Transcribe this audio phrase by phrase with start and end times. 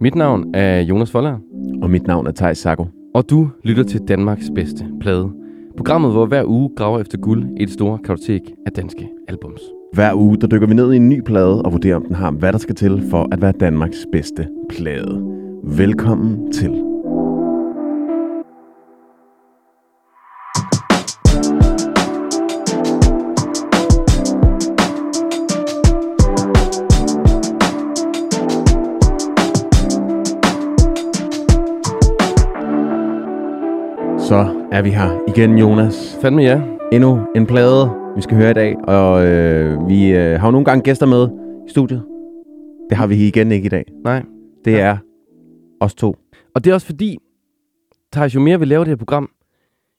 [0.00, 1.38] Mit navn er Jonas Foller,
[1.82, 2.84] Og mit navn er Thijs Sago.
[3.14, 5.30] og du lytter til Danmarks bedste plade.
[5.76, 9.60] Programmet, hvor hver uge graver efter guld i et stort kartotek af danske albums.
[9.92, 12.30] Hver uge der dykker vi ned i en ny plade og vurderer, om den har,
[12.30, 15.22] hvad der skal til for at være Danmarks bedste plade.
[15.64, 16.70] Velkommen til.
[34.76, 36.18] Er vi her igen, Jonas.
[36.22, 36.60] Fandme ja.
[36.92, 40.64] endnu en plade, vi skal høre i dag, og øh, vi øh, har jo nogle
[40.64, 41.28] gange gæster med
[41.68, 42.02] i studiet.
[42.90, 43.84] Det har vi igen ikke i dag.
[44.04, 44.22] Nej.
[44.64, 44.78] Det Ja.
[44.78, 44.96] er
[45.80, 46.16] os to.
[46.54, 47.18] Og det er også fordi,
[48.12, 49.30] Thijs, jo mere vi laver det her program,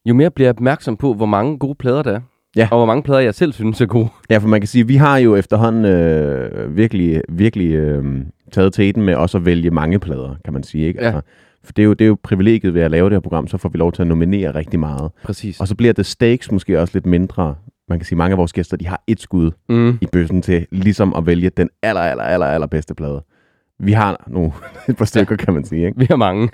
[0.05, 2.21] jo mere bliver jeg opmærksom på, hvor mange gode plader der er.
[2.55, 2.67] Ja.
[2.71, 4.07] Og hvor mange plader, jeg selv synes er gode.
[4.29, 8.05] Ja, for man kan sige, at vi har jo efterhånden øh, virkelig, virkelig øh,
[8.51, 10.87] taget teten med også at vælge mange plader, kan man sige.
[10.87, 10.99] Ikke?
[10.99, 11.05] Ja.
[11.05, 11.21] Altså,
[11.63, 13.57] for det er, jo, det er jo privilegiet ved at lave det her program, så
[13.57, 15.11] får vi lov til at nominere rigtig meget.
[15.23, 15.59] Præcis.
[15.59, 17.55] Og så bliver det stakes måske også lidt mindre.
[17.89, 19.97] Man kan sige, at mange af vores gæster, de har et skud Mm.
[20.01, 23.23] i bøssen til ligesom at vælge den aller, aller, aller, aller bedste plade.
[23.79, 24.53] Vi har nu
[24.89, 25.85] et par stykker, kan man sige.
[25.85, 25.99] Ikke?
[25.99, 26.49] Vi har mange.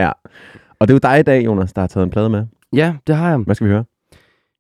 [0.80, 2.46] Og det er jo dig i dag, Jonas, der har taget en plade med.
[2.74, 3.38] Ja, det har jeg.
[3.38, 3.86] Hvad skal vi høre?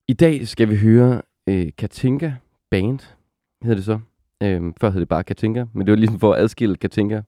[0.07, 2.31] I dag skal vi høre øh, Katinka
[2.71, 2.99] Band,
[3.63, 3.99] hedder det så.
[4.43, 7.21] Øhm, før hed det bare Katinka, men det var ligesom for at adskille Katinka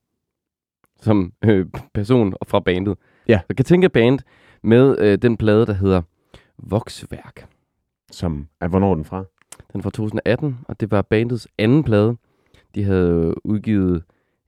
[1.00, 2.98] som øh, person fra bandet.
[3.28, 3.40] Ja.
[3.46, 4.18] Så Katinka Band
[4.62, 6.02] med øh, den plade, der hedder
[6.58, 7.48] Voksværk.
[8.10, 9.24] Som, er, hvornår er den fra?
[9.72, 12.16] Den er fra 2018, og det var bandets anden plade.
[12.74, 14.02] De havde udgivet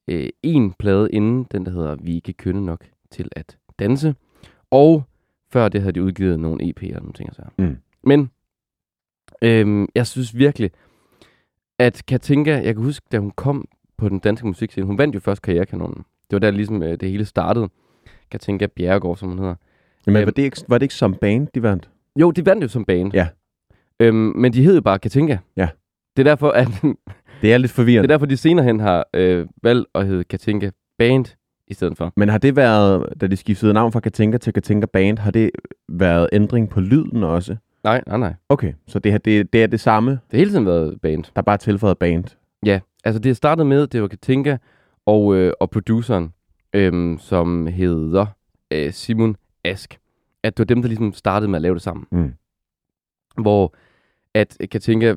[0.08, 4.14] øh, en plade inden, den der hedder Vi ikke kønne nok til at danse.
[4.70, 5.02] Og
[5.50, 7.50] før det havde de udgivet nogle EP'er og nogle ting og sager.
[7.58, 7.76] Mm.
[8.02, 8.30] Men
[9.42, 10.70] øhm, jeg synes virkelig,
[11.78, 15.20] at Katinka, jeg kan huske, da hun kom på den danske musikscene, hun vandt jo
[15.20, 16.04] først Karrierekanonen.
[16.30, 17.68] Det var der ligesom øh, det hele startede.
[18.30, 19.54] Katinka Bjerregaard, som hun hedder.
[20.06, 20.26] Jamen, Øhm.
[20.26, 21.88] var, det ikke, var det ikke som band, de vandt?
[22.20, 23.14] Jo, de vandt jo som band.
[23.14, 23.26] Ja.
[24.00, 25.36] Øhm, men de hed jo bare Katinka.
[25.56, 25.68] Ja.
[26.16, 26.68] Det er derfor, at
[27.42, 28.06] Det er lidt Det forvirrende.
[28.06, 31.24] er derfor, de senere hen har øh, valgt at hedde Katinka Band
[31.68, 32.12] i stedet for.
[32.16, 35.50] Men har det været, da de skiftede navn fra Katinka til Katinka Band, har det
[35.88, 37.56] været ændring på lyden også?
[37.84, 38.34] Nej, nej, nej.
[38.48, 41.22] Okay, så det, her, det, det er det samme, Det har hele tiden været band.
[41.24, 42.24] der er bare tilføjet band.
[42.66, 44.56] Ja, altså det startede med, det var Katinka
[45.08, 46.32] og, øh, og produceren,
[46.72, 48.26] øhm, som hedder
[48.70, 49.98] øh, Simon Ask.
[50.42, 52.06] At det var dem, der ligesom startede med at lave det sammen.
[52.10, 52.32] Mm.
[53.42, 53.74] Hvor
[54.34, 55.14] at Katinka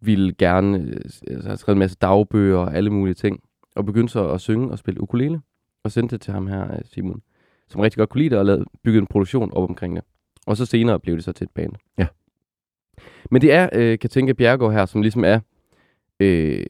[0.00, 3.42] ville gerne øh, altså, have skrevet en masse dagbøger og alle mulige ting.
[3.76, 5.40] Og begyndte så at synge og spille ukulele.
[5.84, 7.22] Og sendte det til ham her, øh, Simon.
[7.68, 10.04] Som rigtig godt kunne lide det og lavede, byggede en produktion op omkring det.
[10.46, 11.72] Og så senere blev det så til et band.
[11.98, 12.06] Ja.
[13.30, 15.40] Men det er øh, Katinka Bjergård her, som ligesom er
[16.20, 16.66] øh,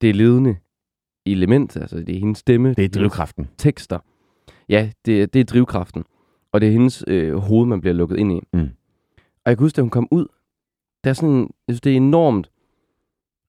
[0.00, 0.56] det ledende
[1.32, 1.76] element.
[1.76, 2.74] Altså det er hendes stemme.
[2.74, 3.48] Det er drivkraften.
[3.58, 3.98] tekster.
[4.68, 6.04] Ja, det, det er drivkraften.
[6.52, 8.40] Og det er hendes øh, hoved, man bliver lukket ind i.
[8.52, 8.68] Mm.
[9.44, 10.26] Og jeg kan huske, da hun kom ud,
[11.04, 12.50] der er sådan, jeg synes, det er enormt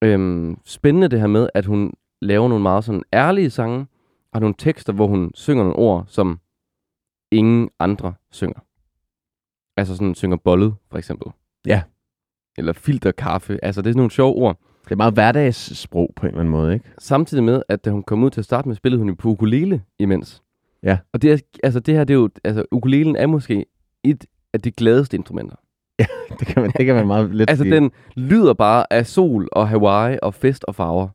[0.02, 3.88] øhm, spændende det her med, at hun laver nogle meget sådan ærlige sange,
[4.34, 6.40] og nogle tekster, hvor hun synger nogle ord, som
[7.32, 8.60] ingen andre synger.
[9.78, 11.32] Altså sådan synger bollet, for eksempel.
[11.66, 11.84] Ja.
[12.58, 13.66] Eller filterkaffe.
[13.66, 14.60] Altså det er sådan nogle sjove ord.
[14.90, 16.86] Det er meget hverdagssprog på en eller anden måde, ikke?
[17.00, 19.30] Samtidig med, at da hun kom ud til at starte med, spillede hun jo på
[19.30, 20.42] ukulele imens.
[20.84, 20.98] Ja.
[21.14, 23.66] Og det, er, altså, det her, det er jo, altså ukulelen er måske
[24.04, 25.56] et af de gladeste instrumenter.
[26.40, 27.76] Det kan man, det kan man meget let Altså sige.
[27.76, 31.08] den lyder bare af sol og Hawaii og fest og farver.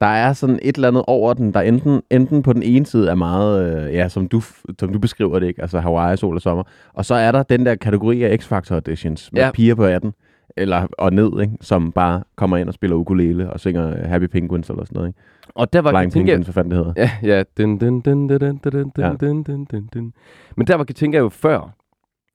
[0.00, 3.10] Der er sådan et eller andet over den, der enten, enten på den ene side
[3.10, 4.42] er meget, øh, ja, som du,
[4.80, 5.62] som du beskriver det, ikke?
[5.62, 6.64] Altså Hawaii, sol og sommer.
[6.94, 9.46] Og så er der den der kategori af X-Factor auditions med Ja.
[9.46, 9.52] ja.
[9.52, 10.12] piger på 18,
[10.56, 11.52] eller, og ned, ikke?
[11.60, 15.08] som bare kommer ind og spiller ukulele og synger øh, Happy Penguins eller sådan noget.
[15.08, 15.20] Ikke?
[15.54, 16.32] Og der var Flying Katinka...
[16.32, 16.92] Penguins, hvad fanden det hedder.
[16.96, 17.42] Ja, ja.
[17.58, 19.12] Dun, dun, dun, dun, dun, dun, Ja.
[19.12, 20.12] dun, dun, dun, dun.
[20.56, 21.74] Men der var Katinka jo før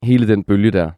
[0.03, 0.91] hele den bølge der.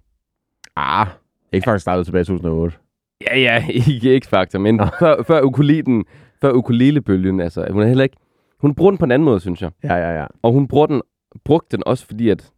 [0.76, 1.08] Ah,
[1.56, 2.78] X-Factor startede tilbage i 2008.
[3.22, 6.06] Ja, ja, ikke X-Factor, men før, før, ukulelen,
[6.42, 8.18] før ukulelebølgen, altså, hun er heller ikke...
[8.60, 9.72] Hun bruger den på en anden måde, synes jeg.
[9.84, 10.26] Ja, ja, ja.
[10.42, 11.02] Og hun bruger den,
[11.46, 12.52] brugte den også, fordi at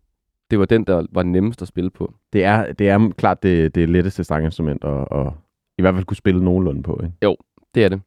[0.52, 2.14] det var den, der var nemmest at spille på.
[2.34, 5.34] Det er, det er klart det, det letteste stranginstrument at, at
[5.78, 7.00] i hvert fald kunne spille nogenlunde på.
[7.04, 7.18] Ikke?
[7.76, 8.02] Det er det.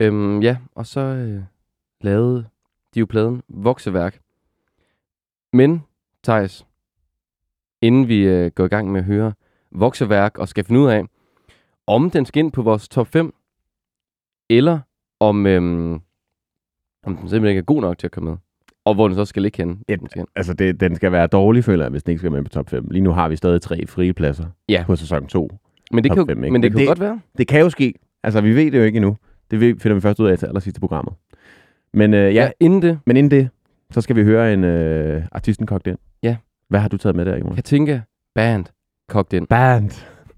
[0.00, 1.42] Øhm, ja, og så øh,
[2.00, 2.46] lavede
[2.94, 4.20] de jo pladen Vokseværk.
[5.52, 5.82] Men,
[6.24, 6.66] Thijs,
[7.82, 9.32] inden vi øh, går i gang med at høre
[9.70, 11.04] Vokseværk og skal finde ud af,
[11.86, 13.34] om den skal ind på vores top 5,
[14.50, 14.80] eller
[15.20, 15.92] om, øhm,
[17.02, 18.38] om den simpelthen ikke er god nok til at komme med.
[18.88, 19.76] Og hvor den så skal ligge henne.
[19.88, 20.24] Ja, skal.
[20.36, 22.70] Altså, det, den skal være dårlig, føler jeg, hvis den ikke skal med på top
[22.70, 22.88] 5.
[22.90, 24.84] Lige nu har vi stadig tre frie pladser Ja.
[24.86, 25.50] på sæson 2.
[25.92, 26.52] Men det kan, jo, fem, ikke?
[26.52, 27.20] men det Men kan jo det- godt være.
[27.38, 27.94] Det kan jo ske.
[28.22, 29.16] Altså, vi ved det jo ikke endnu.
[29.50, 31.14] Det finder vi først ud af til allersidst i programmet.
[31.94, 32.42] Men øh, ja, Ja.
[32.44, 33.48] ja, inden det, men inden det,
[33.90, 35.98] Så skal vi høre en øh, artisten kogt ind.
[36.22, 36.36] Ja.
[36.68, 37.54] Hvad har du taget med der, Jonas?
[37.54, 38.00] Katinka
[38.34, 38.64] Band
[39.08, 39.46] kogt ind.
[39.46, 39.90] Band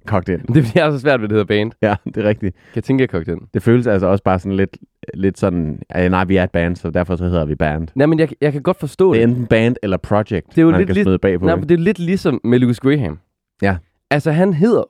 [0.06, 0.40] kogt ind.
[0.54, 1.72] Det bliver så svært, hvad det hedder band.
[1.82, 2.56] Ja, det er rigtigt.
[2.74, 3.40] Katinka kogt ind.
[3.54, 4.76] Det føles altså også bare sådan lidt,
[5.14, 7.88] lidt sådan, ja, nej, vi er et band, så derfor så hedder vi band.
[7.94, 9.30] Nej, men jeg, jeg kan godt forstå Det er det.
[9.32, 11.46] enten band eller project, Det er jo man lidt kan smide bagpå.
[11.46, 13.18] Nej, men det er lidt ligesom med Lucas Graham.
[13.62, 13.76] Ja.
[14.10, 14.82] Altså, han hedder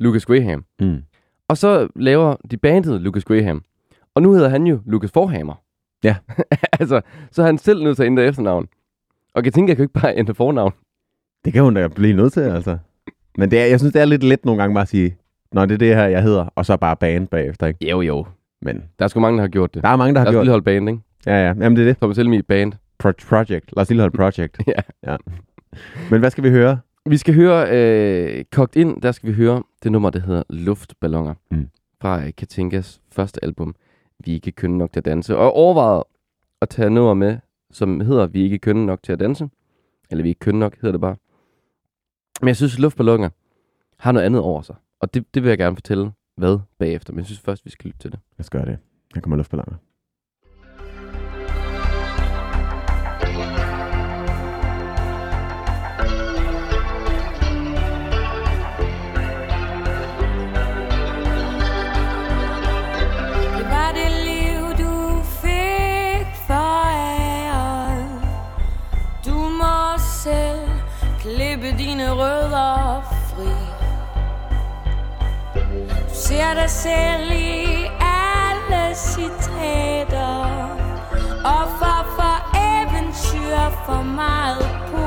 [0.00, 0.64] Lucas Graham.
[0.80, 1.02] Mm.
[1.48, 3.62] Og så laver de bandet Lucas Graham.
[4.14, 5.54] Og nu hedder han jo Lucas Forhammer.
[6.04, 6.16] Ja.
[6.80, 7.00] altså,
[7.30, 8.66] så er han selv nødt til at ændre efternavn.
[9.34, 10.72] Og Katinka kan jo ikke bare ændre fornavn.
[11.44, 12.78] Det kan hun da blive nødt til, altså.
[13.38, 15.16] Men det er, jeg synes, det er lidt let nogle gange bare at sige,
[15.52, 17.90] Nå, det er det her, jeg hedder, og så bare band bagefter, ikke?
[17.90, 18.26] Jo, jo.
[18.62, 19.82] Men Der er sgu mange, der har gjort det.
[19.82, 21.00] der er mange, der har gjort lige holde band, ikke?
[21.26, 21.46] Ja, ja.
[21.46, 21.96] Jamen, det er det.
[21.96, 22.72] Thomas Helmi band.
[23.04, 23.88] Pro- project.
[23.88, 24.58] Lige holde project.
[24.66, 25.10] Ja.
[25.12, 25.16] ja.
[26.10, 26.78] Men hvad skal vi høre?
[27.06, 31.34] Vi skal høre, øh, kogt ind, der skal vi høre det nummer, der hedder Luftballoner.
[31.50, 31.68] Mm.
[32.00, 33.74] Fra øh, Katinkas første album,
[34.24, 35.36] Vi er ikke kønne nok til at danse.
[35.36, 36.02] Og overvejet
[36.62, 37.36] at tage nummer med,
[37.72, 39.48] som hedder Vi er ikke kønne nok til at danse.
[40.10, 41.16] Eller Vi er ikke kønne nok, hedder det bare.
[42.40, 43.30] Men jeg synes, Luftballoner
[43.98, 44.76] har noget andet over sig.
[45.00, 47.12] Og det, det vil jeg gerne fortælle, hvad bagefter.
[47.12, 48.20] Men jeg synes først, vi skal lytte til det.
[48.38, 48.78] Jeg skal gøre det.
[49.14, 49.76] Jeg kommer luftballoner.
[76.28, 80.44] Ser dig selv i alle citater.
[81.44, 85.03] Og for for eventyr for meget på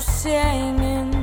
[0.00, 1.19] Og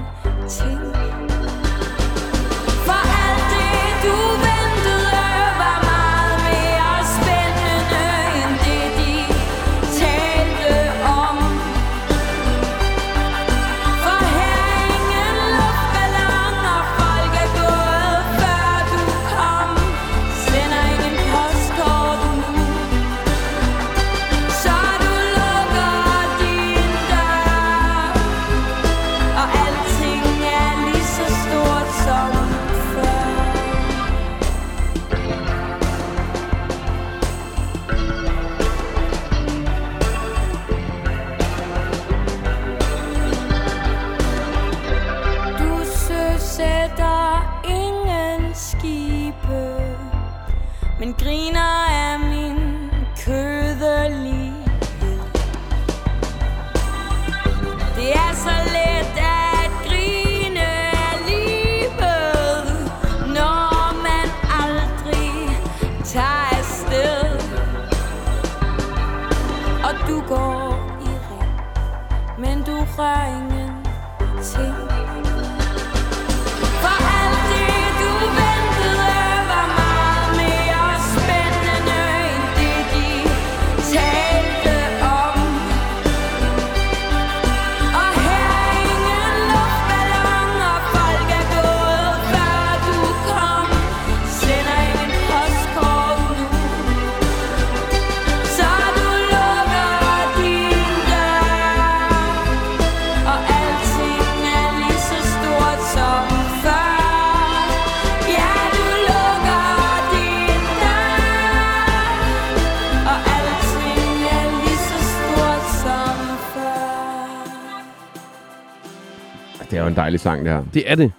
[119.98, 120.64] dejlig sang, det her.
[120.74, 121.12] Det er det.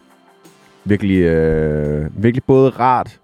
[0.85, 3.21] Virkelig, øh, virkelig både rart,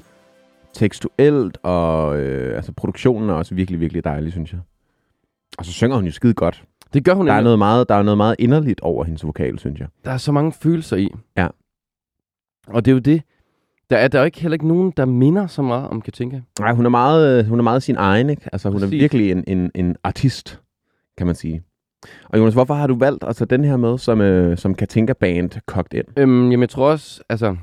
[0.73, 4.61] tekstuelt, og øh, altså produktionen er også virkelig, virkelig dejlig, synes jeg.
[5.59, 6.65] Og så synger hun jo skide godt.
[6.95, 9.59] Det gør hun Der er, noget meget, der er noget meget inderligt over hendes vokal,
[9.59, 9.89] synes jeg.
[10.05, 11.09] Der er så mange følelser i.
[11.37, 11.49] Ja.
[12.67, 13.23] Og det er jo det.
[13.91, 16.41] Der er der er jo ikke heller ikke nogen, der minder så meget om Katinka.
[16.61, 18.49] Nej, hun er meget, øh, hun er meget sin egen, ikke?
[18.53, 18.95] Altså, hun Præcis.
[18.95, 20.61] er virkelig en, en, en artist,
[21.19, 21.63] kan man sige.
[22.29, 25.13] Og Jonas, hvorfor har du valgt at tage den her med som, øh, som Katinka
[25.13, 26.05] Band kogt ind?
[26.19, 27.57] Øhm, jamen, jeg tror også, altså,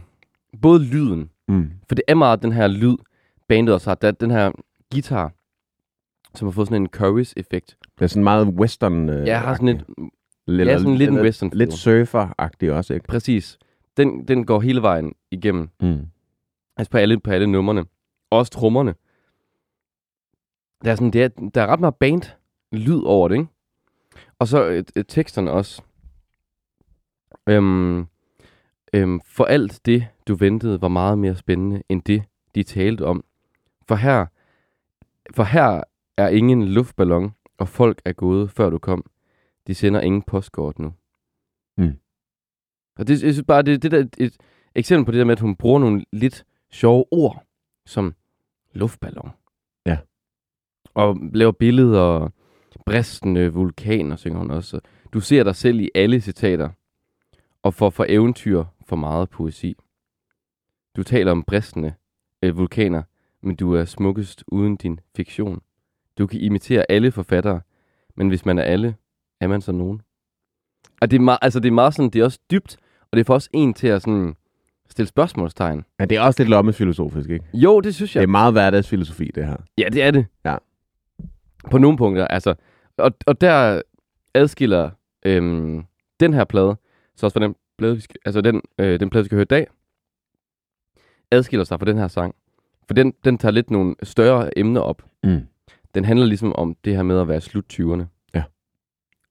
[0.61, 1.71] både lyden, Mm.
[1.87, 2.95] for det er meget den her lyd,
[3.47, 4.51] bandet også har, der, den her
[4.91, 5.31] guitar,
[6.35, 7.77] som har fået sådan en Curry's-effekt.
[7.99, 9.85] Det er sådan meget western øh, Jeg har sådan et,
[10.47, 12.05] lidt, ja, sådan lidt en western Lidt feel.
[12.05, 13.07] surfer-agtig også, ikke?
[13.07, 13.57] præcis,
[13.97, 15.69] den, den går hele vejen igennem.
[15.81, 15.99] Mm.
[16.77, 17.85] Altså på alle, på alle numrene.
[18.31, 18.95] Også trommerne.
[20.85, 22.21] Der er, sådan, det er, der er ret meget band
[22.71, 23.47] lyd over det, ikke?
[24.41, 25.81] Og så øh, øh, teksterne også.
[27.49, 28.07] Øhm,
[28.93, 32.23] øhm, for alt det, du ventede, var meget mere spændende, end det,
[32.55, 33.23] de talte om.
[33.87, 34.25] For her,
[35.31, 35.83] for her
[36.17, 39.05] er ingen luftballon, og folk er gået, før du kom.
[39.67, 40.93] De sender ingen postkort nu.
[41.77, 41.97] Mm.
[42.97, 44.37] Og det, jeg synes bare, det, det der er et, et
[44.75, 47.43] eksempel på det der med, at hun bruger nogle lidt sjove ord,
[47.85, 48.13] som
[48.73, 49.29] luftballon.
[49.85, 49.97] Ja.
[50.93, 52.33] Og laver billeder og
[52.85, 54.79] bristende vulkaner, synger hun også.
[55.13, 56.69] Du ser dig selv i alle citater,
[57.63, 59.75] og får for eventyr for meget poesi.
[60.95, 61.93] Du taler om bristende
[62.41, 63.03] øh, vulkaner,
[63.41, 65.61] men du er smukkest uden din fiktion.
[66.17, 67.61] Du kan imitere alle forfattere,
[68.15, 68.95] men hvis man er alle,
[69.39, 70.01] er man så nogen.
[71.01, 72.77] Og det er, meget, altså det er meget sådan, det er også dybt,
[73.11, 74.35] og det får også en til at sådan
[74.89, 75.83] stille spørgsmålstegn.
[75.99, 77.45] Men det er også lidt lommesfilosofisk, ikke?
[77.53, 78.19] Jo, det synes Ja.
[78.19, 78.21] jeg.
[78.21, 79.57] Det er meget hverdagsfilosofi, det her.
[79.77, 80.25] Ja, det er det.
[80.45, 80.55] Ja.
[81.69, 82.55] På nogle punkter, altså.
[82.97, 83.81] Og, og der
[84.33, 84.89] adskiller
[85.25, 85.83] øhm,
[86.19, 86.75] den her plade,
[87.15, 89.41] så også for den plade, vi skal, altså den, øh, den plade, vi skal høre
[89.41, 89.67] i dag,
[91.31, 92.35] adskiller sig fra den her sang.
[92.87, 95.01] For den, den tager lidt nogle større emner op.
[95.23, 95.47] Mm.
[95.95, 98.03] Den handler ligesom om det her med at være slut 20'erne.
[98.33, 98.43] Ja.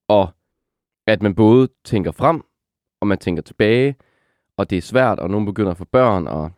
[0.09, 0.29] Og
[1.07, 2.43] at man både tænker frem,
[3.01, 3.97] og man tænker tilbage,
[4.57, 6.51] og det er svært, og nogen begynder at få børn, og,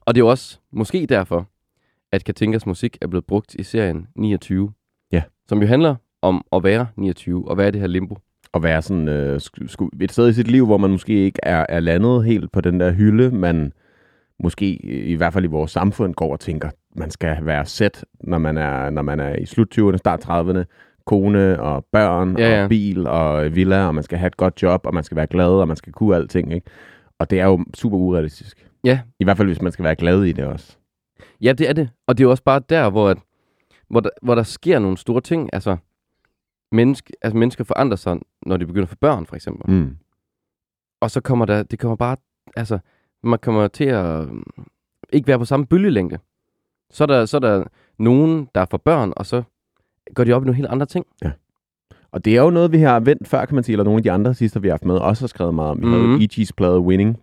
[0.00, 1.46] og det er jo også måske derfor,
[2.12, 4.72] at Katinkas musik er blevet brugt i serien 29.
[5.12, 5.22] Ja.
[5.48, 8.18] Som jo handler om at være 29, og være i det her limbo.
[8.54, 9.40] At være sådan øh,
[10.00, 12.80] et sted i sit liv, hvor man måske ikke er, er landet helt på den
[12.80, 13.72] der hylde, man
[14.42, 14.66] måske
[15.06, 18.56] i hvert fald i vores samfund går og tænker, man skal være sæt, når man
[18.56, 20.64] er, når man er i slut 20'erne, start 30'erne,
[21.06, 22.62] kone og børn Ja, ja.
[22.62, 25.26] og bil og villa, og man skal have et godt job, og man skal være
[25.26, 26.70] glad, og man skal kunne alting, ikke?
[27.18, 28.66] Og det er jo super urealistisk.
[28.84, 29.00] Ja.
[29.20, 30.76] I hvert fald, hvis man skal være glad i det også.
[31.40, 31.90] Ja, det er det.
[32.06, 33.18] Og det er jo også bare der, hvor, at,
[33.88, 35.50] hvor, der, hvor der sker nogle store ting.
[35.52, 35.76] Altså,
[36.72, 39.70] menneske, altså mennesker forandrer sig, når de begynder at få børn, for eksempel.
[39.74, 39.96] Mm.
[41.00, 42.16] Og så kommer der, det kommer bare,
[42.56, 42.78] altså,
[43.22, 44.44] man kommer til at øhm,
[45.12, 46.18] ikke være på samme bølgelængde.
[46.90, 47.64] Så er der, så er der
[47.98, 49.42] nogen, der får børn, og så
[50.14, 51.06] går de op i nogle helt andre ting.
[52.12, 54.02] Og det er jo noget, vi har vendt før, kan man sige, eller nogle af
[54.02, 55.80] de andre sidste, vi har haft med, også har skrevet meget om.
[55.80, 55.92] Vi mm.
[55.92, 56.10] Mhm.
[56.10, 57.18] havde E.G.'s plade Winning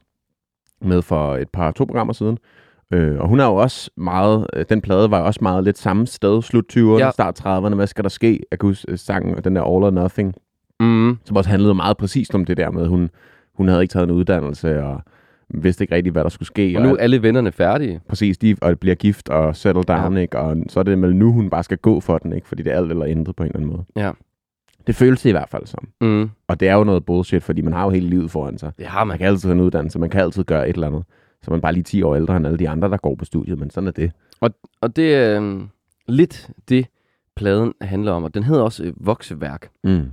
[0.82, 2.38] med for et par to programmer siden.
[2.94, 5.78] Øh, og hun er jo også meget, øh, den plade var jo også meget lidt
[5.78, 7.12] samme sted, slut 20'erne, Ja.
[7.12, 8.40] start 30'erne, hvad skal der ske?
[8.52, 10.34] Jeg kan huske øh, sangen, den der All or Nothing,
[10.80, 11.18] Mm.
[11.26, 13.10] som også handlede meget præcist om det der med, hun,
[13.56, 15.02] hun havde ikke taget en uddannelse, og
[15.54, 16.74] vidste ikke rigtig, hvad der skulle ske.
[16.78, 18.00] Og nu er alle vennerne færdige.
[18.10, 20.22] præcis, de og bliver gift og settle down, ja.
[20.22, 20.40] ikke?
[20.40, 22.48] Og så er det vel nu, hun bare skal gå for den, ikke?
[22.48, 23.84] Fordi det er alt eller intet på en eller anden måde.
[23.96, 24.12] Ja.
[24.88, 25.88] Det føles det i hvert fald som.
[26.02, 26.30] Mm.
[26.48, 28.72] Og det er jo noget bullshit, fordi man har jo hele livet foran sig.
[28.78, 29.18] Det har Man man.
[29.18, 31.04] kan altid have en uddannelse, man kan altid gøre et eller andet.
[31.44, 33.26] Så man er bare lige 10 år ældre end alle de andre, der går på
[33.26, 34.12] studiet, men sådan er det.
[34.84, 35.70] Og det er øhm,
[36.08, 36.88] lidt det,
[37.36, 38.24] pladen handler om.
[38.24, 39.72] Og den hedder også øh, Vokseværk.
[39.84, 40.12] Mm.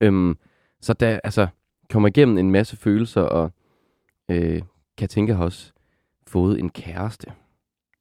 [0.00, 0.38] Øhm,
[0.80, 1.46] så der altså
[1.90, 3.52] kommer igennem en masse følelser, og
[4.30, 4.62] øh,
[4.98, 5.72] Katinka har også
[6.26, 7.26] fået en kæreste,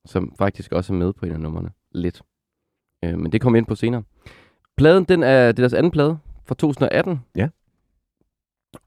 [0.06, 1.72] som faktisk også er med på en af numrene.
[1.92, 2.22] Lidt.
[3.04, 4.04] Øh, men det kommer ind på senere.
[4.78, 7.20] Pladen, den er, det er deres anden plade fra 2018.
[7.36, 7.50] Ja.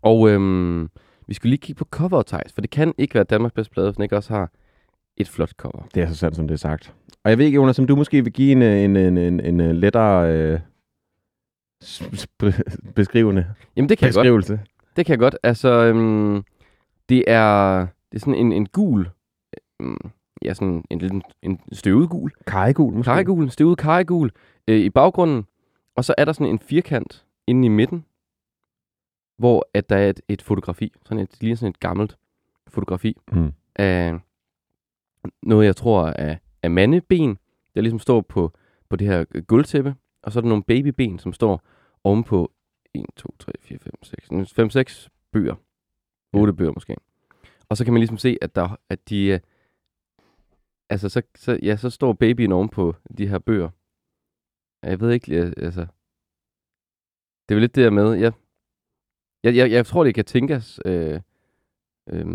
[0.02, 0.90] Og øhm,
[1.28, 3.88] vi skal lige kigge på coveret, Thijs, for det kan ikke være Danmarks bedste plade,
[3.88, 4.50] hvis den ikke også har
[5.16, 5.88] et flot cover.
[5.94, 6.94] Det er så sandt, som det er sagt.
[7.24, 9.40] Og jeg ved ikke, Jonas, om du måske vil give en, øh, en, en, en,
[9.40, 10.60] en, en lettere øh,
[12.94, 14.24] beskrivende Jamen, det kan jeg godt.
[14.24, 14.60] beskrivelse.
[14.96, 15.36] Det kan jeg godt.
[15.42, 16.42] Altså, øhm,
[17.08, 17.80] det er
[18.12, 19.08] det er sådan en, en gul,
[19.80, 20.10] øhm,
[20.44, 23.08] ja, sådan en lille en støvet gul, Kajegul, måske?
[23.08, 24.30] karregul, en støvet karregul
[24.68, 25.46] øh, i baggrunden,
[25.96, 28.04] og så er der sådan en firkant inde i midten,
[29.38, 32.18] hvor at der er et, et fotografi, sådan et, lige sådan et gammelt
[32.68, 33.52] fotografi Mm.
[33.76, 34.18] af
[35.42, 37.38] noget, jeg tror er, er mandeben,
[37.74, 38.52] der ligesom står på,
[38.88, 41.62] på det her gulvtæppe, og så er der nogle babyben, som står
[42.04, 42.52] ovenpå
[42.94, 45.54] 1, 2, 3, 4, 5, 6, 5, 6 bøger.
[46.32, 46.96] 8 bøger måske.
[47.68, 49.24] Og så kan man ligesom se, at, der, at de...
[49.26, 49.40] øh,
[50.90, 53.70] Altså, så, så, ja, så står babyen ovenpå de her bøger.
[54.82, 55.80] Jeg ved ikke, altså...
[57.48, 58.32] Det er jo lidt det der med, jeg,
[59.44, 61.20] jeg, jeg, jeg tror, det kan tænkes øh,
[62.12, 62.26] øh,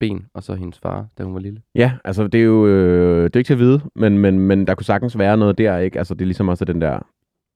[0.00, 1.62] ben, og så hendes far, da hun var lille.
[1.74, 4.66] Ja, altså det er jo øh, det er ikke til at vide, men, men, men
[4.66, 5.98] der kunne sagtens være noget der, ikke?
[5.98, 6.98] Altså det er ligesom også den der,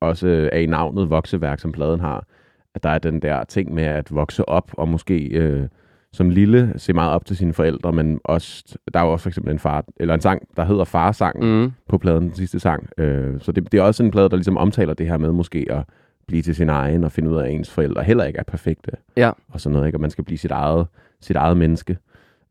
[0.01, 2.27] også øh, er i navnet vokseværk, som pladen har,
[2.75, 5.69] at der er den der ting med at vokse op, og måske øh,
[6.13, 9.31] som lille se meget op til sine forældre, men også, der er jo også for
[9.31, 11.73] eksempel en far, eller en sang, der hedder Farsangen Mm.
[11.89, 12.89] på pladen, den sidste sang.
[12.99, 15.67] Øh, så det, det er også en plade, der ligesom omtaler det her med måske
[15.71, 15.85] at
[16.27, 18.91] blive til sin egen og finde ud af, at ens forældre heller ikke er perfekte.
[19.17, 19.31] Ja.
[19.49, 19.97] Og sådan noget, ikke?
[19.97, 20.87] Og man skal blive sit eget,
[21.21, 21.99] sit eget menneske.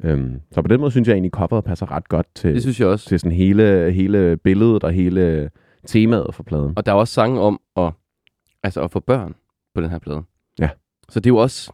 [0.03, 2.79] Øhm, så på den måde synes jeg egentlig, coveret passer ret godt til, Det synes
[2.79, 3.07] jeg også.
[3.09, 5.51] til sådan hele, hele billedet og hele
[5.87, 6.73] temaet for pladen.
[6.77, 7.91] Og der er også sange om at,
[8.63, 9.35] altså at få børn
[9.75, 10.23] på den her plade.
[10.59, 10.69] Ja.
[11.09, 11.71] Så det er jo også...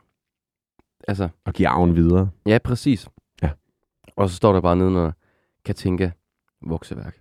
[1.07, 2.29] Altså, Og give arven videre.
[2.45, 3.07] ja, præcis.
[3.41, 3.49] Ja.
[4.15, 5.11] Og så står der bare nedenunder,
[5.65, 6.09] Katinka
[6.61, 7.15] vokseværk.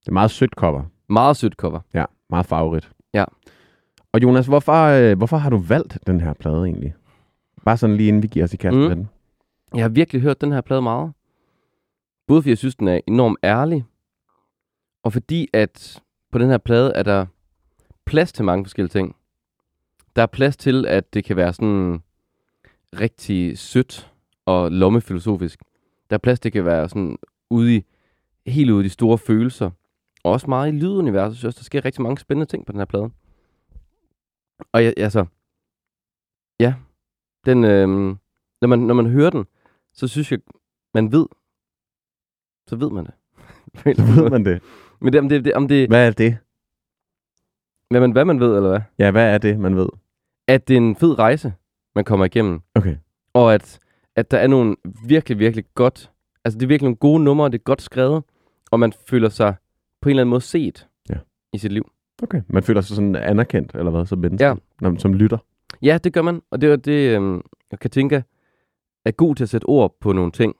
[0.00, 0.82] Det er meget sødt cover.
[1.08, 1.80] Meget sødt cover.
[1.94, 2.90] Ja, meget favorit.
[4.12, 6.94] Og Jonas, hvorfor, øh, hvorfor har du valgt den her plade egentlig?
[7.64, 8.80] Bare sådan lige inden vi giver os i kast Mm.
[8.80, 9.08] med den.
[9.74, 11.12] Jeg har virkelig hørt den her plade meget.
[12.26, 13.84] Både fordi jeg synes, den er enormt ærlig,
[15.02, 16.02] og fordi at
[16.32, 17.26] på den her plade er der
[18.04, 19.16] plads til mange forskellige ting.
[20.16, 22.02] Der er plads til, at det kan være sådan
[23.00, 24.10] rigtig sødt
[24.46, 25.60] og lommefilosofisk.
[26.10, 27.18] Der er plads til, at det kan være sådan
[27.50, 27.84] ude i,
[28.46, 29.70] helt ude i de store følelser.
[30.24, 31.28] Og også meget i lyduniverset.
[31.30, 33.10] Jeg synes også, der sker rigtig mange spændende ting på den her plade.
[34.72, 35.26] Og jeg, altså,
[36.60, 36.74] ja,
[37.46, 38.18] den, øhm,
[38.60, 39.44] når, man, når man hører den,
[39.92, 40.40] så synes jeg,
[40.94, 41.26] man ved,
[42.66, 43.14] så ved man det.
[43.96, 44.62] Så ved man det.
[45.00, 46.38] Men det, om det, det, om det Hvad er det?
[47.90, 48.80] hvad, man, hvad man ved, eller hvad?
[48.98, 49.88] Ja, hvad er det, man ved?
[50.48, 51.54] At det er en fed rejse,
[51.94, 52.60] man kommer igennem.
[52.74, 52.96] Okay.
[53.32, 53.80] Og at,
[54.16, 54.76] at der er nogle
[55.06, 56.10] virkelig, virkelig godt...
[56.44, 58.24] Altså, det er virkelig nogle gode numre, det er godt skrevet,
[58.70, 59.54] og man føler sig
[60.00, 61.18] på en eller anden måde set Ja.
[61.52, 61.92] i sit liv.
[62.22, 62.42] Okay.
[62.48, 64.46] Man føler sig sådan anerkendt, eller hvad, som menneske?
[64.46, 64.54] Ja.
[64.80, 65.38] Når, som lytter.
[65.82, 68.24] Ja, det gør man, og det er det, øhm, jeg kan tænke,
[69.04, 70.56] er god til at sætte ord på nogle ting,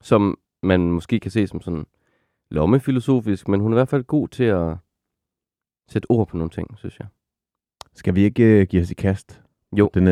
[0.00, 1.86] som man måske kan se som sådan
[2.50, 4.76] lommefilosofisk, men hun er i hvert fald god til at
[5.88, 7.06] sætte ord på nogle ting, synes jeg.
[7.94, 9.42] Skal vi ikke uh, give os i kast?
[9.78, 9.90] Jo.
[9.94, 10.06] Den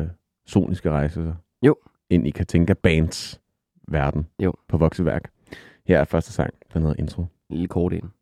[0.00, 0.06] uh,
[0.46, 1.34] soniske rejse, så?
[1.62, 1.76] Jo.
[2.10, 3.40] Ind i Katinka Bands
[3.88, 4.26] verden.
[4.42, 4.52] Jo.
[4.68, 5.30] På vokseværk.
[5.86, 7.22] Her er første sang, den hedder Intro.
[7.22, 8.12] En lille kort en.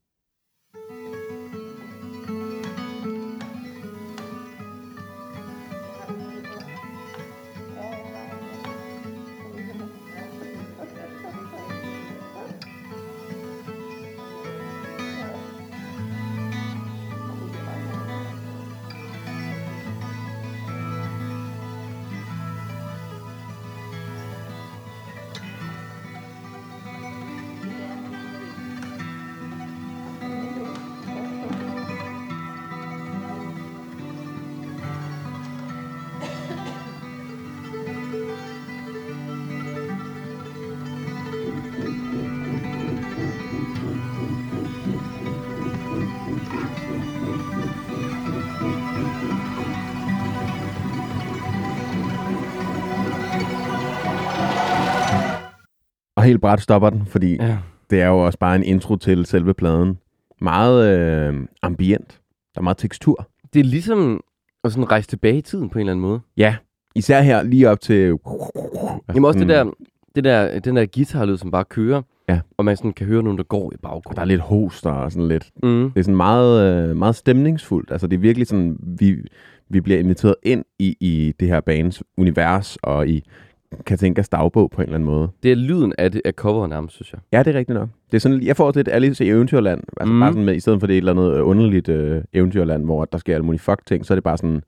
[56.42, 57.58] Bræt stopper den, fordi Ja.
[57.90, 59.98] det er jo også bare en intro til selve pladen.
[60.40, 62.20] Meget øh, ambient.
[62.54, 63.28] Der er meget tekstur.
[63.52, 64.20] Det er ligesom
[64.64, 66.20] at sådan rejse tilbage i tiden på en eller anden måde.
[66.36, 66.56] Ja,
[66.94, 67.96] især her lige op til...
[69.08, 69.72] Jamen også det sådan- der,
[70.14, 72.40] det der, den der guitarlyd, som bare kører, Ja.
[72.58, 74.16] og man sådan kan høre nogen, der går i baggrunden.
[74.16, 75.50] Der er lidt hoster og sådan lidt.
[75.62, 75.90] Mm.
[75.90, 77.90] Det er sådan meget, øh, meget stemningsfuldt.
[77.90, 79.16] Altså det er virkelig sådan, vi,
[79.68, 83.24] vi bliver inviteret ind i, i det her bands univers og i
[83.86, 85.28] Katinkas dagbog på en eller anden måde.
[85.42, 87.20] Det er lyden af, det, af coveret nærmest, synes jeg.
[87.32, 87.88] Ja, det er rigtigt nok.
[88.10, 89.82] Det er sådan, jeg får også lidt Alice i Eventyrland.
[89.96, 90.20] Altså Mm.
[90.20, 93.04] bare sådan med, i stedet for det et eller andet øh, underligt øh, eventyrland, hvor
[93.04, 94.62] der sker alle mulige fuck ting, så er det bare sådan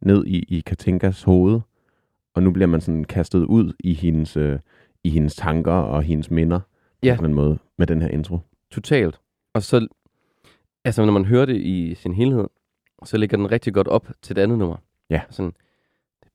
[0.00, 1.60] ned i, i Katinkas hoved.
[2.34, 4.58] Og nu bliver man sådan kastet ud i hendes, øh,
[5.04, 6.60] i hendes tanker og hendes minder.
[7.02, 7.16] Ja.
[7.18, 8.38] På en måde med den her intro.
[8.70, 9.18] Totalt.
[9.54, 9.86] Og så,
[10.84, 12.44] altså når man hører det i sin helhed,
[13.04, 14.76] så ligger den rigtig godt op til det andet nummer.
[15.10, 15.20] Ja.
[15.30, 15.52] Sådan,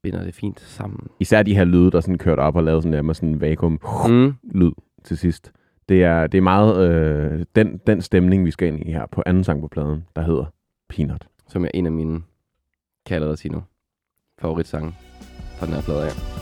[0.03, 1.07] binder det fint sammen.
[1.19, 3.79] Især de her lyde, der sådan kørt op og lavet sådan der sådan en vakuum
[4.09, 4.33] Mm.
[4.51, 4.71] lyd
[5.03, 5.51] til sidst.
[5.89, 9.23] Det er, det er meget øh, den, den stemning, vi skal ind i her på
[9.25, 10.45] anden sang på pladen, der hedder
[10.89, 11.27] Peanut.
[11.47, 12.21] Som er en af mine, kan
[13.09, 13.63] jeg allerede sige nu,
[14.41, 14.93] favoritsange
[15.57, 16.11] fra den her plade af.
[16.11, 16.38] Længden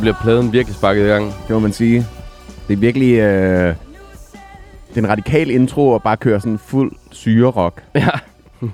[0.00, 1.24] bliver pladen virkelig sparket i gang.
[1.26, 2.04] Det må man sige.
[2.68, 3.12] Det er virkelig...
[3.18, 3.74] Øh,
[4.88, 7.84] det er en radikal intro og bare køre sådan fuld syre-rock.
[7.94, 8.08] Ja,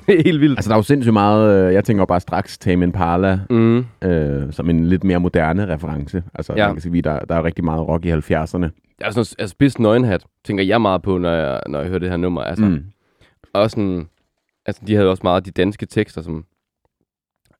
[0.24, 0.58] helt vildt.
[0.58, 1.66] Altså, der er jo sindssygt meget...
[1.68, 3.84] Øh, jeg tænker bare straks Tame Impala Mm.
[4.02, 6.22] øh, som en lidt mere moderne reference.
[6.34, 6.66] Altså, Ja.
[6.66, 8.96] man kan sige, der, der er rigtig meget rock i 70'erne.
[9.00, 12.10] Altså, sådan- altså spids nøgenhat, tænker jeg meget på, når jeg, når jeg hører det
[12.10, 12.42] her nummer.
[12.42, 12.84] Altså, mm.
[13.54, 14.08] Også sådan,
[14.66, 16.44] altså, de havde også meget af de danske tekster, som,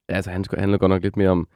[0.09, 1.49] altså, han skulle- handler godt nok lidt mere om,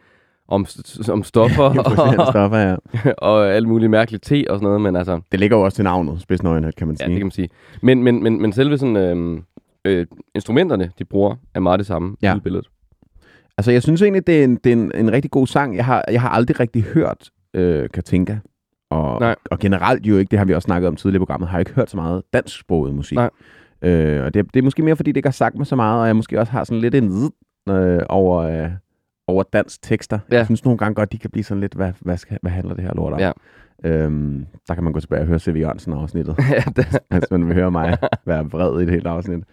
[0.51, 0.67] om,
[1.11, 2.77] om stoffer og, stoffer, ja.
[3.29, 5.85] og alt muligt mærkeligt te og sådan noget, men altså, Det ligger jo også til
[5.85, 7.11] navnet, spidsnøgenhed, kan man ja, sige.
[7.15, 7.49] det kan man sige.
[7.83, 9.43] Men, men, men, men selve sådan, øhm,
[9.85, 12.37] øh, instrumenterne, de bruger, er meget det samme Ja.
[12.37, 12.67] i billedet.
[13.59, 15.77] Altså, jeg synes egentlig, det er en, det er en, en rigtig god sang.
[15.77, 18.37] Jeg har, jeg har aldrig rigtig hørt øh, Katinka.
[18.91, 19.35] Og, Nej.
[19.51, 21.61] og generelt jo ikke, det har vi også snakket om tidligere i programmet, har jeg
[21.61, 23.17] ikke hørt så meget dansksproget musik.
[23.17, 23.31] Nej.
[23.83, 26.01] Øh, og det, det er måske mere, fordi det ikke har sagt mig så meget,
[26.01, 27.31] og jeg måske også har sådan lidt en
[27.69, 28.71] øh, over, øh,
[29.31, 30.19] over dansk tekster.
[30.31, 30.37] Ja.
[30.37, 32.75] Jeg synes nogle gange godt, de kan blive sådan lidt, hvad, hvad, skal, hvad handler
[32.75, 33.19] det her lort om?
[33.21, 33.33] Ja.
[33.85, 35.57] Øhm, der kan man gå tilbage og høre C.V.
[35.57, 36.37] Jørgensen afsnittet.
[36.51, 39.45] ja, det, hvis man vil høre mig være vred i et helt afsnit.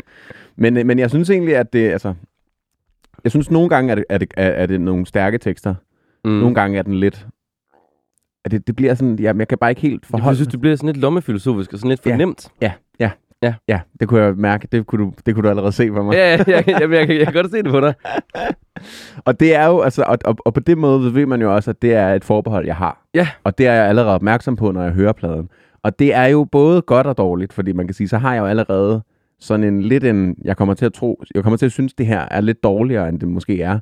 [0.56, 2.14] Men, øh, men jeg synes egentlig, at det, altså,
[3.24, 5.76] jeg synes nogle gange, er det, er det, er, er det nogle stærke tekster.
[6.26, 6.32] mm.
[6.32, 7.28] Nogle gange er den lidt,
[8.46, 10.62] at det, det bliver sådan, jamen, jeg kan bare ikke helt Jeg forholde synes, det
[10.62, 12.18] bliver sådan lidt lommefilosofisk og sådan lidt for Ja.
[12.18, 12.48] nemt.
[12.62, 13.12] Ja, ja,
[13.44, 13.54] Ja.
[13.68, 14.68] ja, det kunne jeg mærke.
[14.72, 16.14] Det kunne du, det kunne du allerede se på mig.
[16.14, 17.94] Ja, ja, ja, jeg, jeg, jeg, jeg kan godt se det på dig.
[19.26, 21.70] Og det er jo, altså, og, og, og på det måde ved man jo også,
[21.70, 23.06] at det er et forbehold, jeg har.
[23.14, 23.28] Ja.
[23.44, 25.50] Og det er jeg allerede opmærksom på, når jeg hører pladen.
[25.84, 28.42] Og det er jo både godt og dårligt, fordi man kan sige, så har jeg
[28.42, 29.02] jo allerede
[29.40, 32.06] sådan en lidt en, jeg kommer til at tro, jeg kommer til at synes, det
[32.06, 33.80] her er lidt dårligere, end det måske er.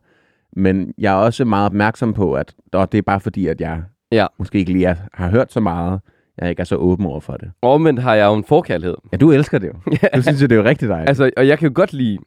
[0.55, 3.81] Men jeg er også meget opmærksom på, at og det er bare fordi, at jeg
[4.11, 4.25] Ja.
[4.39, 5.99] måske ikke lige er, har hørt så meget,
[6.37, 7.51] jeg ikke er så åben over for det.
[7.61, 8.95] Omvendt har jeg jo en forkærlighed.
[9.11, 9.73] Ja, du elsker det jo.
[10.15, 11.09] Du synes jo, det er jo rigtig dejligt.
[11.09, 12.17] Altså, og jeg kan jo godt lide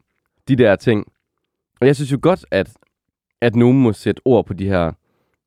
[0.48, 1.06] de der ting.
[1.80, 2.72] Og jeg synes jo godt, at,
[3.40, 4.92] at nogen må sætte ord på de her,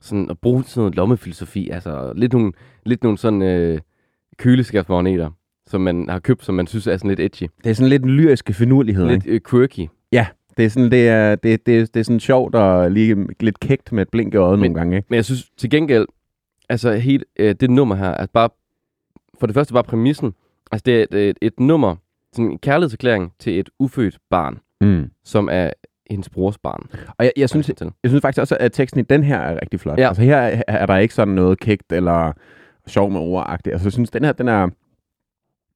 [0.01, 2.51] sådan at bruge sådan noget lommefilosofi, altså lidt nogle,
[2.85, 3.79] lidt nogle sådan øh,
[4.37, 5.29] køleskabsmagneter,
[5.67, 7.49] som man har købt, som man synes er sådan lidt edgy.
[7.63, 9.35] det er sådan lidt en lyriske finurlighed, Lidt ikke?
[9.35, 9.87] øh, quirky.
[10.11, 13.59] Ja, det er sådan, det er, det, det, det er sådan sjovt og lige lidt
[13.59, 15.07] kægt med et blink i øjet nogle gange, ikke?
[15.09, 16.05] Men jeg synes til gengæld,
[16.71, 18.49] altså helt, øh, det nummer her, er bare,
[19.39, 20.33] for det første bare præmissen,
[20.71, 21.95] altså det er et, et, et nummer,
[22.33, 25.09] sådan en kærlighedserklæring til et ufødt barn, Mm.
[25.23, 25.69] som er
[26.09, 26.89] hendes brors barn.
[27.17, 27.91] Og jeg, jeg, synes, til.
[28.03, 29.99] jeg synes faktisk også, at teksten i den her er rigtig flot.
[29.99, 30.07] Ja.
[30.07, 32.31] Altså her er, er der ikke sådan noget kægt eller
[32.87, 33.73] sjov med ordagtigt.
[33.73, 34.69] Altså jeg synes, den her, den er...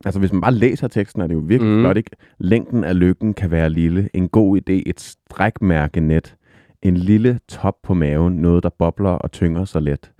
[0.05, 1.81] Altså hvis man bare læser teksten, er det jo virkelig mm.
[1.81, 2.10] flot, ikke?
[2.38, 4.10] Længden af lykken kan være lille.
[4.13, 6.36] En god idé, et strækmærke net.
[6.81, 10.12] En lille top på maven, noget der bobler og tynger så let.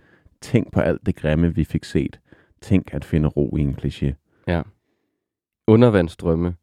[0.42, 2.20] Tænk på alt det grimme, vi fik set.
[2.62, 4.14] Tænk at finde ro i en kliché.
[4.48, 4.62] Ja.
[5.68, 6.56] undervandsstrømme,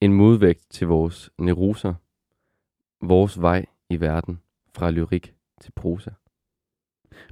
[0.00, 1.94] en modvægt til vores neuroser,
[3.00, 4.40] vores vej i verden
[4.74, 6.10] fra lyrik til prosa.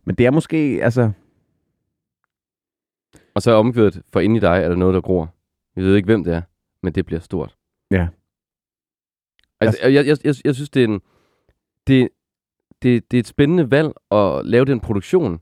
[0.04, 1.12] Men det er måske, altså...
[3.34, 5.34] Og så er omkvædet, for inde i dig er der noget, der gror.
[5.74, 6.42] Vi ved ikke, hvem det er,
[6.82, 7.56] men det bliver stort.
[7.90, 8.08] Ja.
[9.60, 11.00] Altså, jeg, jeg, jeg, jeg synes, det er, en,
[11.86, 12.08] det,
[12.82, 15.40] det, det er et spændende valg at lave den produktion,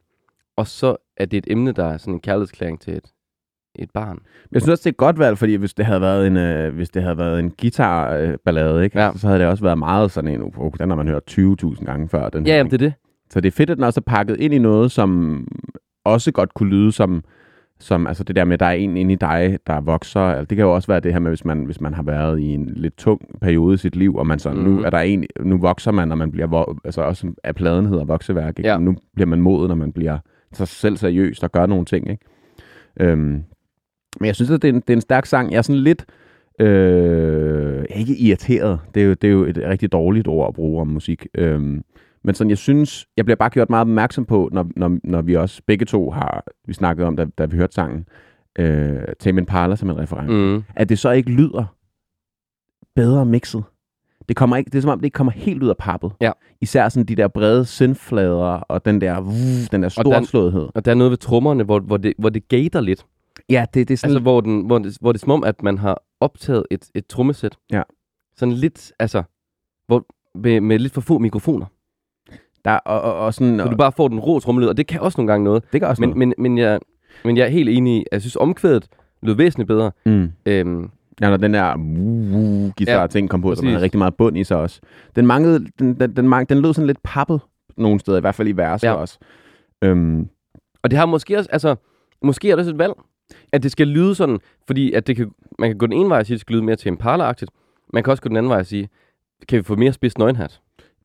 [0.57, 3.13] og så er det et emne, der er sådan en kærlighedsklæring til et,
[3.75, 4.19] et barn.
[4.53, 6.75] Jeg synes også, det er et godt valg, fordi hvis det havde været en, øh,
[6.75, 9.01] hvis det havde været en guitarballade, ikke?
[9.01, 9.11] Ja.
[9.17, 12.09] så havde det også været meget sådan en, oh, den har man hørt 20.000 gange
[12.09, 12.29] før.
[12.29, 12.95] Den Ja, her, jamen, det er det.
[13.31, 15.47] Så det er fedt, at den også er pakket ind i noget, som
[16.05, 17.25] også godt kunne lyde som,
[17.81, 20.21] som altså det der med, at der er en inde i dig, der vokser.
[20.21, 22.41] Altså, det kan jo også være det her med, hvis man, hvis man har været
[22.41, 24.59] i en lidt tung periode i sit liv, og man så, mm.
[24.59, 24.85] nu Mhm.
[24.85, 28.59] er der en, nu vokser man, og man bliver, altså også af pladen hedder vokseværk,
[28.59, 28.71] ikke?
[28.71, 28.79] Ja.
[28.79, 30.19] nu bliver man moden, når man bliver
[30.53, 32.25] sig selv seriøst og gør nogle ting, ikke?
[33.01, 33.45] Øhm,
[34.21, 35.51] men jeg synes, at det er, en, det er en stærk sang.
[35.51, 36.05] Jeg er sådan lidt,
[36.61, 38.81] øh, ikke irriteret.
[38.95, 41.27] Det er, jo, det er jo et rigtig dårligt ord at bruge om musik.
[41.35, 41.83] Øhm,
[42.25, 45.37] men sådan, jeg synes, jeg bliver bare gjort meget opmærksom på, når, når, når vi
[45.37, 48.07] også begge to har, vi snakkede om, da, da vi hørte sangen,
[48.59, 50.55] øh, Tame Impala som en reference, mm.
[50.55, 50.63] Mm.
[50.77, 51.65] at det så ikke lyder
[52.97, 53.65] bedre mixet.
[54.33, 56.13] Det, kommer ikke, det er som om, det ikke kommer helt ud af pappet.
[56.21, 56.33] Ja.
[56.61, 59.33] Især sådan de der brede synthflader og den der, uh,
[59.73, 60.69] den der storslåethed.
[60.75, 63.07] Og der er noget ved trommerne, hvor, hvor, det, hvor det gater lidt.
[63.51, 64.11] Ja, det, det er sådan...
[64.11, 66.91] Altså, hvor, den, hvor, det, hvor det er som om, at man har optaget et,
[66.95, 67.57] et trommesæt.
[67.73, 67.83] Ja.
[68.37, 69.23] Sådan lidt, altså,
[69.87, 71.67] hvor, med, med lidt for få mikrofoner.
[72.65, 74.87] der, og, og, og sådan, Så og, du bare får den rå trommelyd, og det
[74.87, 75.65] kan også nogle gange noget.
[75.73, 76.19] det gør også Men, noget.
[76.19, 76.81] men, men, jeg,
[77.25, 78.89] men jeg er helt enig i, at jeg synes, omkvædet
[79.23, 79.93] lød væsentligt bedre.
[80.07, 80.33] Mm.
[80.47, 83.63] Øhm, Ja, når den der uh, guitar Ja, ting kom på, så præcis.
[83.65, 84.81] man havde rigtig meget bund i sig også.
[85.17, 87.41] Den manglede, den, den, den, mang, den lød sådan lidt pappet
[87.77, 88.93] nogle steder, i hvert fald i verset Ja.
[88.93, 89.19] også.
[89.85, 90.29] Øhm,
[90.83, 91.77] og det har måske også, altså,
[92.23, 92.93] måske er det et valg,
[93.53, 96.19] at det skal lyde sådan, fordi at det kan, man kan gå den ene vej
[96.19, 97.51] og sige, at det skal lyde mere til Impala-agtigt.
[97.93, 98.89] Man kan også gå den anden vej og sige,
[99.49, 100.61] kan vi få mere spids nøgenhat?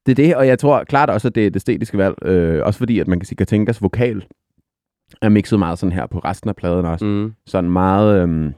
[0.06, 2.16] det er det, og jeg tror klart også, at det er det æstetiske valg.
[2.26, 4.26] Øh, også fordi, at man kan sige, at Katinkas vokal
[5.22, 7.06] er mixet meget sådan her på resten af pladen også.
[7.06, 7.34] Mm.
[7.46, 8.54] Sådan meget, øhm,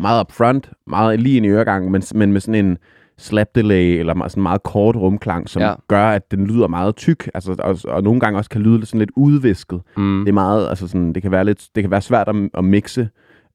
[0.00, 2.78] meget upfront, meget lige ind i øregangen, men, men med sådan en
[3.18, 5.68] slap delay, eller sådan meget kort rumklang, som Ja.
[5.68, 5.74] ja.
[5.88, 8.98] gør, at den lyder meget tyk, altså, og, og nogle gange også kan lyde sådan
[8.98, 9.80] lidt udvisket.
[9.96, 10.20] Mm.
[10.20, 12.64] Det er meget, altså sådan, det kan være lidt, det kan være svært at, at
[12.64, 13.08] mixe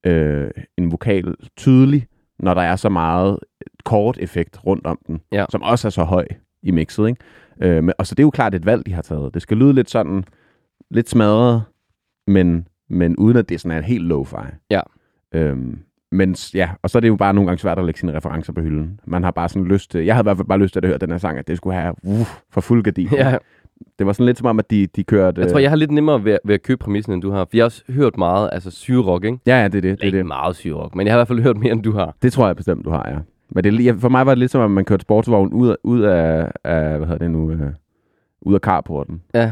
[0.06, 2.08] øh, en vokal tydelig,
[2.39, 3.39] når der er så meget
[3.86, 5.45] kort effekt rundt om den, Ja.
[5.50, 6.26] som også er så høj
[6.63, 7.21] i mixet, ikke?
[7.62, 9.34] Øh, men, og så det er jo klart et valg, de har taget.
[9.34, 10.24] Det skal lyde lidt sådan,
[10.91, 11.63] lidt smadret,
[12.28, 14.45] men, men uden at det sådan er helt lo-fi.
[14.71, 14.82] Ja.
[15.34, 15.80] Øhm,
[16.12, 18.54] men ja, og så er det jo bare nogle gange svært at lægge sine referencer
[18.54, 19.00] på hylden.
[19.08, 20.88] Man har bare sådan lyst til, jeg havde i hvert fald bare lyst til at
[20.88, 23.08] høre den her sang, at det skulle have uh, for fuld gardin.
[23.12, 23.38] Ja,
[24.00, 25.41] Det var sådan lidt som om, at de, de kørte...
[25.41, 27.39] jeg tror, jeg har lidt nemmere ved, ved at købe præmissen, end du har.
[27.46, 29.38] For jeg har også hørt meget, altså syrerock, ikke?
[29.48, 29.84] Ja, ja, det er det.
[29.84, 30.26] det, er Ikke det.
[30.26, 32.15] meget syrerock, men jeg har i hvert fald hørt mere, end du har.
[32.22, 33.18] Det tror jeg bestemt, du har, ja.
[33.50, 36.02] Men det, for mig var det lidt som, om man kørte sportsvogn ud, af- ud
[36.02, 37.60] af, af, hvad hedder det nu, øh,
[38.41, 39.22] ud af carporten.
[39.34, 39.52] Ja,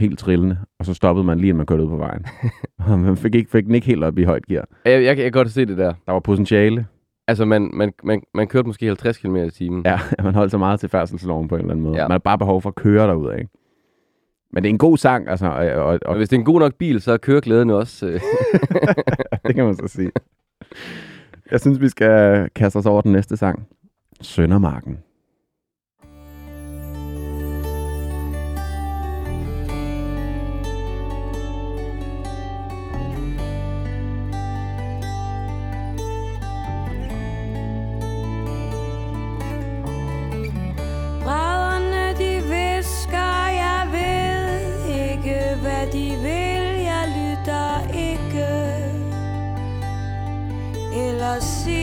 [0.00, 0.58] Helt trillende.
[0.78, 2.26] Og så stoppede man lige, inden man kørte ud på vejen.
[2.88, 4.68] og man fik, ikke, fik den ikke helt op i højt gear.
[4.84, 5.94] jeg, jeg, jeg kan godt se det der.
[6.06, 6.86] Der var potentiale.
[7.28, 9.82] Altså, man, man, man, man kørte måske 50 km i timen.
[9.86, 11.96] Ja, man holdt så meget til færdselsloven på en eller anden måde.
[11.96, 12.04] Ja.
[12.04, 13.48] Man har bare behov for at køre derud, ikke?
[14.52, 15.46] Men det er en god sang, altså.
[15.46, 18.06] Og, og, Og hvis det er en god nok bil, så kører glæden også.
[18.06, 18.20] Øh.
[19.46, 20.10] det kan man så sige.
[21.50, 23.66] Jeg synes, vi skal kaste os over den næste sang.
[24.20, 24.98] Søndermarken.
[51.42, 51.81] Eller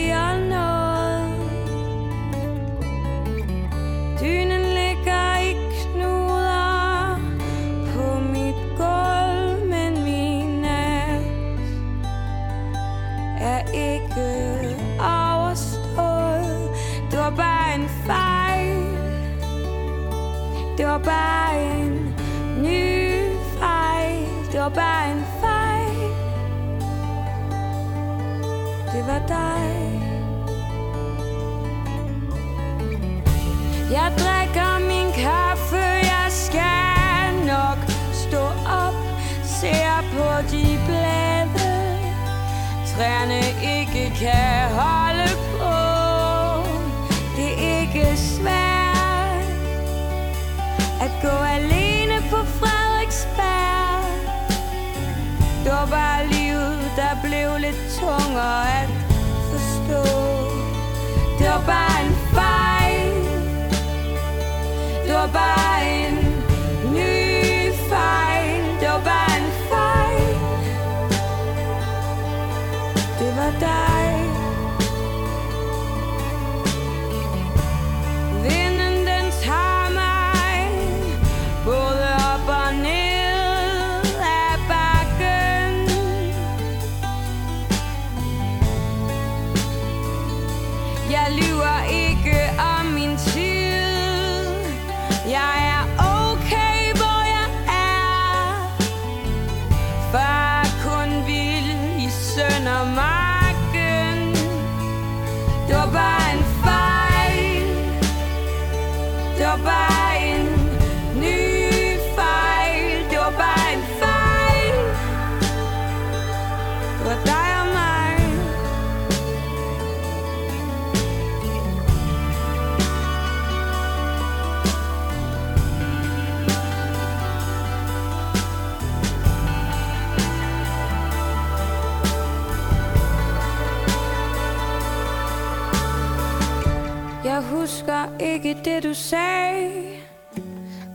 [138.89, 140.01] du sagde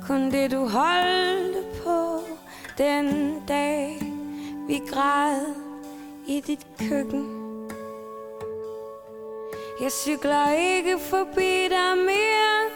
[0.06, 2.20] Kun det du holdte på
[2.78, 4.02] Den dag
[4.68, 5.40] vi græd
[6.26, 7.40] i dit køkken.
[9.80, 12.70] Jeg cykler ikke forbi dig mere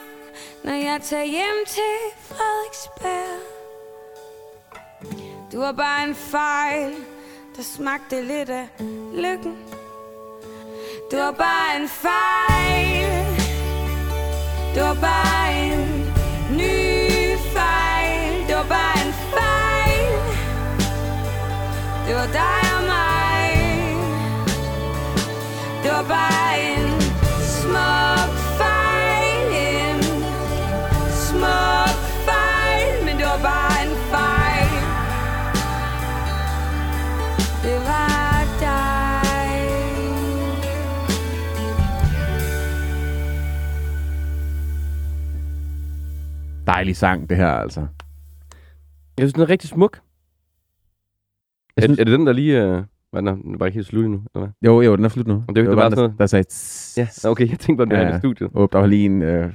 [0.64, 3.40] Når jeg tager hjem til Frederiksberg.
[5.52, 6.94] Du var bare en fejl
[7.57, 8.68] Der smagte lidt af
[9.14, 9.59] lykken.
[11.11, 13.07] Du var bare en fejl.
[14.74, 16.14] Det var bare en
[16.50, 18.46] ny fejl.
[18.48, 20.12] Det var bare en fejl.
[22.07, 23.50] Det var dig og mig.
[25.83, 26.47] Det var bare
[46.68, 47.81] Dejlig sang, det her altså.
[49.18, 50.00] Jeg synes, den er rigtig smuk.
[51.76, 52.62] Jeg Er, synes- er det den, der lige...
[52.64, 54.70] Øh, var den, den var ikke helt slut endnu, eller hvad?
[54.70, 55.44] Jo, jo, den er slut nu.
[55.48, 56.44] det- det var var bare der, sådan noget- der sagde...
[56.44, 56.98] tss.
[57.24, 58.50] Ja, okay, jeg tænkte på, det Ja, var i studiet.
[58.54, 59.52] Åh, der var lige en øh,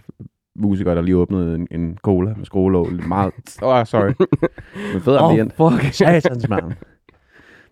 [0.56, 2.94] musiker, der lige åbnede en, en cola med skruelåg.
[3.08, 3.34] Meget...
[3.62, 4.14] Åh, oh, sorry.
[4.94, 5.54] Men fed Åh, ambient.
[5.54, 5.94] fuck.
[6.00, 6.72] Satans mand.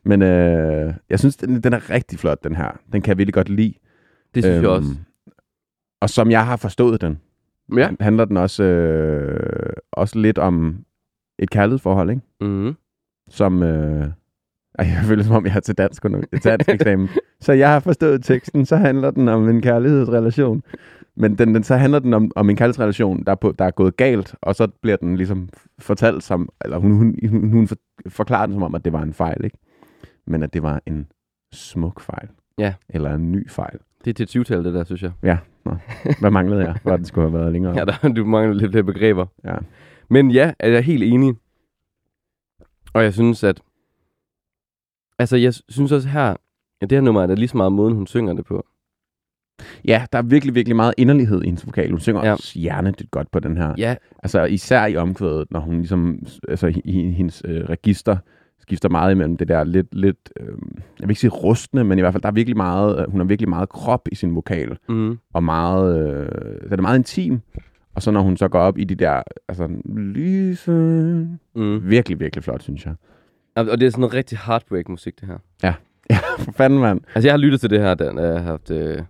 [0.06, 2.72] Men øh, jeg synes, den, den er rigtig flot, den her.
[2.94, 3.74] Den kan jeg virkelig godt lide.
[4.36, 4.90] Det synes jeg også.
[6.02, 7.20] Og som jeg har forstået den,
[7.78, 7.86] Ja.
[7.86, 10.86] han- handler den også, øh, også lidt om
[11.40, 12.22] et kærlighedsforhold, ikke?
[12.42, 12.74] Mm-hmm.
[13.30, 13.64] Som...
[13.64, 14.08] Øh,
[14.80, 16.04] ej, jeg føler som om, jeg er til dansk,
[16.44, 17.10] dansk eksamen.
[17.42, 20.64] så jeg har forstået teksten, så handler den om en kærlighedsrelation.
[21.16, 23.72] Men den, den, så handler den om, om en kærlighedsrelation, der er, på, der er
[23.72, 27.76] gået galt, og så bliver den ligesom fortalt som, eller hun, hun, hun, hun for,
[28.10, 29.58] forklarer den som om, at det var en fejl, ikke?
[30.28, 31.08] Men at det var en
[31.54, 32.28] smuk fejl.
[32.58, 32.74] Ja.
[32.90, 33.78] Eller en ny fejl.
[34.06, 35.12] Det er til 20 det der, synes jeg.
[36.20, 36.76] Hvad manglede jeg?
[36.84, 37.78] Hvor den skulle have været længere.
[37.78, 39.26] Ja, der, du mangler lidt flere begreber.
[39.44, 39.56] Ja.
[40.10, 41.36] Men ja, er jeg helt enig.
[42.94, 43.62] Og jeg synes, at...
[45.20, 46.36] Altså, jeg synes også her,
[46.82, 48.66] at det her nummer er da lige så meget måden, hun synger det på.
[49.86, 51.90] Ja, der er virkelig, virkelig meget inderlighed i hendes vokal.
[51.90, 52.32] Hun synger Ja.
[52.32, 53.74] også hjernedybt godt på den her.
[53.78, 58.18] Ja, Altså især i omkvædet, når hun ligesom, altså i, i hendes øh, register,
[58.62, 60.48] skifter meget imellem det der lidt, lidt øh,
[61.00, 63.20] jeg vil ikke sige rustne, men i hvert fald, der er virkelig meget, øh, hun
[63.20, 67.40] har virkelig meget krop i sin vokal, mm, og meget, øh, den er meget intim.
[67.96, 70.72] Og så når hun så går op i de der, altså, lyse,
[71.56, 71.90] mm.
[71.90, 72.96] virkelig, virkelig flot, synes jeg.
[73.56, 75.38] Og det er sådan noget rigtig heartbreak musik, det her.
[75.64, 75.74] Ja,
[76.46, 77.02] for fanden, mand.
[77.16, 79.02] Altså, jeg har lyttet til det her, da jeg har haft øh,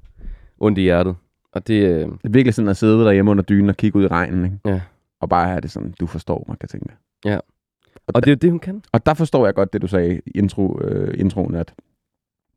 [0.59, 1.15] ondt i hjertet.
[1.53, 4.03] Og det, øh, Det er virkelig sådan at sidde derhjemme under dynen og kigge ud
[4.03, 4.57] i regnen, ikke?
[4.65, 4.81] Ja.
[5.21, 6.95] Og bare have det sådan, du forstår mig, kan jeg tænke.
[7.25, 7.39] Ja.
[8.07, 8.81] Og, og det er det, hun kan.
[8.91, 11.73] og der forstår jeg godt det, du sagde i intro, øh, introen, at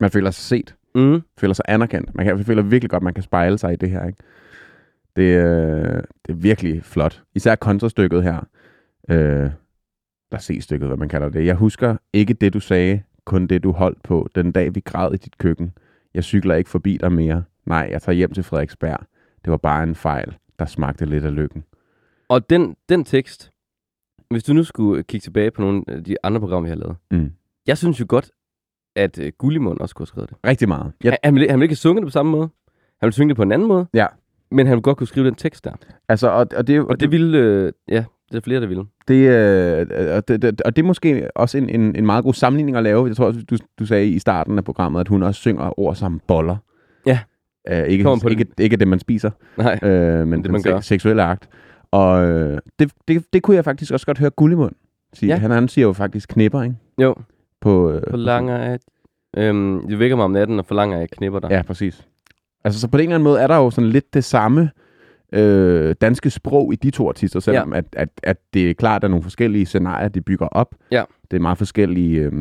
[0.00, 1.22] man føler sig set, Mm.
[1.38, 2.14] føler sig anerkendt.
[2.14, 4.18] Man, kan, man føler virkelig godt, man kan spejle sig i det her, ikke?
[5.16, 7.22] Det, øh, det er virkelig flot.
[7.34, 8.46] Især kontrastykket her.
[9.10, 9.50] Øh,
[10.32, 11.46] der ses stykket, hvad man kalder det.
[11.46, 15.14] Jeg husker ikke det, du sagde, kun det, du holdt på, den dag vi græd
[15.14, 15.72] i dit køkken.
[16.14, 17.44] Jeg cykler ikke forbi dig mere.
[17.66, 18.98] Nej, jeg tager hjem til Frederiksberg.
[19.44, 21.64] Det var bare en fejl, der smagte lidt af lykken.
[22.28, 23.50] Og den, den tekst,
[24.30, 26.96] hvis du nu skulle kigge tilbage på nogle af de andre programmer, vi har lavet.
[27.10, 27.30] Mm.
[27.66, 28.30] Jeg synes jo godt,
[28.96, 30.36] at øh, Gullimund også kunne have skrevet det.
[30.46, 30.92] Rigtig meget.
[31.04, 31.08] Ja.
[31.10, 32.48] Jeg, Han, ville, han ville ikke have sunget det på samme måde.
[33.00, 33.86] Han ville synge det på en anden måde.
[33.94, 34.06] Ja.
[34.50, 35.72] Men han ville godt kunne skrive den tekst der.
[36.08, 38.84] altså, og, og det, Og det ville, øh, ja, det er flere, der ville.
[39.08, 42.34] Det, øh, og, det, det, og det er måske også en, en, en meget god
[42.34, 43.06] sammenligning at lave.
[43.06, 45.94] Jeg tror også, du, du sagde i starten af programmet, at hun også synger ord
[45.94, 46.56] som boller.
[47.06, 47.18] Ja.
[47.70, 49.78] Uh, ikke, ikke, ikke det, man spiser, Nej.
[49.82, 49.88] uh,
[50.28, 50.80] men det, den man se- gør.
[50.80, 51.48] seksuelle akt.
[51.94, 54.74] Og øh, det, det, det kunne jeg faktisk også godt høre Gullimund
[55.12, 55.32] sige.
[55.32, 55.36] Ja.
[55.36, 56.76] Han, han siger jo faktisk knipper, ikke?
[56.98, 57.14] Jo,
[57.60, 58.80] På, øh, forlanger at...
[59.36, 61.50] Øhm, det vækker mig om natten, og forlanger at jeg knipper dig.
[61.50, 62.06] Ja, præcis.
[62.64, 64.70] Altså, så på den eller anden måde er der jo sådan lidt det samme
[65.32, 67.78] øh, danske sprog i de to artister, selvom ja.
[67.78, 70.74] at, at, at det er klart, at der er nogle forskellige scenarier, de bygger op.
[70.90, 71.04] Ja.
[71.30, 72.32] Det er meget forskellige øh,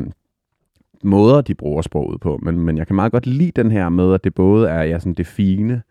[1.04, 4.14] måder, de bruger sproget på, men, men jeg kan meget godt lide den her med,
[4.14, 5.82] at det både er ja, sådan det fine,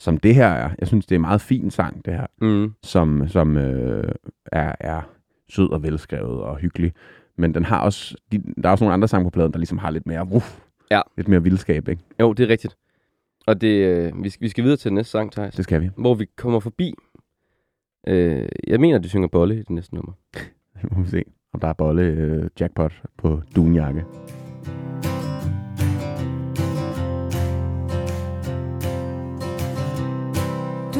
[0.00, 0.70] som det her er.
[0.78, 2.72] Jeg synes, det er en meget fin sang, det her, Mm.
[2.82, 4.12] som, som øh,
[4.52, 5.00] er, er
[5.48, 6.92] sød og velskrevet og hyggelig.
[7.36, 9.78] Men den har også, de, der er også nogle andre sange på pladen, der ligesom
[9.78, 10.42] har lidt mere, uh,
[10.90, 11.00] Ja.
[11.16, 12.02] lidt mere vildskab, ikke?
[12.20, 12.76] Jo, det er rigtigt.
[13.46, 15.54] Og det, øh, vi, skal, vi skal videre til den næste sang, Thijs.
[15.54, 15.90] Det skal vi.
[15.96, 16.94] Hvor vi kommer forbi...
[18.06, 20.12] Øh, jeg mener, de synger bolle i det næste nummer.
[20.82, 21.22] Nu må vi se,
[21.52, 24.04] om der er bolle øh, jackpot på dunjakke.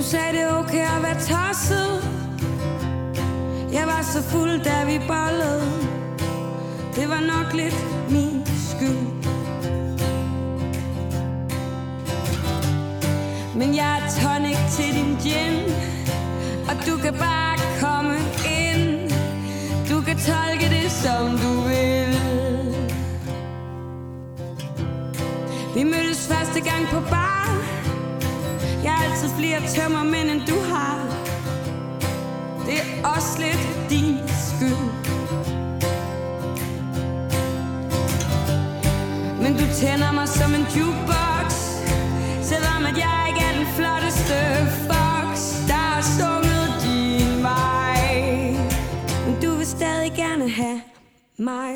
[0.00, 1.92] Du sagde det okay at være tosset.
[3.72, 5.72] Jeg var så fuld da vi bollede.
[6.96, 9.06] Det var nok lidt min skyld.
[13.56, 15.74] Men jeg er tonic til din gin
[16.68, 18.16] Og du kan bare komme
[18.64, 19.10] ind.
[19.90, 22.16] Du kan tolke det som du vil.
[25.74, 27.39] Vi mødtes første gang på bar
[29.02, 30.96] altid flere tømmermænd, end du har.
[32.66, 34.86] Det er også lidt din skyld.
[39.42, 41.50] Men du tænder mig som en jukebox
[42.42, 44.38] Selvom at jeg ikke er den flotteste
[44.88, 45.34] fox
[45.68, 48.00] Der har sunget din vej.
[49.26, 50.80] Men du vil stadig gerne have
[51.38, 51.74] mig.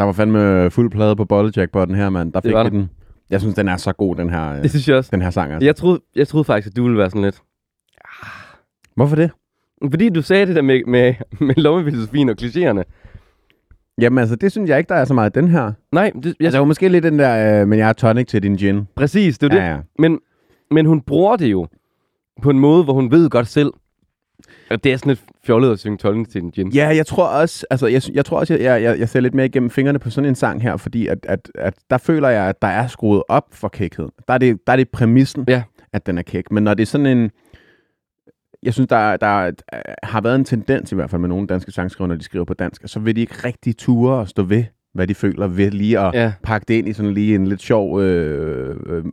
[0.00, 2.32] Der var fandme fuld plade på bollejackpotten her, mand.
[2.32, 2.76] Der fik var vi der.
[2.76, 2.90] den.
[3.30, 5.10] Jeg synes, den er så god, den her, Det synes jeg også.
[5.12, 5.52] den her sang.
[5.52, 5.64] Altså.
[5.66, 7.42] Jeg troede, jeg troede faktisk, at du ville være sådan lidt...
[8.96, 9.30] Hvorfor det?
[9.90, 11.14] Fordi du sagde det der med, med,
[11.46, 12.82] med lommefilosofien og klichéerne.
[14.00, 15.72] Jamen altså, det synes jeg ikke, der er så meget den her.
[15.92, 18.42] Nej, det, jeg, Jeg altså, måske lidt den der, øh, men jeg har tonic til
[18.42, 18.86] din gin.
[18.96, 19.66] præcis, det er jo det.
[19.66, 19.80] Ja, ja.
[19.98, 20.18] Men,
[20.70, 21.66] men hun bruger det jo
[22.42, 23.70] på en måde, hvor hun ved godt selv,
[24.70, 26.72] at det er sådan lidt fjollet at synge tolken til en gin.
[26.72, 29.46] Ja, jeg tror også, altså, jeg, jeg tror også, jeg, jeg, jeg ser lidt mere
[29.46, 32.62] igennem fingrene på sådan en sang her, fordi at, at, at der føler jeg, at
[32.62, 34.10] der er skruet op for kækheden.
[34.28, 35.62] Der er det, der er det præmissen, Ja.
[35.92, 36.50] at den er kæk.
[36.50, 37.30] Men når det er sådan en...
[38.62, 39.50] Jeg synes, der, der
[40.02, 42.54] har været en tendens i hvert fald med nogle danske sangskrivere, når de skriver på
[42.54, 44.64] dansk, så vil de ikke rigtig ture og stå ved,
[44.94, 46.32] hvad de føler ved lige at Ja.
[46.42, 49.04] pakke det ind i sådan lige en lidt sjov øh, øh,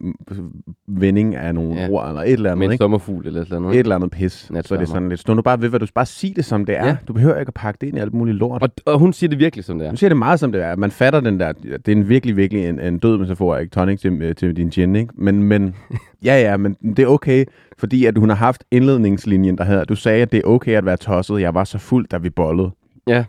[0.88, 1.89] vending af nogle Ja.
[1.89, 3.75] ord, eller et eller andet, Med en sommerfugl eller sådan noget.
[3.75, 4.32] Et eller andet pis.
[4.61, 6.65] Så er det sådan lidt, stå nu bare ved, hvad du bare sig det, som
[6.65, 6.88] det er.
[6.88, 6.97] Ja.
[7.07, 8.61] Du behøver ikke at pakke det ind i alt muligt lort.
[8.63, 9.91] Og, og hun siger det virkelig, som det er.
[9.91, 10.75] Nu siger det meget som det er.
[10.75, 11.51] Man fatter den der.
[11.51, 13.71] Det er en virkelig, virkelig en, en død metafor, ikke?
[13.71, 15.13] Tonic til, øh, til din gin, ikke?
[15.17, 15.75] Men, men
[16.25, 17.45] ja, ja, men det er okay,
[17.78, 20.86] fordi at hun har haft indledningslinjen, der hedder, du sagde, at det er okay at
[20.86, 21.41] være tosset.
[21.41, 22.69] Jeg var så fuld, da vi bollede.
[23.07, 23.23] Ja.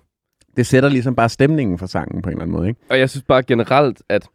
[0.59, 2.81] Det sætter ligesom bare stemningen for sangen på en eller anden måde, ikke?
[2.91, 4.29] Og jeg synes bare generelt, at,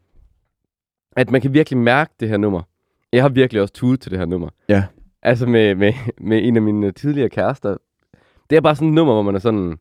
[1.15, 2.61] at man kan virkelig mærke det her nummer.
[3.11, 4.49] Jeg har virkelig også tudet til det her nummer.
[4.69, 4.85] Ja.
[5.21, 7.77] Altså med, med, med en af mine tidligere kærester.
[8.49, 9.77] Det er bare sådan et nummer, hvor man er sådan...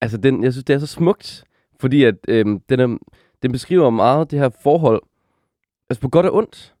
[0.00, 1.44] Altså, den, jeg synes, det er så smukt.
[1.80, 2.98] Fordi at øhm, den, er,
[3.42, 5.02] den beskriver meget det her forhold.
[5.90, 6.74] Altså på godt og ondt.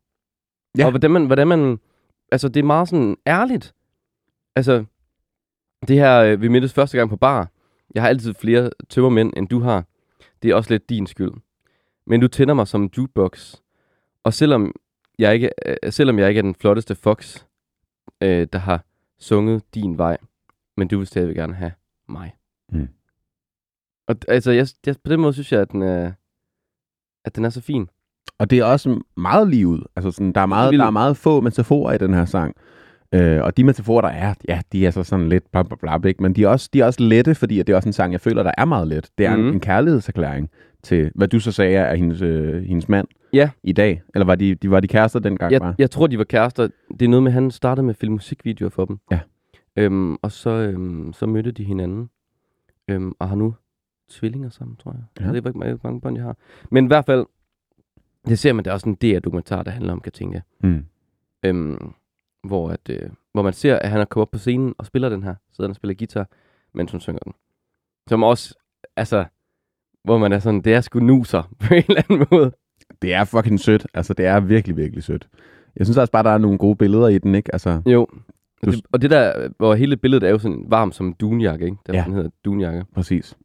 [0.78, 0.84] Ja.
[0.84, 1.78] Og hvordan man, hvordan man...
[2.32, 3.74] Altså, det er meget sådan ærligt.
[4.56, 4.84] Altså,
[5.88, 7.48] det her, øh, vi mødtes første gang på bar.
[7.94, 9.84] Jeg har altid flere tømmermænd, end du har.
[10.42, 11.32] Det er også lidt din skyld.
[12.06, 13.56] Men du tænder mig som en jukebox.
[14.24, 14.74] Og selvom
[15.18, 17.44] jeg ikke, øh, selvom jeg ikke er den flotteste fox,
[18.22, 18.84] øh, der har
[19.18, 20.16] sunget din vej,
[20.76, 21.72] men du vil stadig gerne have
[22.08, 22.34] mig.
[22.72, 22.88] Mm.
[24.08, 26.12] Og altså, jeg, jeg, på den måde synes jeg, at den er,
[27.24, 27.88] at den er så fin.
[28.38, 29.82] Og det er også meget lige ud.
[29.96, 32.56] Altså sådan, der, er meget, der er meget få metaforer i den her sang.
[33.14, 36.08] Øh, og de metaforer, der er, ja, de er så sådan lidt bla bla bla,
[36.08, 36.22] ikke?
[36.22, 38.20] men de er, også, de er også lette, fordi det er også en sang, jeg
[38.20, 39.10] føler, der er meget let.
[39.18, 39.38] Det er mm.
[39.38, 39.48] Mhm.
[39.48, 40.50] en, en kærlighedserklæring
[40.82, 43.50] til, hvad du så sagde er hendes, øh, hendes mand Ja.
[43.62, 44.02] i dag.
[44.14, 45.52] Eller var de, de, var de kærester dengang?
[45.52, 45.74] Jeg, bare?
[45.78, 46.68] jeg tror, de var kærester.
[46.90, 48.98] Det er noget med, at han startede med at filme musikvideoer for dem.
[49.10, 49.20] Ja.
[49.76, 52.10] Øhm, og så, øhm, så mødte de hinanden.
[52.88, 53.54] Øhm, og har nu
[54.10, 55.02] tvillinger sammen, tror jeg.
[55.20, 55.24] Ja.
[55.24, 56.36] Jeg ved ikke, mange børn de har.
[56.70, 57.26] Men i hvert fald,
[58.26, 60.40] det ser man, der er også en DR-dokumentar, der handler om Katinka.
[60.64, 60.84] Mm.
[61.44, 61.92] Øhm,
[62.46, 65.08] hvor, at, øh, hvor man ser, at han er kommet op på scenen og spiller
[65.08, 65.34] den her.
[65.52, 66.28] Sidder og spiller guitar,
[66.74, 67.32] mens hun synger den.
[68.08, 68.54] Som også,
[68.96, 69.24] altså,
[70.04, 72.52] hvor man er sådan, det er sgu nuser på en eller anden måde.
[73.02, 73.86] Det er fucking sødt.
[73.94, 75.28] Altså, det er virkelig, virkelig sødt.
[75.76, 77.52] Jeg synes også bare, der er nogle gode billeder i den, ikke?
[77.54, 78.02] Altså, Jo.
[78.02, 81.12] Og Du- det, og det der, hvor hele billedet er jo sådan varm som en
[81.12, 81.76] dunjakke, ikke?
[81.86, 82.04] Der Ja.
[82.04, 82.84] hedder dunjakke.
[82.94, 83.36] Præcis.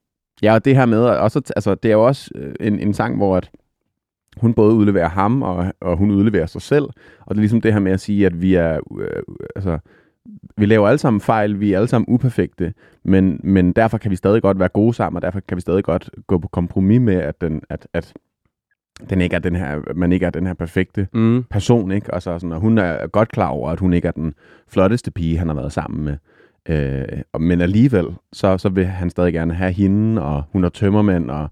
[0.42, 3.18] Ja, og det her med, også, altså, det er jo også øh, en, en sang,
[3.18, 3.52] hvor at
[4.42, 6.84] hun både udleverer ham, og, og hun udleverer sig selv.
[7.20, 9.24] Og det er ligesom det her med at sige, at vi er, øh,
[9.56, 9.78] altså,
[10.58, 12.74] vi laver alle sammen fejl, vi er alle sammen uperfekte,
[13.04, 15.84] men, men derfor kan vi stadig godt være gode sammen, og derfor kan vi stadig
[15.84, 18.14] godt gå på kompromis med, at, den, at, at
[19.10, 21.44] den ikke er den her, man ikke er den her perfekte Mm.
[21.50, 22.14] person, ikke?
[22.14, 24.34] Altså sådan, og hun er godt klar over, at hun ikke er den
[24.68, 26.18] flotteste pige, han har været sammen med.
[26.70, 30.70] Øh, og- men alligevel, så, så vil han stadig gerne have hende, og hun er
[30.70, 31.50] tømmermænd, og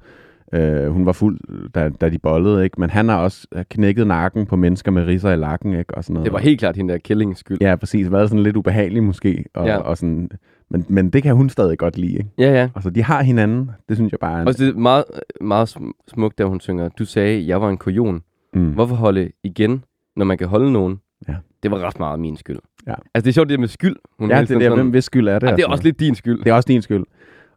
[0.56, 1.40] øh, hun var fuld,
[1.76, 2.80] da, da de bollede, ikke?
[2.82, 5.96] Men han har også knækket nakken på mennesker med risser i lakken, ikke?
[5.98, 6.26] Og sådan noget.
[6.26, 7.58] Det var helt klart hende der Killings skyld.
[7.62, 8.12] Ja, præcis.
[8.12, 9.46] Været sådan lidt ubehagelig måske.
[9.54, 9.78] Og, Ja.
[9.78, 10.30] og sådan,
[10.70, 12.30] men, men det kan hun stadig godt lide, ikke?
[12.38, 12.70] Ja, ja.
[12.76, 13.72] Altså, de har hinanden.
[13.90, 14.48] Det synes jeg bare en...
[14.48, 15.04] Og det er meget,
[15.42, 18.22] meget sm- smukt, da hun synger, du sagde, jeg var en kujon.
[18.54, 18.70] Mm.
[18.72, 19.84] Hvorfor holde igen,
[20.16, 21.00] når man kan holde nogen?
[21.28, 21.36] Ja.
[21.64, 22.60] Det var ret meget min skyld.
[22.88, 22.94] Ja.
[23.14, 23.96] Altså, det er sjovt, det der med skyld.
[24.20, 25.50] Hun Ja, det der, sådan- hvem hvis skyld er det?
[25.50, 26.40] Ej, det er og også lidt din skyld.
[26.44, 27.04] Det er også din skyld.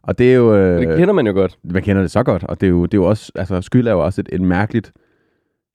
[0.01, 0.55] Og det er jo...
[0.55, 1.59] Øh, Det kender man jo godt.
[1.63, 3.87] man kender det så godt, og det er jo, det er jo også, altså skyld
[3.87, 4.93] er jo også et, et mærkeligt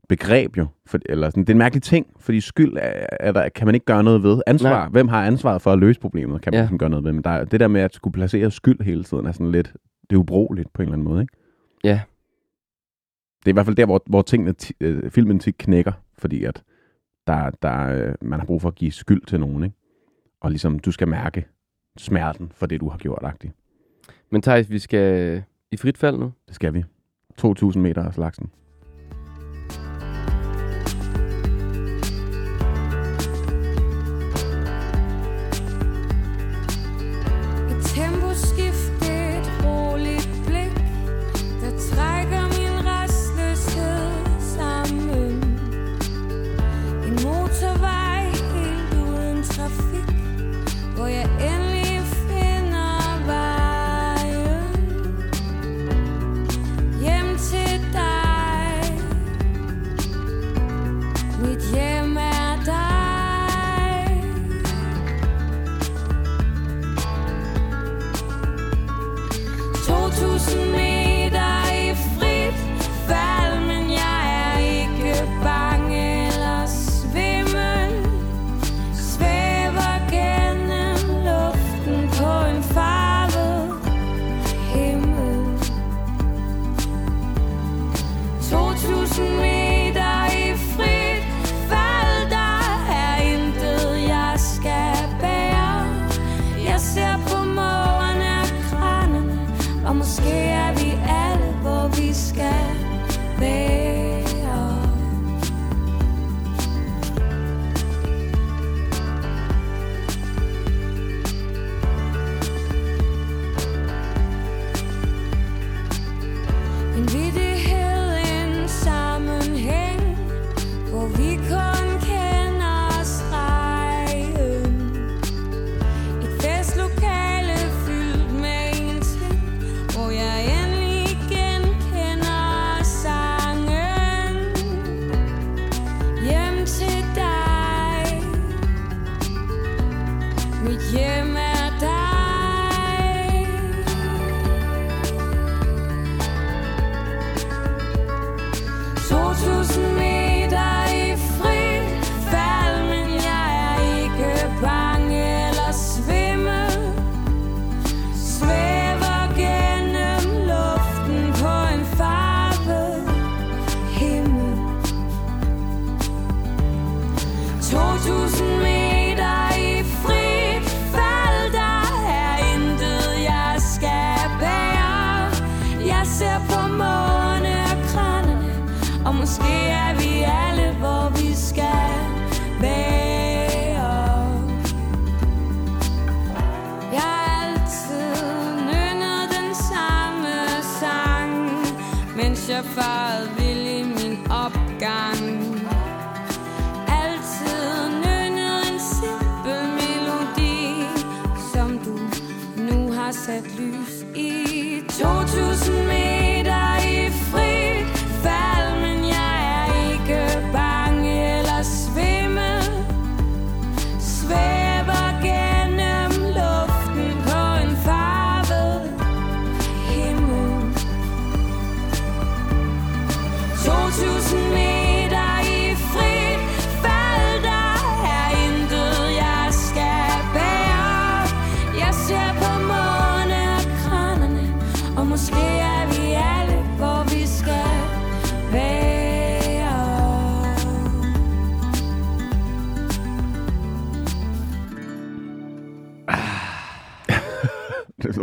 [0.09, 3.49] begreb jo, for, eller sådan, det er en mærkelig ting, fordi skyld er, er der,
[3.49, 4.43] kan man ikke gøre noget ved.
[4.47, 4.89] Ansvar, Nej.
[4.89, 6.63] hvem har ansvaret for at løse problemet, kan man Ja.
[6.63, 9.05] ligesom gøre noget ved, men der, er- det der med at skulle placere skyld hele
[9.05, 9.73] tiden er sådan lidt,
[10.11, 11.37] det er ubrugeligt på en eller anden måde, ikke?
[11.85, 12.01] Ja.
[13.41, 16.45] Det er i hvert fald der, hvor, hvor tingene, ti- øh, filmen tit knækker, fordi
[16.45, 16.63] at
[17.27, 19.77] der, der, øh, man har brug for at give skyld til nogen, ikke?
[20.41, 21.47] Og ligesom, du skal mærke
[21.99, 23.53] smerten for det, du har gjort, agtigt.
[24.35, 26.33] Men Thijs, vi skal i frit fald nu.
[26.47, 26.85] Det skal vi.
[27.43, 28.51] 2.000 meter af slagsen.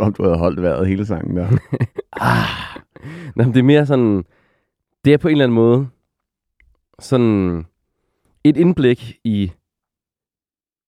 [0.02, 1.48] Om, du havde holdt vejret hele sangen der.
[3.36, 4.24] Nå, men det er mere sådan,
[5.04, 5.88] det er på en eller anden måde
[6.98, 7.66] sådan
[8.44, 9.52] et indblik i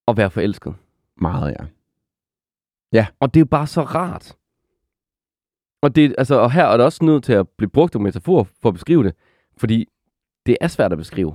[0.09, 0.75] at være forelsket.
[1.21, 1.57] Meget,
[2.93, 3.07] ja.
[3.21, 4.37] Og det er jo bare så rart.
[5.83, 8.49] Og, det, altså, og her er det også nødt til at blive brugt som metafor
[8.62, 9.15] for at beskrive det,
[9.57, 9.89] fordi
[10.47, 11.35] det er svært at beskrive.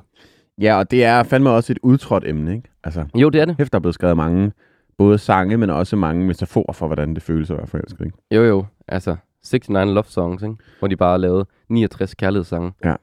[0.61, 2.69] Ja, og det er fandme også et udtrådt emne, ikke?
[2.83, 3.55] Altså, Jo, det er det.
[3.59, 4.51] efter der er blevet skrevet mange,
[4.99, 8.17] både sange, men også mange metaforer for, hvordan det føles at være forelsket, ikke?
[8.31, 8.65] Jo, jo.
[8.87, 9.15] Altså,
[9.51, 10.55] 69 Love Songs, ikke?
[10.79, 12.71] hvor de bare lavet 69 kærlighedssange.
[12.85, 12.95] Ja.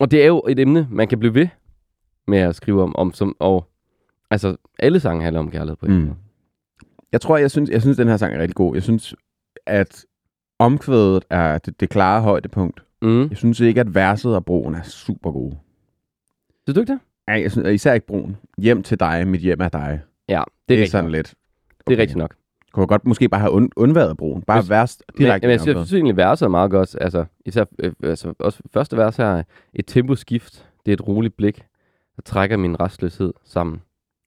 [0.00, 1.48] Og det er jo et emne, man kan blive ved
[2.26, 3.66] med at skrive om, om som, og
[4.30, 5.98] altså, alle sange handler om kærlighed på en Mm.
[6.00, 6.14] måde.
[7.12, 8.74] Jeg tror, jeg synes, jeg synes, den her sang er rigtig god.
[8.74, 9.14] Jeg synes,
[9.66, 10.04] at
[10.58, 12.82] omkvædet er det, det klare højdepunkt.
[13.02, 13.28] Mm.
[13.28, 15.56] Jeg synes ikke, at verset og broen er super gode.
[16.66, 17.00] Synes du ikke det?
[17.26, 18.36] Nej, jeg synes især ikke broen.
[18.58, 20.00] Hjem til dig, mit hjem er dig.
[20.30, 21.12] Ja, det er, Det er sådan nok.
[21.12, 21.34] lidt.
[21.86, 22.34] Det er rigtigt nok.
[22.72, 24.42] Kunne jeg godt måske bare have und- undværet broen.
[24.42, 25.46] Bare Hvis- værst direkte.
[25.46, 25.92] men jeg synes omkvædet.
[25.92, 26.96] egentlig, verset er meget godt.
[27.00, 29.24] Altså, især øh, altså, også første vers her.
[29.24, 29.42] er
[29.74, 30.66] Et temposkift.
[30.86, 31.56] Det er et roligt blik,
[32.16, 33.82] der trækker min restløshed sammen.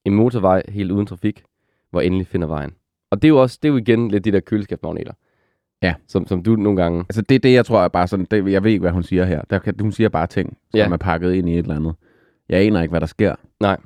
[0.05, 1.43] En motorvej helt uden trafik,
[1.91, 2.71] hvor jeg endelig finder vejen.
[3.11, 5.11] Og det er jo også, det er jo igen lidt de der køleskabsmagneter.
[5.81, 5.93] Ja.
[6.07, 6.99] Som, som du nogle gange...
[6.99, 9.03] Altså det er det, jeg tror er bare sådan, det, jeg ved ikke, hvad hun
[9.03, 9.41] siger her.
[9.49, 10.87] Der hun siger bare ting, som Ja.
[10.89, 11.95] er pakket ind i et eller andet.
[12.49, 13.35] Jeg aner ikke, hvad der sker.
[13.59, 13.77] Nej.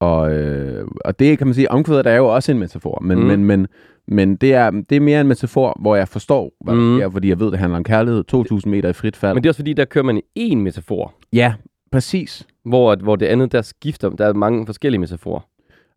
[0.00, 3.24] Og, øh, og det kan man sige, omkvædet er jo også en metafor, men, Mm.
[3.24, 3.66] men, men,
[4.08, 6.96] men det, er, det er mere en metafor, hvor jeg forstår, hvad der Mm.
[6.98, 9.34] sker, fordi jeg ved, det handler om kærlighed, 2000 meter i frit fald.
[9.34, 11.14] Men det er også fordi, der kører man i én metafor.
[11.32, 11.54] Ja,
[11.92, 12.46] præcis.
[12.64, 14.08] Hvor, hvor det andet, der skifter.
[14.10, 15.40] Der er mange forskellige metaforer.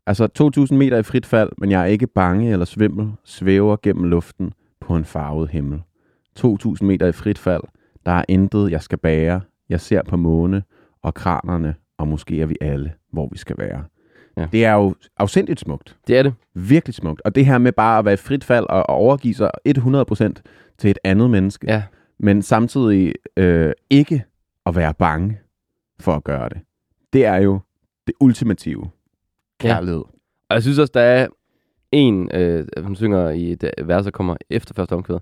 [0.07, 4.03] Altså 2000 meter i frit fald, men jeg er ikke bange eller svimmel, svæver gennem
[4.03, 5.81] luften på en farvet himmel.
[6.35, 7.61] 2000 meter i frit fald,
[8.05, 9.41] der er intet, jeg skal bære.
[9.69, 10.63] Jeg ser på måne
[11.03, 13.83] og kranerne, og måske er vi alle, hvor vi skal være.
[14.37, 14.47] Ja.
[14.51, 15.97] Det er jo afsindigt smukt.
[16.07, 16.33] Det er det.
[16.53, 17.21] Virkelig smukt.
[17.25, 20.41] Og det her med bare at være i frit fald og, og overgive sig 100%
[20.77, 21.83] til et andet menneske, Ja.
[22.19, 24.23] men samtidig øh, ikke
[24.65, 25.39] at være bange
[25.99, 26.61] for at gøre det.
[27.13, 27.59] Det er jo
[28.07, 28.89] det ultimative
[29.63, 29.67] Ja.
[29.67, 30.03] kærlighed.
[30.49, 31.27] Og jeg synes også, der er
[31.91, 35.17] en, øh, hun synger i et vers, der kommer efter første omkvæd.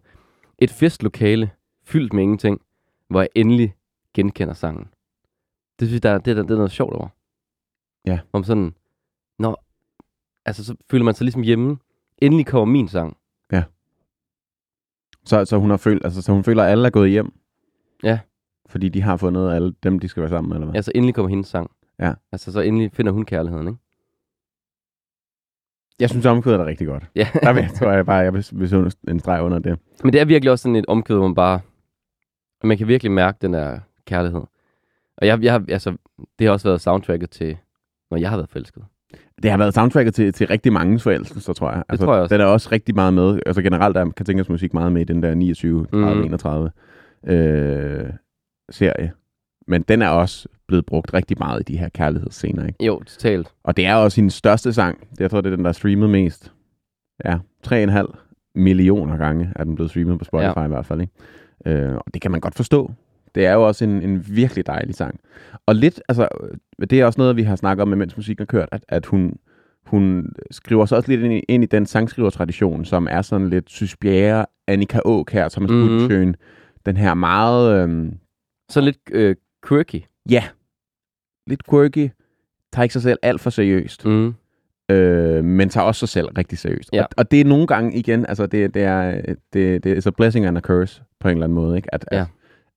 [0.60, 1.52] Et festlokale
[1.86, 2.62] fyldt med ingenting,
[3.10, 3.76] hvor jeg endelig
[4.14, 4.88] genkender sangen.
[5.80, 7.08] Det synes jeg, der, er- det, er, det er noget sjovt over.
[8.06, 8.20] Ja.
[8.34, 8.74] Om sådan,
[9.42, 9.66] når,
[10.46, 11.78] altså så føler man sig ligesom hjemme.
[12.18, 13.18] Endelig kommer min sang.
[15.26, 17.34] Så, så, hun har følt, altså, så hun føler, at alle er gået hjem?
[18.04, 18.20] Ja.
[18.66, 20.76] Fordi de har fundet alle dem, de skal være sammen med, eller hvad?
[20.76, 21.72] Altså endelig kommer hendes sang.
[22.00, 22.14] Ja.
[22.32, 23.80] Altså så endelig finder hun kærligheden, ikke?
[26.00, 27.04] Jeg synes, omkvædet er rigtig godt.
[27.16, 27.28] Ja.
[27.44, 29.80] Der vil, tror jeg bare, jeg vil, sætte en streg under det.
[30.04, 31.60] Men det er virkelig også sådan et omkvæd, hvor man bare...
[32.64, 34.42] Man kan virkelig mærke den der kærlighed.
[35.18, 35.98] Og jeg, jeg, altså,
[36.40, 37.58] det har også været soundtracket til,
[38.12, 38.84] når jeg har været forelsket.
[39.44, 41.84] Det har været soundtracket til, til rigtig mange forelskelser, tror jeg.
[41.90, 42.36] Altså, tror jeg også.
[42.36, 43.40] Den er også rigtig meget med.
[43.46, 46.24] Altså generelt er Katinkas musik meget med i den der 29, 30, Mhm.
[46.26, 46.72] 31
[47.28, 48.10] øh,
[48.72, 49.12] serie.
[49.68, 52.86] Men den er også blevet brugt rigtig meget i de her kærlighedsscener, ikke?
[52.86, 53.48] Jo, totalt.
[53.64, 55.00] Og det er også hendes største sang.
[55.12, 56.52] Det, jeg tror, det er den, der er streamet mest.
[57.26, 57.38] Ja,
[57.68, 60.66] 3,5 millioner gange er den blevet streamet på Spotify ja.
[60.66, 61.02] i hvert fald.
[61.02, 61.14] Ikke?
[61.66, 62.92] Øh, og det kan man godt forstå.
[63.36, 65.20] Det er jo også en, en virkelig dejlig sang.
[65.66, 66.28] Og lidt, altså,
[66.80, 69.06] øh, det er også noget, vi har snakket om, mens musikken har kørt, at, at
[69.06, 69.34] hun,
[69.86, 73.70] hun skriver sig også lidt ind i, ind i den sangskrivertradition, som er sådan lidt
[73.72, 75.80] Sys Bjerre, Annika Aukær, Thomas Mhm.
[75.80, 76.34] mm-hmm.
[76.86, 78.14] den her meget, øhm,
[78.70, 79.36] Så lidt øh,
[79.68, 80.02] quirky.
[80.30, 80.44] ja,
[81.48, 82.10] lidt quirky,
[82.74, 84.06] tager ikke sig selv alt for seriøst.
[84.06, 84.34] Mm.
[84.92, 86.90] øh, men tager også sig selv rigtig seriøst.
[86.94, 87.02] Ja.
[87.04, 89.22] Og, og det er nogle gange igen, altså det, det er
[89.54, 91.94] det, det er a blessing and a curse på en eller anden måde, ikke?
[91.96, 92.22] At, Ja.
[92.22, 92.28] at,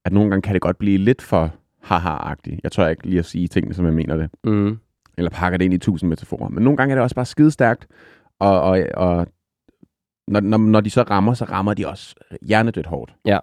[0.04, 2.60] at nogle gange kan det godt blive lidt for haha-agtigt.
[2.62, 4.30] Jeg tror ikke lige at sige tingene, som jeg mener det.
[4.44, 4.78] Mm.
[5.18, 6.48] Eller pakker det ind i tusind metaforer.
[6.48, 7.86] Men nogle gange er det også bare skidestærkt,
[8.38, 9.26] og, og, og
[10.28, 13.14] når, når, når de så rammer, så rammer de også hjernedødt hårdt.
[13.24, 13.38] Ja.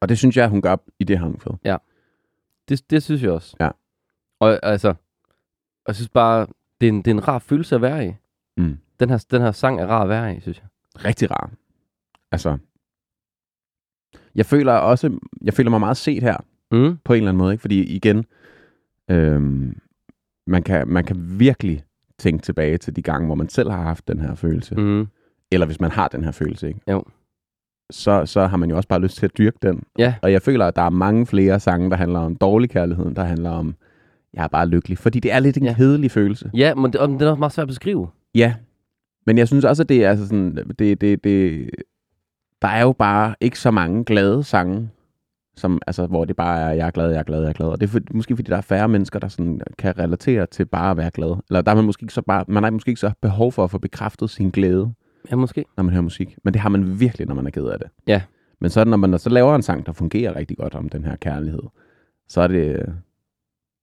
[0.00, 1.52] Og det synes jeg, hun gør i det her omkvæd.
[2.68, 3.56] Det, det synes jeg også.
[3.60, 3.70] Ja.
[4.40, 4.94] Og altså,
[5.86, 6.46] jeg synes bare,
[6.80, 8.12] det er en, det er en rar følelse at være i.
[8.56, 8.78] Mm.
[9.00, 10.66] Den her, den her sang er rar at være i, synes jeg.
[11.04, 11.50] Rigtig rar.
[12.32, 12.58] Altså,
[14.34, 16.36] jeg føler også, jeg føler mig meget set her,
[16.72, 16.96] Mm.
[17.04, 17.60] på en eller anden måde, ikke?
[17.62, 18.24] Fordi igen,
[19.10, 19.76] øhm,
[20.46, 21.82] man, kan, man kan virkelig
[22.18, 24.74] tænke tilbage til de gange, hvor man selv har haft den her følelse.
[24.74, 25.06] Mm.
[25.52, 26.80] Eller hvis man har den her følelse, ikke?
[26.90, 27.04] Jo.
[27.90, 29.82] Så, så har man jo også bare lyst til at dyrke den.
[29.98, 30.14] Ja.
[30.22, 33.24] Og jeg føler, at der er mange flere sange, der handler om dårlig kærlighed, der
[33.24, 33.74] handler om,
[34.34, 34.98] jeg er bare lykkelig.
[34.98, 35.74] Fordi det er lidt en Ja.
[35.74, 36.50] kedelig følelse.
[36.54, 38.08] Ja, men det, og det er også meget svært at beskrive.
[38.34, 38.54] Ja,
[39.26, 41.70] men jeg synes også, at det er altså sådan, det, det, det,
[42.64, 44.90] der er jo bare ikke så mange glade sange,
[45.56, 47.68] som, altså, hvor det bare er, jeg er glad, jeg er glad, jeg er glad.
[47.68, 50.64] Og det er for, måske fordi, der er færre mennesker, der sådan kan relatere til
[50.64, 51.36] bare at være glad.
[51.50, 53.64] Eller der er man måske ikke så bare, man har måske ikke så behov for
[53.64, 54.92] at få bekræftet sin glæde,
[55.30, 55.64] Ja, måske.
[55.76, 56.36] når man hører musik.
[56.44, 57.88] Men det har man virkelig, når man er ked af det.
[58.06, 58.22] Ja.
[58.60, 61.16] Men så når man så laver en sang, der fungerer rigtig godt om den her
[61.16, 61.62] kærlighed,
[62.28, 62.76] så er det,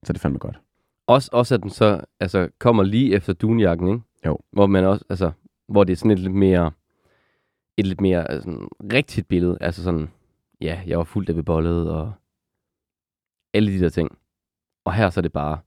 [0.05, 0.59] så er det fandme godt.
[1.07, 4.01] Også, også at den så altså, kommer lige efter dunjakken, ikke?
[4.25, 4.39] Jo.
[4.51, 5.32] Hvor man også, altså,
[5.67, 6.71] hvor det er sådan lidt mere,
[7.78, 9.57] et lidt mere altså, rigtigt billede.
[9.61, 10.09] Altså sådan,
[10.61, 12.11] ja, jeg var fuldt af bebollet, og
[13.53, 14.17] alle de der ting.
[14.86, 15.57] Og her så er det bare,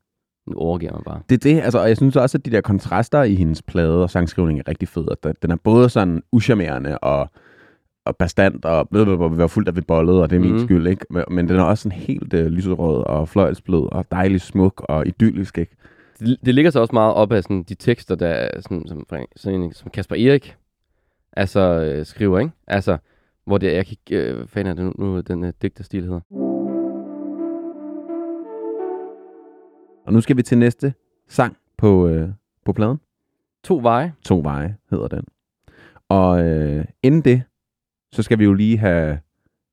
[0.46, 1.22] nu overgiver man bare.
[1.28, 4.02] Det er det, altså, og jeg synes også, at de der kontraster i hendes plade
[4.02, 5.09] og sangskrivning er rigtig fed.
[5.24, 7.30] At den er både sådan uschammerende og,
[8.07, 10.64] og bastant og blablabla, vi var fuldt af ved bollet, og det er min Mhm.
[10.64, 11.07] skyld, ikke?
[11.30, 15.59] Men- den er også sådan helt uh, lyserød og fløjlsblød og dejlig smuk og idyllisk,
[15.59, 15.76] ikke?
[16.18, 19.07] Det, det ligger så også meget op af sådan, de tekster, der er sådan, som,
[19.36, 20.57] sådan en, som Kasper Erik
[21.37, 22.53] altså, øh, skriver, ikke?
[22.66, 22.99] Altså,
[23.47, 26.03] hvor det er, jeg kan ikke, øh, fanden er det nu, nu den øh, digterstil
[26.03, 26.20] hedder.
[30.07, 30.95] Og nu skal vi til næste
[31.28, 32.28] sang på, øh,
[32.64, 32.99] på pladen.
[33.64, 34.12] To veje.
[34.24, 35.24] To veje hedder den.
[36.09, 37.43] Og øh, inden det,
[38.12, 39.18] så skal vi jo lige have,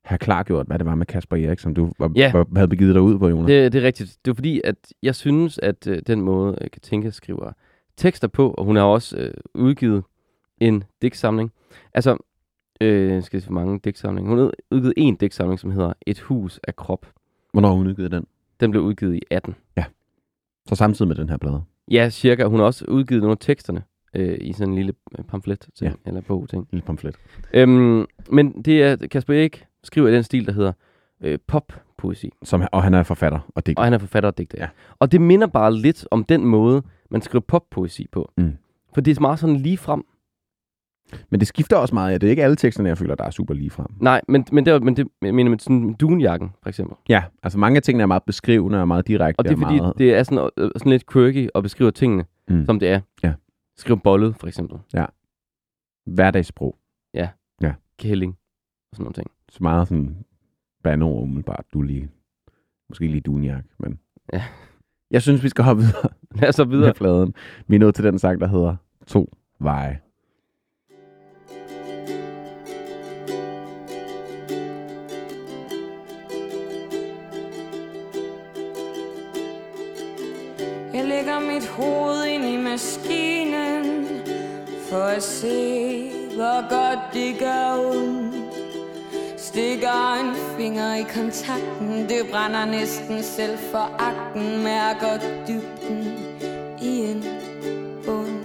[0.04, 2.32] have klargjort, hvad det var med Kasper Erik, som du var, Ja.
[2.32, 3.46] var, havde begivet dig ud på, Jonas.
[3.46, 4.18] Det, det er rigtigt.
[4.24, 7.52] Det er fordi, at jeg synes, at øh, den måde, øh, Katinka skriver
[7.96, 10.04] tekster på, og hun har også øh, udgivet
[10.68, 11.52] en digtsamling.
[11.94, 12.16] Altså,
[12.80, 14.30] øh, skal hvor mange digtsamlinger?
[14.30, 17.06] Hun har udgivet en digtsamling, som hedder Et hus af krop.
[17.52, 18.26] Hvornår har hun udgivet den?
[18.60, 19.54] Den blev udgivet i 18.
[20.68, 21.62] Så samtidig med den her plade.
[21.90, 22.44] Ja, cirka.
[22.44, 23.82] Hun har også udgivet nogle af teksterne
[24.16, 26.08] øh, i sådan en lille øh, pamflet ting, Ja.
[26.08, 26.68] eller bog ting.
[26.70, 27.16] Lille pamflet.
[27.54, 30.72] Øhm, men det er Kasper Erik skriver i den stil, der hedder
[31.20, 32.30] øh, pop-poesi.
[32.42, 33.80] Som, og han er forfatter og digter.
[33.80, 34.58] Og han er forfatter og digter.
[34.60, 34.68] Ja.
[34.98, 38.32] Og det minder bare lidt om den måde, man skriver pop-poesi på.
[38.36, 38.56] Mm.
[38.94, 40.04] For det er meget sådan lige frem.
[41.30, 42.12] Men det skifter også meget.
[42.12, 42.18] Ja.
[42.18, 43.86] Det er ikke alle teksterne, jeg føler, der er super lige frem.
[44.00, 46.96] Nej, men, men det, men det mener med sådan dunjakken, for eksempel.
[47.08, 49.40] Ja, altså mange af tingene er meget beskrivende og meget direkte.
[49.40, 49.98] Og det er fordi, meget...
[49.98, 52.64] det er sådan, øh, sådan lidt quirky at beskrive tingene, Mm.
[52.66, 53.00] som det er.
[53.22, 53.32] Ja.
[53.76, 54.78] Skriv bollet, for eksempel.
[56.06, 56.76] hverdagssprog.
[57.98, 58.36] Kælling.
[58.92, 59.30] Og sådan nogle ting.
[59.48, 60.16] Så meget sådan
[60.84, 61.64] banord umiddelbart.
[61.72, 62.08] Du lige,
[62.88, 63.98] måske lige dunjak, men...
[64.32, 64.42] Ja.
[65.10, 66.08] Jeg synes, vi skal hoppe videre
[66.40, 66.94] Lad os så med videre.
[66.94, 67.34] fladen.
[67.66, 68.76] Vi er nået til den sang, der hedder
[69.06, 69.30] To
[69.60, 70.00] veje.
[81.52, 84.06] Mit hoved ind i maskinen
[84.88, 88.34] For at se, hvor godt det gør ondt.
[89.36, 96.18] Stikker en finger i kontakten Det brænder næsten selv for akten Mærker dybden
[96.82, 97.24] i en
[98.04, 98.44] bund.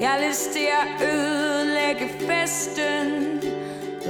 [0.00, 3.42] Jeg har lyst til at ødelægge festen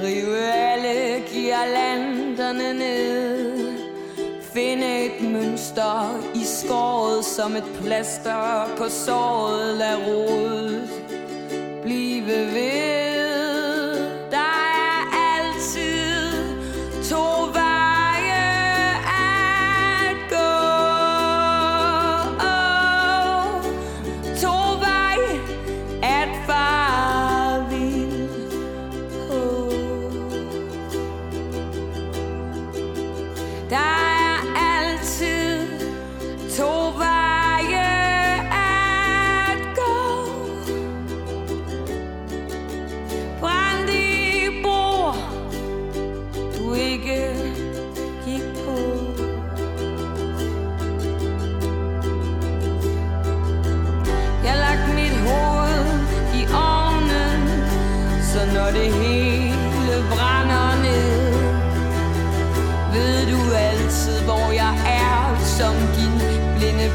[0.03, 3.72] Rive alle girlanderne ned.
[4.53, 10.91] Finde et mønster i skåret som et plaster på såret Lad rodet
[11.83, 13.02] blive ved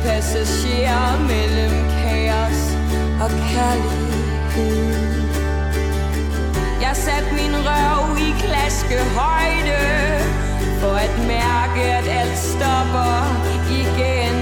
[0.08, 2.62] passagerer mellem kaos
[3.24, 4.94] og kærlighed.
[6.82, 9.82] Jeg satte min røv i klaskehøjde
[10.82, 13.18] For at mærke, at alt stopper
[13.82, 14.38] igen.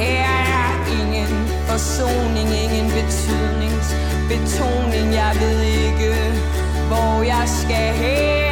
[0.00, 0.26] Her
[0.60, 1.32] er ingen
[1.68, 5.06] forsoning, ingen betydningsbetoning.
[5.14, 6.12] Jeg ved ikke,
[6.88, 8.45] hvor jeg skal hen.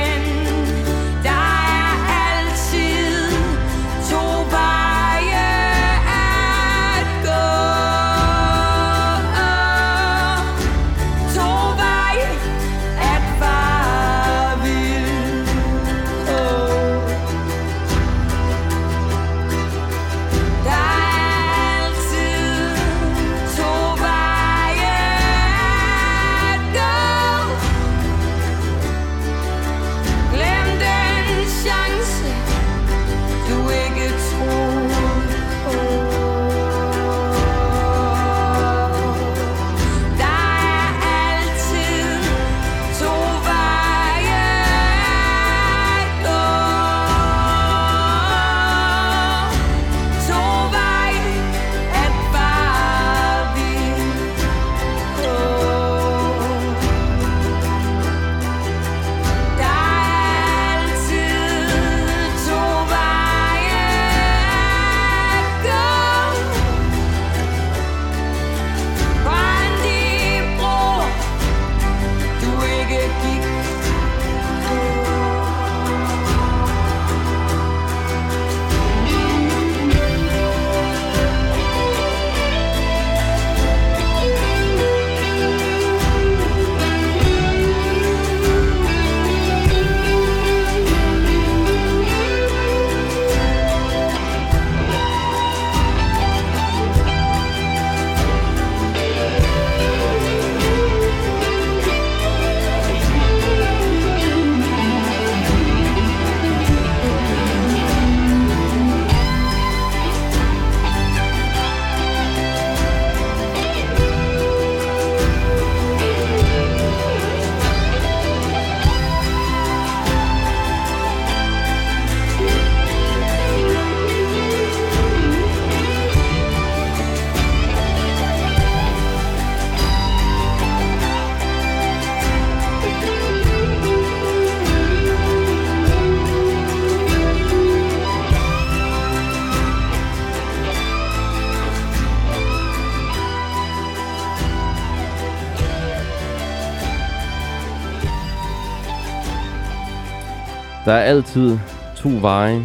[151.15, 151.59] Altid
[151.97, 152.63] to veje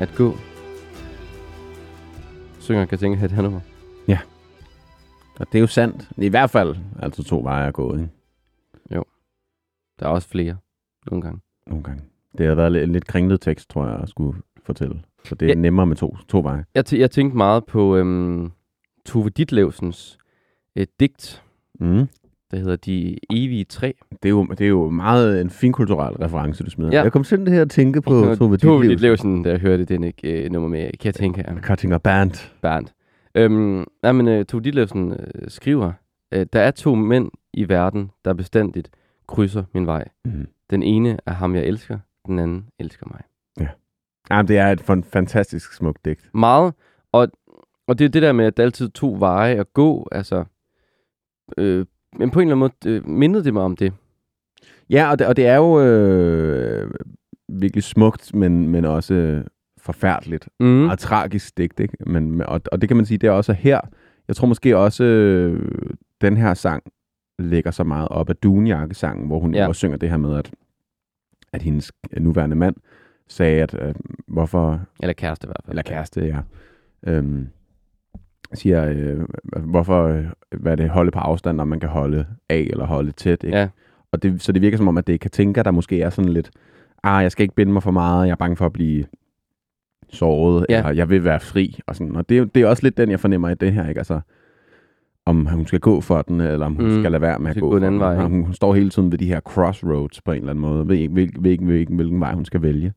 [0.00, 0.34] at gå.
[2.60, 3.60] Synger kan tænke at det her nummer.
[5.40, 6.08] Og det er jo sandt.
[6.16, 8.08] I hvert fald altså to veje at gå, ikke?
[10.00, 10.56] Der er også flere
[11.10, 11.40] nogle gange.
[11.66, 12.02] Nogle gange.
[12.38, 15.02] Det har været en lidt kringlet tekst, tror jeg, at skulle fortælle.
[15.24, 15.54] Så det er Ja.
[15.54, 16.64] nemmere med to, to veje.
[16.74, 18.50] Jeg, tæ- jeg tænkte meget på øhm,
[19.06, 20.18] Tove Ditlevsens
[20.76, 21.42] et digt,
[21.80, 22.08] Mm.
[22.50, 23.92] Der hedder De evige træ.
[24.10, 26.90] Det, er jo, det er jo meget en finkulturel reference, du smider.
[26.92, 27.02] Ja.
[27.02, 28.88] Jeg kom simpelthen her at tænke på Tove Tove Ditlevsen.
[28.90, 32.50] Ditlevsen, da jeg hørte den ikke, øh, nummer med, kan jeg tænke af Cutting Band.
[32.62, 32.86] Bernd.
[33.34, 35.18] Øhm, nej, men øh, Tove Ditlevsen øh,
[35.48, 35.92] skriver,
[36.32, 38.90] øh, der er to mænd i verden, der bestandigt
[39.26, 40.08] krydser min vej.
[40.24, 40.46] Mm.
[40.70, 41.98] Den ene er ham, jeg elsker.
[42.26, 43.20] Den anden elsker mig.
[44.30, 46.30] Jamen, det er et fan- fantastisk smukt digt.
[46.34, 46.74] Meget.
[47.12, 47.28] Og,
[47.86, 50.08] og det er det der med, at der er altid to veje at gå.
[50.12, 50.44] Altså,
[51.58, 51.86] øh,
[52.16, 53.92] men på en eller anden måde øh, mindede det mig om det.
[54.90, 56.90] Ja, og det, og det er jo øh,
[57.48, 59.42] virkelig smukt, men, men også
[59.78, 60.48] forfærdeligt.
[60.60, 60.66] Mm.
[60.66, 61.96] Meget tragisk digt, ikke?
[62.06, 63.80] Men, og, og det kan man sige, det er også her.
[64.28, 65.62] Jeg tror måske også, øh,
[66.20, 66.82] den her sang
[67.38, 69.68] lægger så meget op af Dunjakke-sangen, hvor hun ja.
[69.68, 70.50] også synger det her med, at,
[71.52, 72.76] at hendes nuværende mand
[73.28, 73.94] sagde, at øh,
[74.26, 75.72] hvorfor Eller kæreste i hvert fald.
[75.72, 76.40] eller kæreste, ja.
[77.06, 77.48] Øhm,
[78.54, 79.18] siger, øh,
[79.64, 80.24] hvorfor øh,
[80.60, 83.44] hvad er det, holde på afstand, når man kan holde af eller holde tæt.
[83.44, 83.58] Ikke?
[83.58, 83.68] Ja.
[84.12, 86.32] Og det, så det virker som om, at det kan tænke, der måske er sådan
[86.32, 86.50] lidt,
[87.04, 89.04] ah, jeg skal ikke binde mig for meget, jeg er bange for at blive
[90.08, 90.78] såret, Ja.
[90.78, 91.78] eller jeg vil være fri.
[91.86, 92.16] Og, sådan.
[92.16, 93.88] og det, er det er også lidt den, jeg fornemmer i det her.
[93.88, 93.98] Ikke?
[94.00, 94.20] Altså,
[95.26, 97.00] om hun skal gå for den, eller om hun Mm.
[97.00, 98.00] skal lade være med at gå, gå anden den.
[98.00, 98.14] vej?
[98.22, 100.96] Hun, hun står hele tiden ved de her crossroads på en eller anden måde, ved
[100.96, 102.92] ikke, hvil, hvil, hvilken, hvilken, hvilken vej hun skal vælge.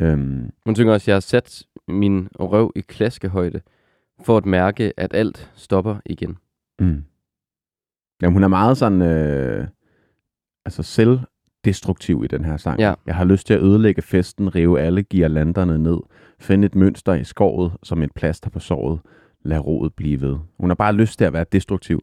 [0.00, 3.60] Øhm, Hun synger også, jeg har sat min røv i klaskehøjde,
[4.22, 6.38] for at mærke, at alt stopper igen.
[6.78, 7.04] Mm.
[8.22, 9.68] Jamen, hun er meget sådan, øh,
[10.64, 12.80] altså selvdestruktiv i den her sang.
[12.80, 12.94] Ja.
[13.06, 15.98] Jeg har lyst til at ødelægge festen, rive alle girlanderne ned,
[16.40, 19.00] finde et mønster i skovet som et plaster på såret,
[19.44, 20.36] lad rodet blive ved.
[20.58, 22.00] Hun har bare lyst til at være destruktiv.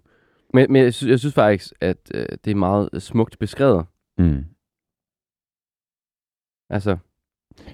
[0.53, 3.86] Men, men jeg, synes, jeg synes faktisk, at øh, det er meget smukt beskrevet.
[4.18, 4.45] Mm.
[6.70, 6.97] Altså,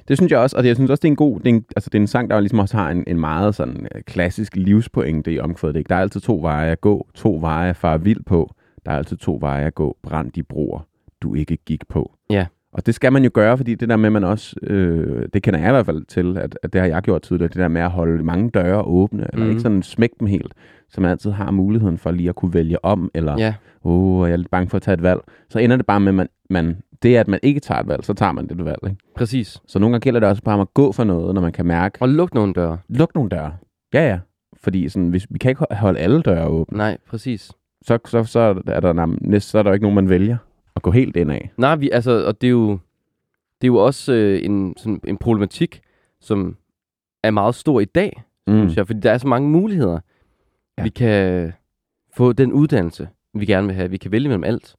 [0.08, 1.54] Det synes jeg også, og det, jeg synes også, det er en god, det er
[1.56, 4.02] en, altså det er en sang, der ligesom også har en, en meget sådan øh,
[4.02, 5.76] klassisk livspointe i omkvædet.
[5.76, 5.88] Ikke?
[5.90, 8.52] Der er altid to veje at gå, to veje at fare vild på,
[8.86, 10.80] der er altid to veje at gå, brænd de broer,
[11.22, 12.12] du ikke gik på.
[12.30, 12.46] Ja.
[12.74, 15.44] Og det skal man jo gøre, fordi det der med, at man også, øh, det
[15.44, 17.68] kender jeg i hvert fald til, at, at det har jeg gjort tidligere, det der
[17.68, 19.50] med at holde mange døre åbne, eller Mhm.
[19.50, 20.54] ikke sådan smække dem helt,
[20.90, 23.36] så man altid har muligheden for lige at kunne vælge om, eller
[23.84, 25.20] åh, oh, jeg er lidt bange for at tage et valg.
[25.50, 27.88] Så ender det bare med, at man, man, det er, at man ikke tager et
[27.88, 28.80] valg, så tager man det et valg.
[28.84, 28.96] Ikke?
[29.16, 29.62] præcis.
[29.68, 31.66] Så nogle gange gælder det også bare om at gå for noget, når man kan
[31.66, 32.78] mærke, Og luk nogle døre.
[32.90, 33.56] luk nogle døre.
[33.94, 34.20] Ja, ja.
[34.58, 36.78] Fordi sådan, hvis, vi kan ikke holde alle døre åbne.
[36.78, 37.52] Nej, præcis.
[37.82, 40.38] Så, så, så, er der, næste, så er der ikke nogen, man vælger
[40.76, 41.52] at gå helt ind af.
[41.58, 42.72] Nej, vi, altså, og det er jo,
[43.62, 45.82] det er jo også øh, en, sådan, en problematik,
[46.22, 46.56] som
[47.24, 48.54] er meget stor i dag, Mm.
[48.54, 50.00] synes jeg, fordi der er så mange muligheder.
[50.78, 50.84] Ja.
[50.84, 51.54] Vi kan
[52.18, 53.90] få den uddannelse, vi gerne vil have.
[53.90, 54.76] Vi kan vælge mellem alt.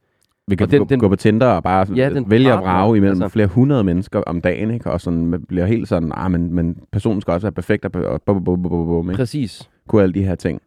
[0.48, 2.58] Vi kan Og den- gå, den- gå på Tinder og bare Ja, den vælge at
[2.58, 3.24] vrage imellem altså.
[3.24, 3.32] altså.
[3.32, 4.90] flere hundrede mennesker om dagen, ikke?
[4.90, 8.04] og sådan, man bliver helt sådan, ah, men, men personen skal også være perfekt, og,
[8.04, 9.14] og bum, bum, bum, bum, bum?
[9.14, 9.70] Præcis.
[9.88, 10.60] kunne alle de her ting.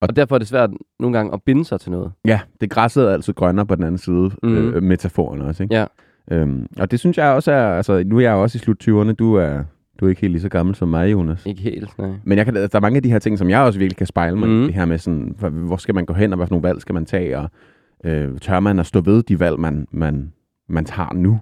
[0.00, 0.70] Og derfor er det svært
[1.00, 2.12] nogle gange at binde sig til noget.
[2.24, 4.56] Ja, det græsset er altid grønnere på den anden side, mm.
[4.56, 5.74] Øh, metaforen også, ikke?
[5.74, 5.84] Ja.
[6.30, 9.12] Øhm, og det synes jeg også er, altså nu er jeg også i slut 20'erne,
[9.12, 9.62] du er,
[10.00, 11.46] du er ikke helt lige så gammel som mig, Jonas.
[11.46, 12.10] Ikke helt, nej.
[12.24, 14.06] Men jeg kan, der er mange af de her ting, som jeg også virkelig kan
[14.06, 14.54] spejle mig mm.
[14.54, 14.56] i.
[14.58, 14.66] Mhm.
[14.66, 16.80] Det her med sådan, hvor, hvor skal man gå hen, og hvad for nogle valg
[16.80, 17.50] skal man tage, og
[18.04, 20.32] øh, tør man at stå ved de valg, man, man,
[20.68, 21.40] man tager nu?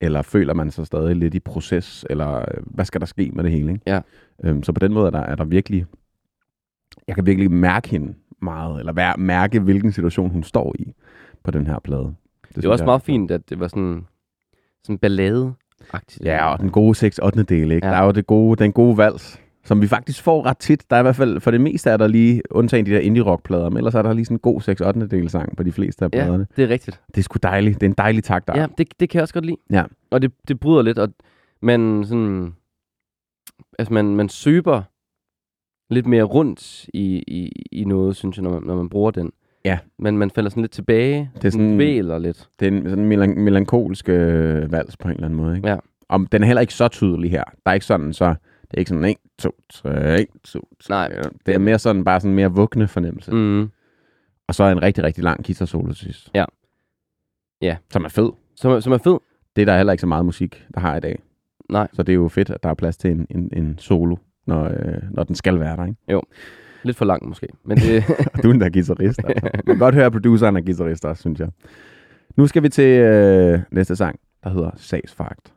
[0.00, 3.44] Eller føler man sig stadig lidt i proces, eller øh, hvad skal der ske med
[3.44, 3.72] det hele?
[3.72, 3.82] Ikke?
[3.86, 4.00] Ja.
[4.44, 5.86] Øhm, så på den måde er der, er der virkelig,
[7.08, 10.92] jeg kan virkelig mærke hende meget, eller mærke, hvilken situation hun står i
[11.44, 12.00] på den her plade.
[12.02, 14.06] Det, Det er synes også jeg- meget fint, at det var sådan,
[14.84, 16.18] sådan ballade -agtigt.
[16.24, 17.42] Ja, og den gode 6 8.
[17.42, 17.86] del, ikke?
[17.86, 17.92] Ja.
[17.92, 20.90] Der er jo det gode, den gode vals, som vi faktisk får ret tit.
[20.90, 23.68] Der er i hvert fald, for det meste er der lige, undtagen de der indie-rock-plader,
[23.68, 25.06] men ellers er der lige sådan en god 6 8.
[25.08, 26.46] del sang på de fleste af ja, pladerne.
[26.56, 27.00] det er rigtigt.
[27.06, 27.80] Det er sgu dejligt.
[27.80, 28.60] Det er en dejlig takt, der.
[28.60, 29.56] Ja, det, det kan jeg også godt lide.
[29.70, 29.84] Ja.
[30.10, 31.08] Og det, det bryder lidt, og
[31.62, 32.52] man sådan...
[33.78, 34.82] Altså, man, man søber
[35.94, 39.30] lidt mere rundt i, i, i noget, synes jeg, når man, når man bruger den.
[39.64, 39.78] Ja.
[39.98, 41.30] Men man falder sådan lidt tilbage.
[41.36, 42.48] Det er sådan- Væler lidt.
[42.60, 45.68] Det er en sådan melan- melankolsk øh, vals på en eller anden måde, ikke?
[45.68, 45.76] Ja.
[46.08, 47.44] Om, den er heller ikke så tydelig her.
[47.44, 48.34] Der er ikke sådan, så...
[48.72, 50.94] Det er ikke sådan 1, 2, 3, 1, 2, 3.
[50.94, 51.22] Nej.
[51.46, 53.32] Det er mere sådan, bare sådan mere vugne fornemmelse.
[53.32, 53.70] Mm.
[54.48, 56.30] Og så en rigtig, rigtig lang guitar solo til sidst.
[56.34, 56.44] Ja.
[57.62, 57.76] Ja.
[57.90, 58.30] Som er fed.
[58.56, 59.18] Som, er- som er fed.
[59.56, 61.22] Det er der heller ikke så meget musik, der har i dag.
[61.70, 61.88] Nej.
[61.92, 64.16] Så det er jo fedt, at der er plads til en, en, en solo,
[64.46, 65.98] når, øh, når den skal være der, ikke?
[66.82, 67.48] Lidt for lang måske.
[67.64, 68.04] Men det,
[68.42, 69.20] Du er den der guitarist.
[69.24, 69.50] Altså.
[69.54, 71.48] Man kan godt høre, at produceren er guitarist også, synes jeg.
[72.36, 75.52] Nu skal vi til øh, næste sang, der hedder Sagsfagt.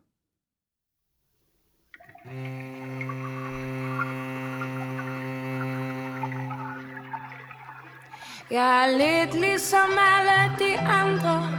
[8.51, 11.49] Jeg er lidt ligesom alle de andre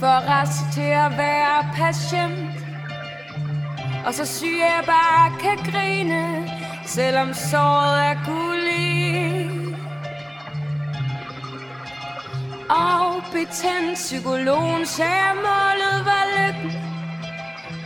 [0.00, 2.50] For rask til at være patient.
[4.06, 6.50] Og så syg jeg bare kan grine
[6.84, 9.50] Selvom såret er gullig
[12.70, 16.72] Og betændt psykologen sagde målet var lykken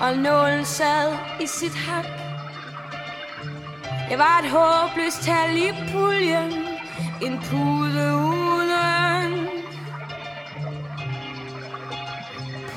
[0.01, 2.05] Og nålen sad i sit hak.
[4.11, 6.70] Jeg var et håbløst tal i puljen
[7.23, 9.49] en pude uden.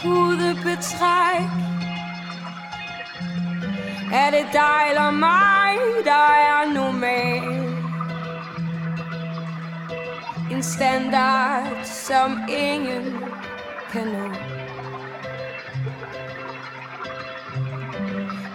[0.02, 1.50] Pudebetræk
[4.14, 7.74] Er det dig eller mig, der er normal?
[10.52, 13.24] En standard, som ingen
[13.92, 14.34] kan nå.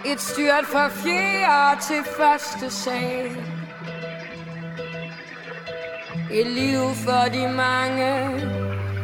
[0.05, 3.58] Et styrt fra fjerde til første sal.
[6.31, 8.13] Et liv for de mange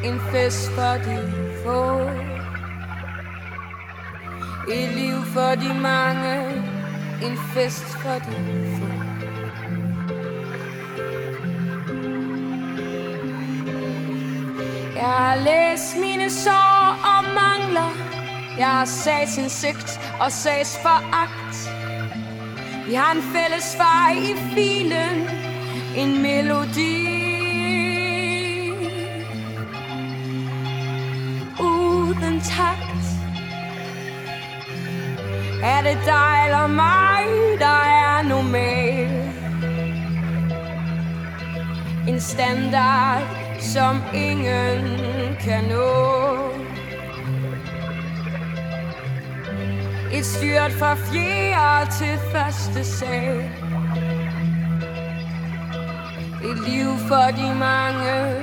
[0.04, 2.10] En fest for de få.
[4.72, 6.36] Et liv for de mange
[7.24, 8.36] En fest for de
[8.78, 8.86] få.
[14.96, 17.92] Jeg har læst mine sår og mangler.
[18.58, 21.56] Jeg har sagsindsigt og sagsforagt.
[22.88, 25.30] Vi har en fælles vej i filen.
[25.98, 27.15] En melodi.
[32.10, 33.06] Uden takt.
[35.64, 37.26] Er det dig eller mig,
[37.60, 39.32] der er normal
[42.08, 43.22] En standard,
[43.60, 44.98] som ingen
[45.40, 46.26] kan nå.
[50.14, 53.38] Et styrt fra fjerde til første sal.
[56.44, 58.36] Et liv for de mange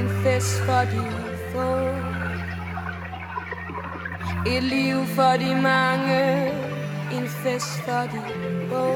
[0.00, 1.21] En fest for de
[4.44, 6.52] Et liv for de mange,
[7.12, 8.20] en fest for de
[8.68, 8.86] få.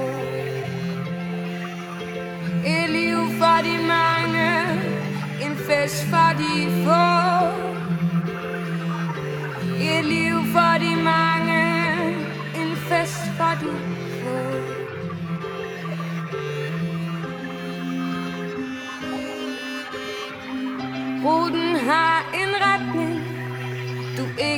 [2.64, 4.50] Et liv for de mange,
[5.40, 6.52] en fest for de
[6.84, 7.06] få.
[9.80, 10.95] Et liv for de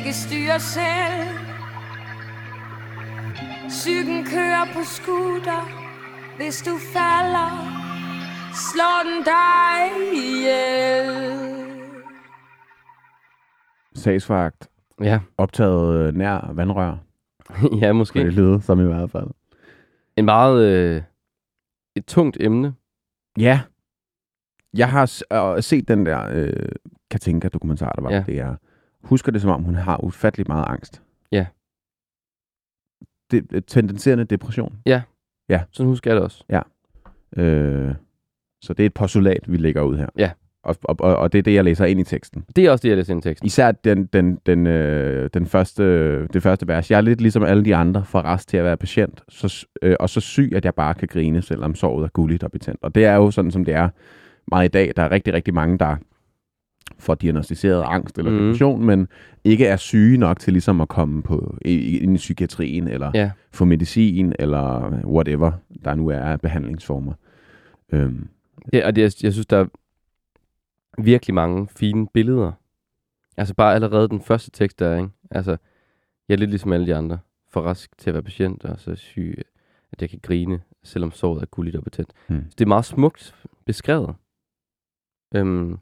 [0.09, 1.29] ikke styrer selv.
[3.71, 5.63] Cyklen kører på scooter,
[6.37, 7.51] hvis du falder,
[8.71, 9.81] slår den dig
[10.15, 11.09] ihjel.
[13.95, 14.69] Sagsfagt.
[15.01, 16.97] Ja, Optaget øh, nær vandrør.
[17.83, 18.25] ja måske.
[18.25, 19.29] det lyde, som i hvert fald.
[20.17, 20.67] En meget...
[20.69, 21.03] Øh,
[21.97, 22.75] et tungt emne.
[23.39, 23.61] Ja.
[24.75, 26.69] Jeg har s- øh, set den der øh,
[27.11, 28.25] Katinka-dokumentar, der var ja.
[28.27, 28.55] det er.
[29.05, 31.03] Husker det, som om hun har ufattelig meget angst.
[31.33, 31.47] Ja.
[33.31, 34.79] Det, øh, tendenserende depression.
[35.73, 36.45] Sådan husker jeg det også.
[37.37, 37.95] Øh,
[38.63, 40.09] så det er et postulat, vi lægger ud her.
[40.19, 40.31] Ja.
[40.63, 42.45] Og, og, og, det er det, jeg læser ind i teksten.
[42.57, 43.47] Det er også det, jeg læser ind i teksten.
[43.47, 45.83] Især den, den, den, øh, den første,
[46.27, 46.91] det første vers.
[46.91, 49.97] Jeg er lidt ligesom alle de andre fra rest til at være patient, så, øh,
[50.01, 52.83] og så syg, at jeg bare kan grine, selvom såret er gulligt og betændt.
[52.83, 53.89] Og det er jo sådan, som det er
[54.51, 54.93] meget i dag.
[54.97, 55.97] Der er rigtig, rigtig mange, der
[56.99, 58.41] får diagnostiseret angst eller Mhm.
[58.41, 59.09] depression, men
[59.45, 63.31] ikke er syge nok til ligesom at komme på i- i- psykiatrien, eller Ja.
[63.53, 65.53] få medicin, eller whatever,
[65.85, 67.13] der nu er af behandlingsformer.
[67.93, 68.29] Øhm,
[68.73, 69.67] Det, og det, jeg, jeg synes, der er
[71.03, 72.53] virkelig mange fine billeder.
[73.37, 75.09] Altså bare allerede den første tekst der, ikke?
[75.31, 75.57] Altså,
[76.29, 77.19] jeg er lidt ligesom alle de andre.
[77.51, 79.43] For rask til at være patient, og så syg,
[79.93, 82.13] at jeg kan grine, selvom såret er gulligt og betændt.
[82.29, 82.45] Hmm.
[82.59, 83.35] Det er meget smukt
[83.67, 84.15] beskrevet.
[85.35, 85.77] Øhm,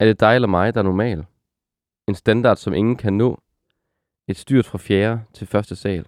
[0.00, 1.24] er det dig eller mig, der er normal?
[2.08, 3.42] En standard, som ingen kan nå.
[4.28, 6.06] Et styrt fra fjerde til første sal.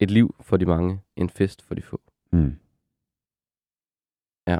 [0.00, 1.00] Et liv for de mange.
[1.16, 2.00] En fest for de få.
[2.32, 2.56] mm.
[4.46, 4.58] Ja.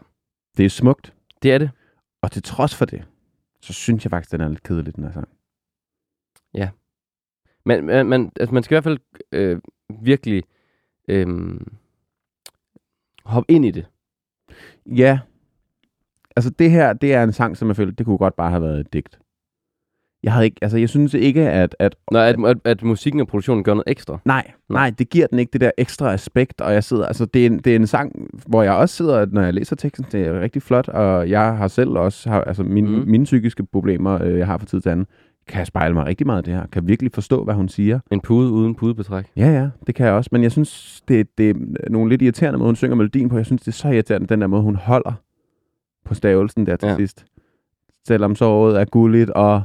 [0.57, 1.71] Det er smukt, Det er det.
[2.23, 3.05] og til trods for det,
[3.61, 5.29] så synes jeg faktisk, den er lidt kedelig, den her sang.
[7.67, 8.99] Man, man, man, altså man skal i hvert fald
[9.33, 9.61] øh,
[10.03, 10.43] virkelig
[11.09, 11.61] øh,
[13.25, 13.87] hoppe ind i det.
[14.87, 15.21] Ja.
[16.37, 18.63] Altså det her, det er en sang, som jeg føler, det kunne godt bare have
[18.63, 19.19] været et digt.
[20.23, 23.27] Jeg havde ikke, altså jeg synes ikke, at, at Nå, at, at, at musikken og
[23.27, 24.19] produktionen gør noget ekstra.
[24.25, 27.43] nej, nej, det giver den ikke det der ekstra aspekt, og jeg sidder, altså det
[27.43, 30.27] er en, det er en sang, hvor jeg også sidder, når jeg læser teksten, det
[30.27, 32.99] er rigtig flot, og jeg har selv også, har, altså mine, Mhm.
[33.01, 33.09] mm.
[33.11, 35.07] mine psykiske problemer, øh, jeg har for tid til anden,
[35.49, 38.01] kan jeg spejle mig rigtig meget i det her, kan virkelig forstå, hvad hun siger.
[38.11, 39.25] En pude uden pudebetræk.
[39.37, 40.29] Ja, ja, det kan jeg også.
[40.33, 41.55] Men jeg synes, det, det er
[41.91, 43.37] nogle lidt irriterende måde, hun synger melodien på.
[43.37, 45.13] Jeg synes, det er så irriterende, den der måde, hun holder
[46.05, 46.93] på stavelsen der til Ja.
[46.93, 46.97] ja.
[46.97, 47.25] sidst.
[48.07, 49.63] Selvom såret er gulligt og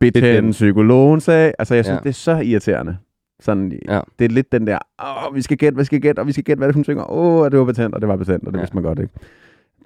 [0.00, 0.50] Betændt.
[0.50, 1.52] psykologen sagde.
[1.58, 1.98] Altså, jeg synes, Ja.
[1.98, 2.02] ja.
[2.02, 2.96] det er så irriterende.
[3.40, 4.00] Sådan, Ja.
[4.18, 4.78] Det er lidt den der,
[5.28, 7.10] åh, vi skal gætte, vi skal gætte, og vi skal gætte, hvad det hun synger.
[7.10, 8.58] Åh, det var betændt, og det var betændt, og det Ja.
[8.58, 8.62] ja.
[8.62, 9.14] vidste man godt, ikke?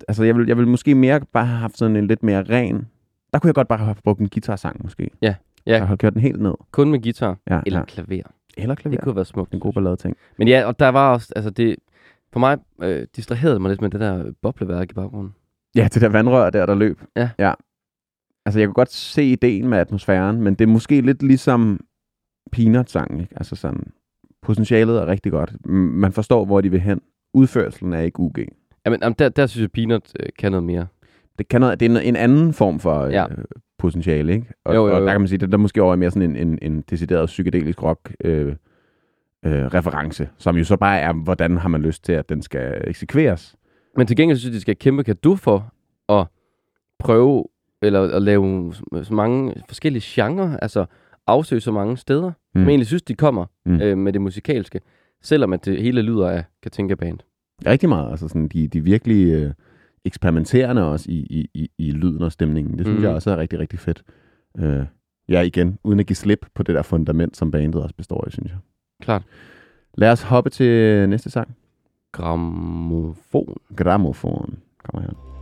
[0.09, 2.89] Altså, jeg vil, jeg vil måske mere bare have haft sådan en lidt mere ren...
[3.33, 5.11] Der kunne jeg godt bare have brugt en guitarsang, måske.
[5.23, 5.35] Ja.
[5.67, 6.55] Jeg har kørt den helt ned.
[6.73, 7.85] Kun med guitar Ja, eller ja.
[7.85, 8.23] klaver.
[8.57, 8.97] Eller klaver.
[8.97, 9.53] Det kunne være smukt.
[9.55, 10.17] En god ballade ting.
[10.39, 11.77] Men ja, og der var også, altså det,
[12.35, 15.35] for mig øh, distraherede mig lidt med det der bobleværk i baggrunden.
[15.77, 17.01] Ja, det der vandrør der, der løb.
[17.17, 17.31] Ja.
[17.39, 17.53] ja.
[18.47, 21.81] Altså, jeg kan godt se ideen med atmosfæren, men det er måske lidt ligesom
[22.53, 23.35] Peanut-sangen, ikke?
[23.37, 23.93] Altså sådan,
[24.43, 25.67] potentialet er rigtig godt.
[25.71, 27.01] Man forstår, hvor de vil hen.
[27.35, 28.39] Udførelsen er ikke UG.
[28.87, 30.87] Jamen, jamen der, der synes jeg, Peanut øh, kan noget mere.
[31.39, 33.27] Det, kan noget, det er en, en anden form for Ja.
[33.31, 33.45] øh,
[33.79, 34.47] potentiale, ikke?
[34.65, 35.07] Og, Jo, jo, og jo.
[35.07, 37.27] der kan man sige, det der måske over er mere sådan en, en, en decideret
[37.27, 38.57] psykedelisk rock øh,
[39.45, 42.85] øh, reference, som jo så bare er, hvordan har man lyst til, at den skal
[42.87, 43.57] eksekveres.
[43.97, 45.73] Men til gengæld synes jeg, de skal kæmpe kado for
[46.09, 46.27] at
[46.99, 47.45] prøve,
[47.83, 50.87] eller at lave så mange forskellige genrer, altså
[51.27, 52.61] afsøge så mange steder, mm.
[52.61, 53.81] jeg egentlig synes, de kommer Mm.
[53.81, 54.81] øh, med det musikalske,
[55.23, 57.19] selvom at det hele lyder af Katinka Band.
[57.67, 58.11] Rigtig meget.
[58.11, 59.53] Altså sådan, de, de virkelig øh,
[60.05, 62.79] eksperimenterende også i, i, i, i lyden og stemningen.
[62.79, 63.05] Det synes mm.
[63.05, 64.03] jeg også er rigtig, rigtig fedt.
[64.59, 64.85] Øh,
[65.29, 68.33] ja, igen, uden at give slip på det der fundament, som bandet også består af,
[68.33, 68.59] synes jeg.
[69.03, 69.23] Klart.
[69.95, 71.57] Lad os hoppe til næste sang.
[72.13, 73.57] Gramofon.
[73.77, 74.59] Gramofon.
[74.85, 75.34] Kommer her.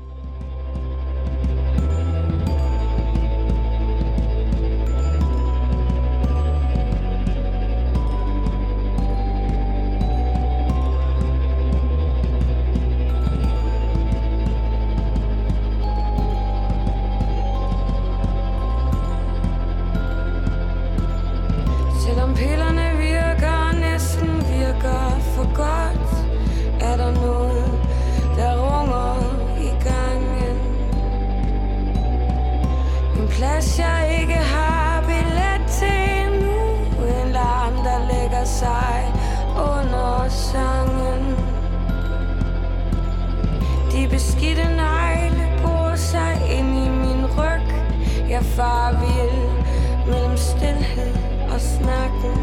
[33.62, 36.62] Plads jeg ikke har billet til nu
[37.22, 39.12] En larm, der lægger sig
[39.56, 41.36] under sangen.
[43.92, 47.68] De beskidte negle bor sig ind i min ryg.
[48.28, 49.50] Jeg far vild
[50.06, 51.14] mellem stillhed
[51.52, 52.36] og snakken.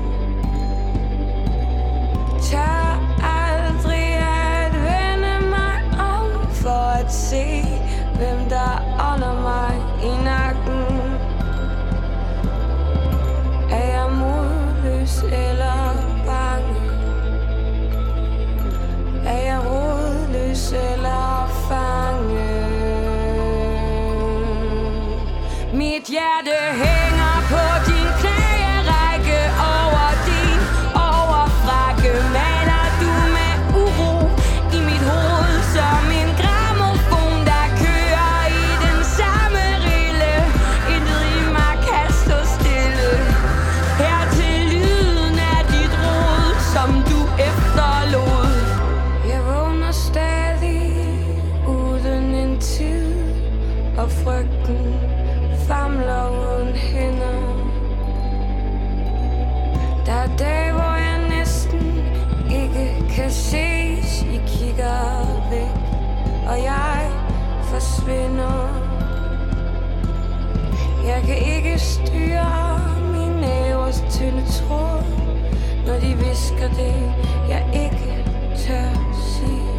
[2.41, 7.58] Tør aldrig at vende mig om For at se,
[15.23, 15.93] eller
[16.25, 16.75] bange?
[19.25, 20.73] Er jeg rodløs?
[25.73, 26.98] Mit hjerte
[63.19, 65.75] kan ses I kigger væk,
[66.47, 67.11] og jeg
[67.63, 68.89] forsvinder.
[71.05, 72.79] Jeg kan ikke styre
[73.11, 75.03] min nævers tynde tråd
[75.87, 77.13] Når de visker det,
[77.49, 78.25] jeg ikke
[78.57, 78.89] tør
[79.35, 79.69] sige.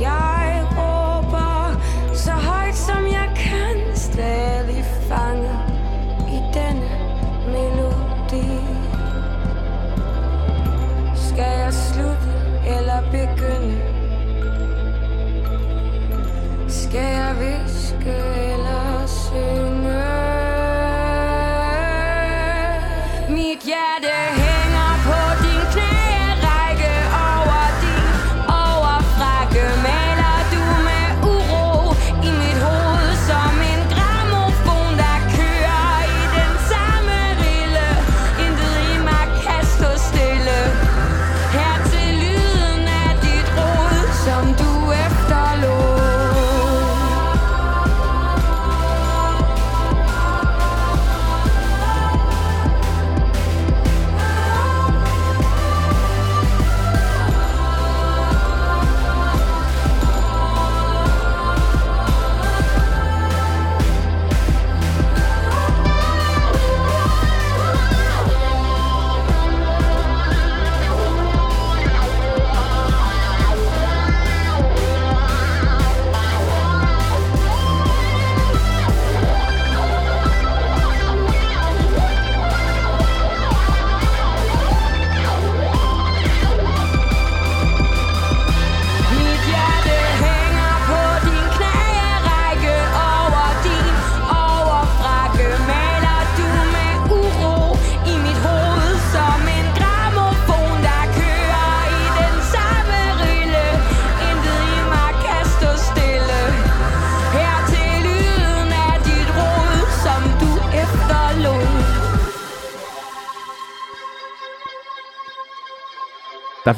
[0.00, 0.47] Jeg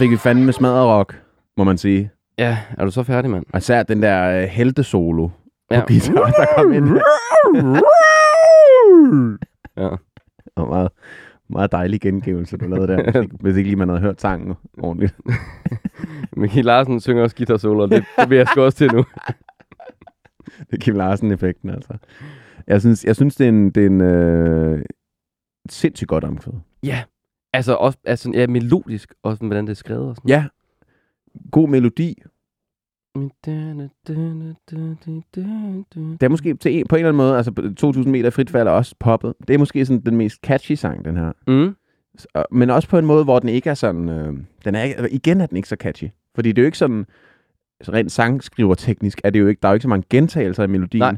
[0.00, 1.22] fik vi fandme smadret rock,
[1.56, 2.10] må man sige.
[2.38, 3.44] Ja, er du så færdig, mand?
[3.52, 5.32] Og især den der øh, heltesolo på
[5.70, 5.80] Ja.
[5.86, 6.88] guitar, der kom ind.
[9.76, 9.88] Ja.
[10.56, 10.88] Og meget,
[11.50, 14.54] meget dejlig gengivelse, du lavede der, hvis ikke, hvis ikke lige man havde hørt sangen
[14.78, 15.14] ordentligt.
[16.36, 19.04] Michael Larsen synger også guitar solo, og det, det vil jeg sgu også til nu.
[20.70, 21.94] Det er Kim Larsen-effekten, altså.
[22.66, 24.84] Jeg synes, jeg synes det er en, det er en øh,
[25.70, 26.52] sindssygt godt omkvæd.
[26.82, 27.02] Ja,
[27.52, 30.28] altså også altså, ja, melodisk, og sådan, hvordan det er skrevet og sådan.
[30.28, 30.44] Ja.
[31.50, 32.22] God melodi.
[36.20, 38.68] Det er måske til en, på en eller anden måde, altså 2000 meter frit fald
[38.68, 39.34] er også poppet.
[39.48, 41.32] Det er måske sådan den mest catchy sang, den her.
[41.46, 41.76] Mm.
[42.50, 44.08] Men også på en måde, hvor den ikke er sådan...
[44.08, 46.08] Øh, den er ikke, igen er den ikke så catchy.
[46.34, 47.06] Fordi det er jo ikke sådan...
[47.82, 49.60] så Rent sangskriver teknisk er det jo ikke...
[49.62, 51.00] Der er jo ikke så mange gentagelser i melodien.
[51.00, 51.16] Nej.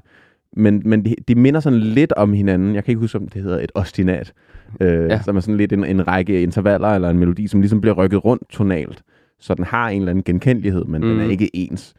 [0.56, 2.74] Men, men de, de minder sådan lidt om hinanden.
[2.74, 4.32] Jeg kan ikke huske, om det hedder et ostinat.
[4.80, 5.22] Øh, Ja.
[5.22, 8.24] Som er sådan lidt en, en række intervaller eller en melodi, som ligesom bliver rykket
[8.24, 9.02] rundt tonalt.
[9.38, 11.08] Så den har en eller anden genkendelighed, men mm.
[11.08, 11.30] den er Mm.
[11.30, 11.94] ikke ens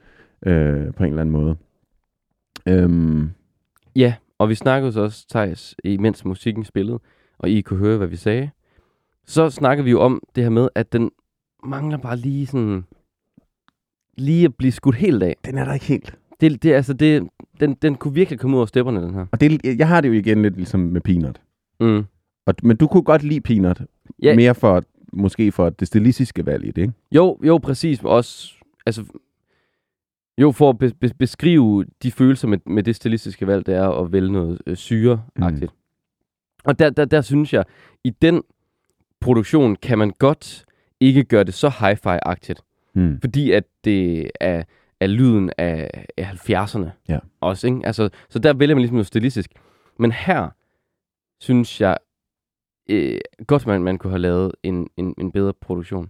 [0.46, 1.56] øh, på en eller anden måde.
[2.68, 3.30] Øhm,
[3.96, 7.00] Ja, og vi snakkede så også, Thijs, imens musikken spillede,
[7.40, 8.50] og I kunne høre, hvad vi sagde.
[9.26, 11.12] Så snakkede vi jo om det her med, at den
[11.66, 12.84] mangler bare lige sådan...
[14.18, 15.36] Lige at blive skudt helt af.
[15.46, 16.16] den er der ikke helt.
[16.44, 17.28] Det, det, altså, det,
[17.60, 19.26] den, den kunne virkelig komme ud af stepperne, den her.
[19.32, 21.42] Og det, jeg har det jo igen lidt ligesom med Peanut.
[21.80, 22.04] Mm.
[22.46, 23.82] Og, men du kunne godt lide Peanut.
[24.22, 24.36] Ja.
[24.36, 24.84] Mere for,
[25.14, 26.94] måske for det stilistiske valg i det, ikke?
[27.12, 28.00] Jo, jo, præcis.
[28.04, 28.54] Også,
[28.86, 29.04] altså,
[30.38, 33.90] jo, for at be, be, beskrive de følelser med, med det stilistiske valg, det er
[33.90, 35.72] at vælge noget øh, syreagtigt.
[35.72, 35.78] Mm.
[36.64, 37.64] Og der, der, der synes jeg,
[38.04, 38.44] i den
[39.20, 40.66] produktion kan man godt
[41.00, 42.62] ikke gøre det så hi-fi-agtigt.
[42.94, 43.20] Hmm.
[43.22, 44.64] Fordi at det er,
[45.04, 47.20] er lyden af, af 70'erne Ja.
[47.42, 47.68] også.
[47.68, 47.80] Ikke?
[47.86, 49.52] Altså, så der vælger man ligesom noget stilistisk.
[50.00, 50.50] Men her
[51.40, 51.98] synes jeg
[52.90, 53.18] øh,
[53.48, 56.10] godt, man, man kunne have lavet en, en, en bedre produktion.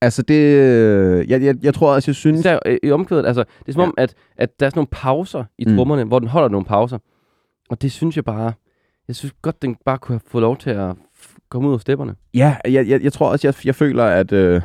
[0.00, 0.34] Altså, det...
[0.56, 2.40] øh, Jeg, jeg, jeg tror også, jeg synes...
[2.40, 3.84] Især øh, i omkvædet, altså, det er som Ja.
[3.84, 3.88] ja.
[3.88, 5.76] om, at, at der er sådan nogle pauser i Mm.
[5.76, 6.98] trommerne, hvor den holder nogle pauser.
[7.70, 8.52] Og det synes jeg bare,
[9.08, 10.96] jeg synes godt, den bare kunne have fået lov til at
[11.48, 12.14] komme ud af stepperne.
[12.34, 14.60] Ja, jeg, jeg, jeg tror også, jeg, jeg føler, at øh,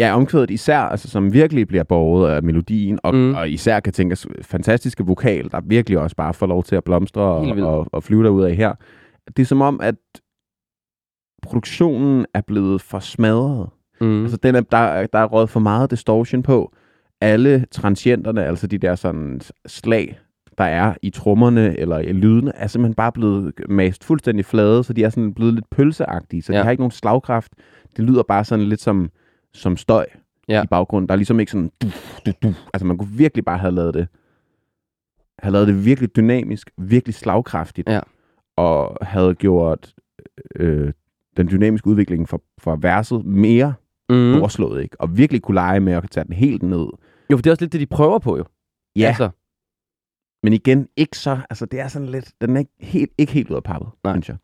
[0.00, 3.34] ja, omkvædet især, altså, som virkelig bliver borget af melodien, og, mm.
[3.34, 7.22] Og især kan tænkes fantastiske vokal, der virkelig også bare får lov til at blomstre
[7.22, 8.72] og, og, og flyve derud af her.
[9.36, 9.94] Det er som om, at
[11.42, 13.68] produktionen er blevet for smadret.
[14.00, 14.22] Mm.
[14.22, 16.72] Altså, den er, der, er- der er råd for meget distortion på.
[17.20, 20.18] Alle transienterne, altså de der sådan slag,
[20.58, 24.92] der er i trommerne eller i lydene, er simpelthen bare blevet mast fuldstændig flade, så
[24.92, 26.52] de er sådan blevet lidt pølseagtige, så.
[26.52, 26.58] Ja.
[26.58, 27.52] de har ikke nogen slagkraft.
[27.96, 29.08] Det lyder bare sådan lidt som,
[29.54, 30.06] som støj
[30.48, 30.62] Ja.
[30.62, 31.08] i baggrunden.
[31.08, 31.70] Der er ligesom ikke sådan...
[31.82, 31.86] Du,
[32.26, 32.54] du, du.
[32.74, 34.08] Altså, man kunne virkelig bare have lavet det
[35.38, 38.00] have lavet det virkelig dynamisk, virkelig slagkraftigt, Ja.
[38.56, 39.94] og havde gjort
[40.56, 40.92] øh,
[41.36, 43.74] den dynamiske udvikling for, for verset mere
[44.10, 44.32] Mm.
[44.34, 45.00] storslået, ikke?
[45.00, 46.86] Og virkelig kunne lege med at tage den helt ned.
[47.30, 48.44] Jo, for det er også lidt det, de prøver på, jo.
[48.96, 49.30] Ja, Altså,
[50.42, 53.50] men igen, ikke så, altså det er sådan lidt, den er ikke helt, ikke helt
[53.50, 54.14] ud af pappet, Nej.
[54.14, 54.36] synes jeg.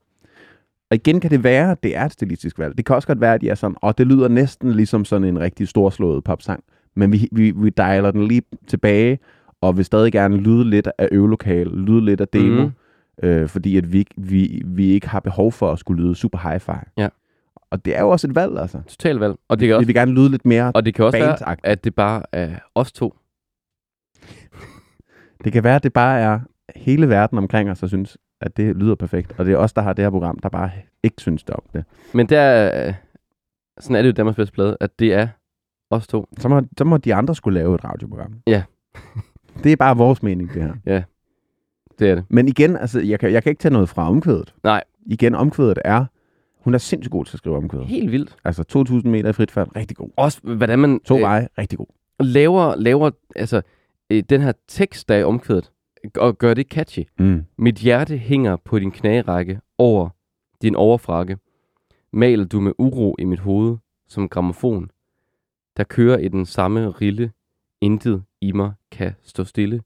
[0.90, 2.76] Og igen kan det være, at det er et stilistisk valg.
[2.76, 5.28] Det kan også godt være, at de er sådan, og det lyder næsten ligesom sådan
[5.28, 6.64] en rigtig storslået popsang,
[6.96, 9.18] men vi, vi, vi dialer den lige tilbage,
[9.60, 12.72] og vil stadig gerne lyde lidt af øvelokal, lyde lidt af demo, Mhm.
[13.22, 16.92] øh, fordi at vi, vi, vi ikke har behov for at skulle lyde super hi-fi.
[16.96, 17.08] Ja.
[17.70, 18.80] Og det er jo også et valg, altså.
[18.88, 19.34] totalt valg.
[19.48, 21.56] Og det kan Vi også, vil gerne lyde lidt mere og det kan også være,
[21.66, 23.14] at det bare er os to.
[25.44, 26.40] Det kan være, at det bare er
[26.76, 29.34] hele verden omkring os, der synes, at det lyder perfekt.
[29.38, 30.70] Og det er os, der har det her program, der bare
[31.02, 31.84] ikke synes det om det.
[32.14, 32.92] Men der er,
[33.78, 35.28] sådan er det jo Danmarks bedste plade, at det er
[35.90, 36.26] os to.
[36.38, 38.34] Så må, så må de andre skulle lave et radioprogram.
[38.46, 38.62] Ja.
[39.64, 41.02] det er bare vores mening, det her.
[41.98, 42.24] Det er det.
[42.28, 44.54] Men igen, altså, jeg kan, jeg kan ikke tage noget fra omkvædet.
[44.64, 44.84] Nej.
[45.06, 46.04] Igen, omkvædet er,
[46.64, 47.86] hun er sindssygt god til at skrive omkvædet.
[47.86, 48.36] Helt vildt.
[48.44, 50.08] Altså 2000 meter i frit fald, rigtig god.
[50.16, 51.86] Også, hvordan man To øh, veje, rigtig god.
[52.20, 53.62] laver, laver altså,
[54.10, 55.70] øh, den her tekst, der er i omkvædet,
[56.16, 57.04] og gør det catchy.
[57.18, 57.44] Mm.
[57.58, 60.08] Mit hjerte hænger på din knagerække over
[60.62, 61.38] din overfrakke.
[62.12, 63.76] Maler du med uro i mit hoved
[64.08, 64.90] som gramofon,
[65.76, 67.32] der kører i den samme rille.
[67.80, 69.82] Intet i mig kan stå stille.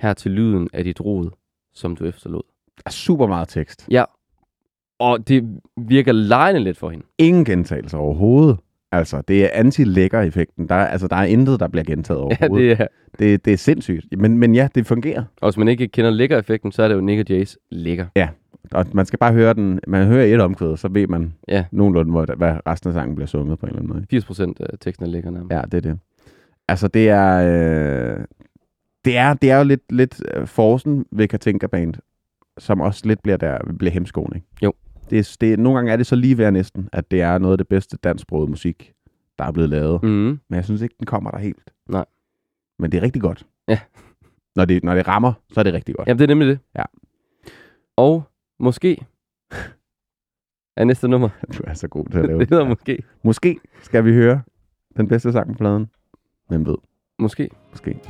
[0.00, 1.30] Her til lyden af dit rod,
[1.74, 2.42] som du efterlod.
[2.76, 3.88] Der er super meget tekst.
[3.90, 4.04] Ja,
[4.98, 7.06] og det virker lejende lidt for hende.
[7.18, 8.58] Ingen gentagelser overhovedet.
[8.92, 10.68] Altså, det er anti-lækker-effekten.
[10.68, 12.78] Der, er- altså, der er intet, der bliver gentaget Ja, overhovedet.
[12.78, 12.86] det er,
[13.18, 14.06] det, det er sindssygt.
[14.18, 15.24] Men, men ja, det fungerer.
[15.40, 18.06] og hvis man ikke kender lækker-effekten, så er det jo Nick og Jays lækker.
[18.72, 19.80] Og man skal bare høre den.
[19.86, 21.64] Man hører et omkvæd, så ved man Ja.
[21.72, 24.06] nogenlunde, hvor, hvad resten af sangen bliver sunget på en eller anden måde.
[24.10, 25.52] 80 procent af teksten er lækker nærmest.
[25.52, 25.98] Ja, det er det.
[26.68, 27.36] Altså, det er...
[27.36, 28.24] Øh,
[29.04, 31.94] det er, det er jo lidt, lidt øh, forsen ved Katinka Band,
[32.58, 34.46] som også lidt bliver, der, bliver hemskoen, ikke?
[34.62, 34.72] Jo.
[35.10, 37.58] Det, det, nogle gange er det så lige ved næsten, at det er noget af
[37.58, 38.92] det bedste dansksproget musik,
[39.38, 40.02] der er blevet lavet.
[40.02, 40.08] Mm.
[40.08, 41.70] Men jeg synes ikke, den kommer der helt.
[41.88, 42.04] Nej.
[42.78, 43.46] Men det er rigtig godt.
[43.68, 43.78] Ja.
[44.56, 46.08] Når det, når det rammer, så er det rigtig godt.
[46.08, 46.58] Jamen, det er nemlig det.
[46.78, 46.82] Ja.
[47.96, 48.22] Og
[48.58, 49.06] måske
[50.76, 51.28] er næste nummer.
[51.58, 53.02] Du er så god til at lave det hedder måske.
[53.22, 54.42] Måske skal vi høre
[54.96, 55.90] den bedste sang på pladen.
[56.48, 56.76] Hvem ved?
[57.18, 57.50] Måske.
[57.70, 58.00] Måske.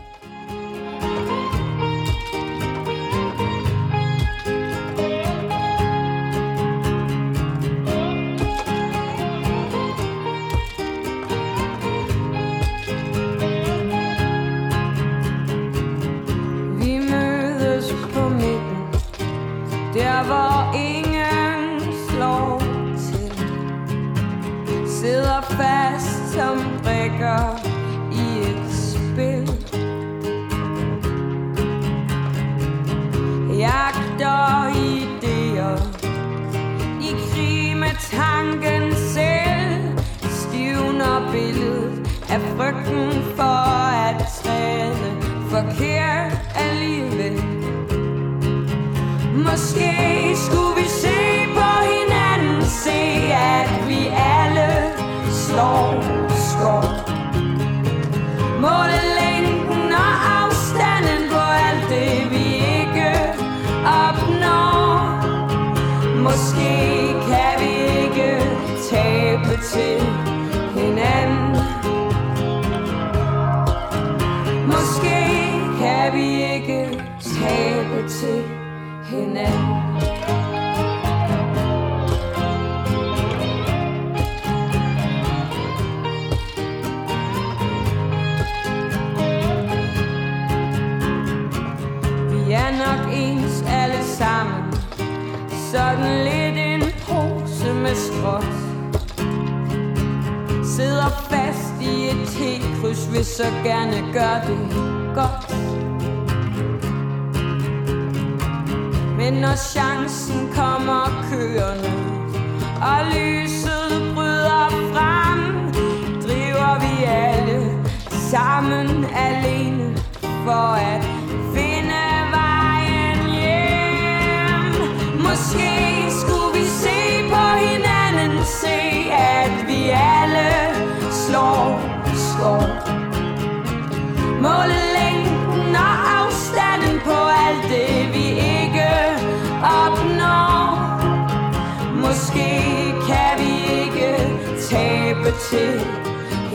[145.51, 145.81] Til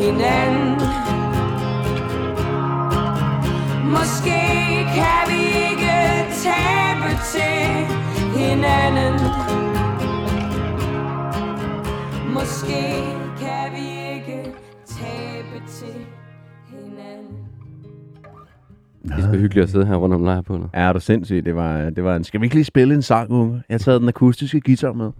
[0.02, 0.80] hinanden
[3.96, 4.40] Måske
[4.98, 5.98] kan vi ikke
[6.46, 7.68] tabe til
[8.40, 9.14] hinanden
[12.34, 12.82] Måske
[13.40, 14.52] kan vi ikke
[14.86, 16.06] tabe til
[16.68, 17.38] hinanden
[19.04, 20.70] Det er sgu hyggeligt at sidde her rundt om lejrbålet.
[20.74, 21.46] Er du sindssygt?
[21.46, 22.24] Det var, det var en...
[22.24, 23.64] Skal vi ikke lige spille en sang, unge?
[23.70, 25.12] Jeg har taget den akustiske guitar med.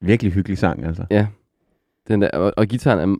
[0.00, 1.04] Virkelig hyggelig sang, altså.
[2.08, 3.16] Den der, og, og gitaren er...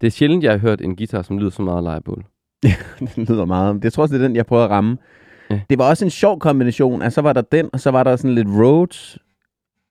[0.00, 2.24] Det er sjældent, jeg har hørt en guitar, som lyder så meget lejrbål.
[3.16, 3.82] den lyder meget.
[3.82, 4.98] Det tror også, det er den, jeg prøvede at ramme.
[5.50, 5.60] Ja.
[5.70, 7.02] Det var også en sjov kombination.
[7.02, 9.18] Altså, så var der den, og så var der sådan lidt Rhodes.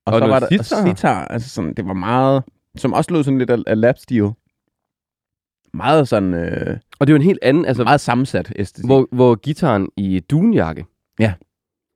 [0.05, 0.81] Og, Og så var der sitar.
[0.81, 1.25] og sitar.
[1.25, 2.43] Altså sådan, det var meget...
[2.77, 4.29] Som også lød sådan lidt af, af lap-stil.
[5.73, 6.33] Meget sådan...
[6.33, 8.85] Øh, Og det jo en helt anden, altså, meget sammensat æstetik.
[8.85, 10.85] hvor, hvor gitaren i dunjakke
[11.19, 11.33] Ja.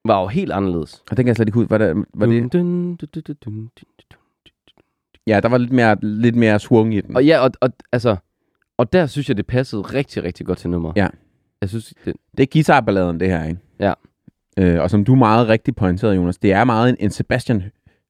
[0.05, 1.03] var jo helt anderledes.
[1.11, 1.67] Og den kan jeg slet ikke ud.
[1.69, 2.41] Var, der, var det...
[2.41, 3.69] Dun, dun, dun, dun, dun, dun,
[4.11, 4.19] dun.
[5.27, 7.15] Ja, der var lidt mere, lidt mere swung i den.
[7.15, 8.15] Og ja, og, og, altså,
[8.77, 10.97] og der synes jeg, det passede rigtig, rigtig godt til nummeret.
[10.97, 11.07] Ja.
[11.61, 13.59] Jeg synes, det, Det er guitarballaden, det her, ikke?
[13.79, 13.93] Ja.
[14.57, 17.63] Øh, og som du meget rigtigt pointerede, Jonas, det er meget en, en Sebastian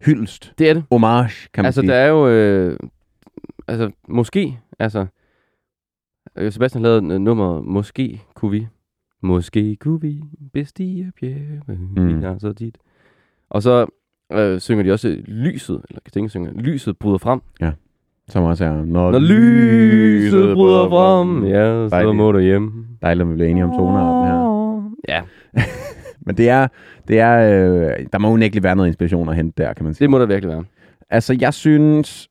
[0.06, 0.54] hyldest.
[0.58, 0.84] det er det.
[0.92, 1.92] Homage, kan man Altså, sige.
[1.92, 2.78] der er jo, øh,
[3.68, 5.06] altså, måske, altså,
[6.36, 8.68] øh, Sebastian lavede nummeret, måske kunne vi,
[9.22, 10.22] måske kunne vi
[10.54, 12.18] bestige bjerge, mm.
[12.20, 12.78] vi har så dit.
[13.50, 13.86] Og så
[14.34, 17.42] øh, synger de også lyset, eller Katinka synger, lyset bryder frem.
[18.28, 22.16] Som også er, når, Når lyset bryder frem, ja, så Dejligt.
[22.16, 22.86] må du hjem.
[23.02, 24.44] Dejligt, at vi bliver enige om tonearten her.
[25.08, 25.22] Ja,
[26.26, 26.68] Men det er,
[27.08, 30.04] det er øh, der må unægteligt være noget inspiration at hente der, kan man sige.
[30.06, 30.64] det må der virkelig være.
[31.10, 32.30] Altså, jeg synes,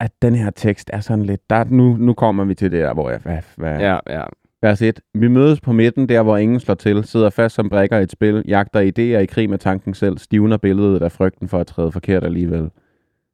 [0.00, 1.50] at den her tekst er sådan lidt...
[1.50, 3.20] Der, nu, nu kommer vi til det der, hvor jeg...
[3.22, 4.24] Hvad, hvad, Ja, ja.
[4.64, 5.00] Vers 1.
[5.14, 8.12] Vi mødes på midten, der hvor ingen slår til, sidder fast som brækker i et
[8.12, 11.92] spil, jagter idéer i krig med tanken selv, stivner billedet af frygten for at træde
[11.92, 12.70] forkert alligevel.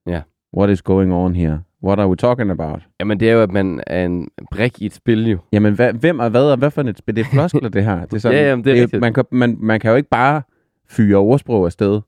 [0.07, 0.20] Ja.
[0.57, 1.61] What is going on here?
[1.85, 2.82] What are we talking about?
[3.01, 5.39] Jamen, det er jo, at man er en brik i et spil, jo.
[5.52, 7.16] Jamen, hvad, hvem er hvad, og hvad for et spil?
[7.16, 8.05] Det er floskler, det her.
[8.05, 9.01] Det er sådan, Ja, jamen, det er rigtigt.
[9.01, 10.43] man, kan, man, man kan jo ikke bare
[10.89, 12.01] fyre ordsprog afsted,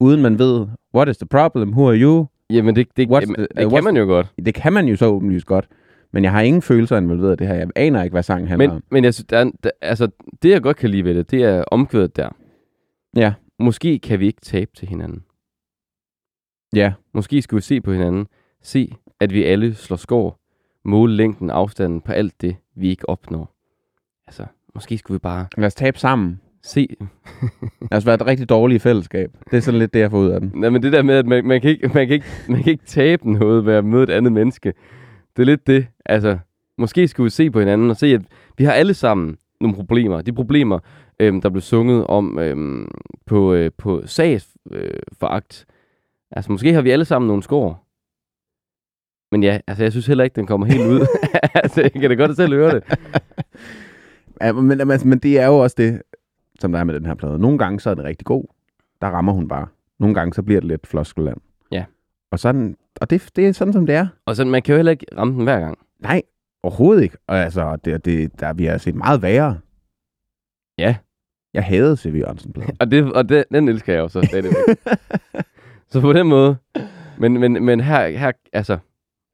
[0.00, 1.68] uden man ved, what is the problem?
[1.70, 2.26] Who are you?
[2.50, 4.26] Jamen, det, det, jamen, the- det uh, kan man jo godt.
[4.44, 5.68] Det kan man jo så åbenlyst godt.
[6.12, 7.54] Men jeg har ingen følelser involveret i det her.
[7.54, 8.82] Jeg aner ikke, hvad sangen handler Men, om.
[8.90, 10.08] men jeg synes, der, er- der, altså,
[10.42, 12.28] det jeg godt kan lide ved det, det er omkvædet der.
[13.16, 13.32] Ja.
[13.58, 15.24] Måske kan vi ikke tabe til hinanden.
[16.74, 18.26] Ja, Måske skal vi se på hinanden.
[18.62, 20.40] Se, at vi alle slår skår.
[20.84, 23.54] Måle længden afstanden på alt det, vi ikke opnår.
[24.26, 26.40] Altså, måske skulle vi bare lad os tabe sammen.
[26.62, 26.88] se...
[27.90, 29.32] Lad os være et rigtig dårligt fællesskab.
[29.50, 30.50] Det er sådan lidt det, jeg får ud af den.
[30.54, 32.70] Nej, men det der med, at man, man, kan ikke, man, kan ikke, man kan
[32.72, 34.72] ikke tabe noget ved at møde et andet menneske.
[35.36, 35.86] Det er lidt det.
[36.06, 36.38] Altså,
[36.78, 38.22] måske skulle vi se på hinanden og se, at
[38.58, 40.22] vi har alle sammen nogle problemer.
[40.22, 40.78] De problemer,
[41.20, 42.88] øhm, der blev sunget om øhm,
[43.26, 45.66] på, øh, på sagsforagt.
[45.68, 45.74] Øh,
[46.30, 47.86] altså, måske har vi alle sammen nogle skår.
[49.32, 51.06] Men ja, altså, jeg synes heller ikke, den kommer helt ud.
[51.62, 52.84] altså, jeg kan da godt selv høre det.
[54.40, 56.02] Ja, men, men, men det er jo også det,
[56.60, 57.38] som der er med den her plade.
[57.38, 58.44] Nogle gange så er det rigtig god.
[59.00, 59.66] Der rammer hun bare.
[59.98, 61.40] Nogle gange så bliver det lidt floskeland.
[62.32, 64.06] Og, sådan, og det, det er sådan, som det er.
[64.26, 65.78] Og så, man kan jo heller ikke ramme den hver gang.
[65.98, 66.22] Nej,
[66.62, 67.16] overhovedet ikke.
[67.26, 69.58] Og altså, det, det, der, vi har set meget værre.
[70.78, 70.96] Ja.
[71.54, 72.14] Jeg havde C.V.
[72.14, 72.54] Jørgensen.
[72.80, 74.78] Og, det, og det, den elsker jeg jo så stadigvæk.
[75.90, 76.56] så på den måde.
[77.18, 78.78] Men, men, men her, her, altså,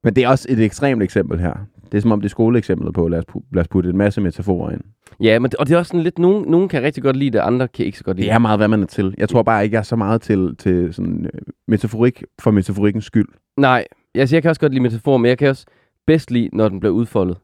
[0.05, 1.67] Men det er også et ekstremt eksempel her.
[1.93, 4.21] Det er som om det er skoleeksemplet på, lad os, lad os putte en masse
[4.21, 4.81] metaforer ind.
[5.21, 7.39] Ja, men, og det er også sådan lidt, nogen, nogen kan rigtig godt lide det,
[7.39, 9.15] andre kan ikke så godt lide Det er meget, hvad man er til.
[9.19, 13.05] Jeg tror bare ikke, jeg er så meget til, til sådan, øh, metaforik for metaforikkens
[13.05, 13.29] skyld.
[13.57, 13.85] Nej,
[14.15, 15.67] altså, jeg kan også godt lide metafor, men jeg kan også
[16.07, 17.37] bedst lide, når den bliver udfoldet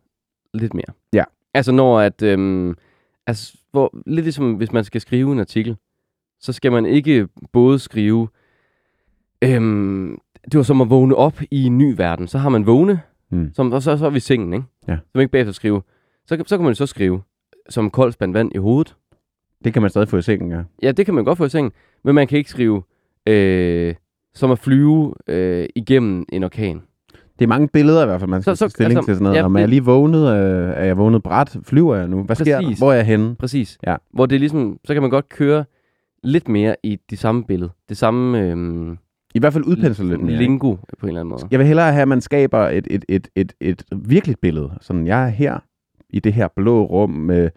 [0.54, 0.94] lidt mere.
[1.12, 1.24] Ja.
[1.54, 2.74] Altså når at, øhm,
[3.26, 5.76] altså, hvor, lidt ligesom hvis man skal skrive en artikel,
[6.40, 8.28] så skal man ikke både skrive,
[9.44, 12.28] øhm, det var som at vågne op i en ny verden.
[12.28, 13.00] Så har man vågne,
[13.32, 13.50] Mm.
[13.54, 14.64] som, og så, så er vi i sengen, ikke?
[14.88, 14.96] Ja.
[14.96, 15.82] Så man ikke bagefter skrive.
[16.26, 17.22] Så, så kan man så skrive,
[17.68, 18.96] som kold spand vand i hovedet.
[19.64, 20.62] Det kan man stadig få i sengen, ja.
[20.82, 21.72] Ja, det kan man godt få i sengen,
[22.04, 22.82] men man kan ikke skrive,
[23.26, 23.94] øh,
[24.34, 26.82] som at flyve øh, igennem en orkan.
[27.38, 29.22] Det er mange billeder i hvert fald, man skal Så- så- stilling altså, til sådan
[29.24, 29.36] noget.
[29.38, 30.20] ja, Om jeg lige vågnet?
[30.28, 31.56] Øh, er jeg vågnet bræt?
[31.62, 32.22] Flyver jeg nu?
[32.22, 32.62] Hvad sker der?
[32.66, 32.78] Præcis.
[32.78, 33.34] Hvor er jeg henne?
[33.34, 33.78] Præcis.
[33.86, 33.96] Ja.
[34.10, 35.64] Hvor det er ligesom, så kan man godt køre
[36.22, 37.70] lidt mere i det samme billede.
[37.88, 38.98] Det samme øhm,
[39.34, 40.36] I hvert fald udpensle lidt mere.
[40.36, 41.42] lingo på en eller anden måde.
[41.50, 44.70] Jeg vil hellere have, at man skaber et, et, et, et, et virkeligt billede.
[44.80, 45.58] Sådan, jeg er her
[46.10, 47.50] i det her blå rum med,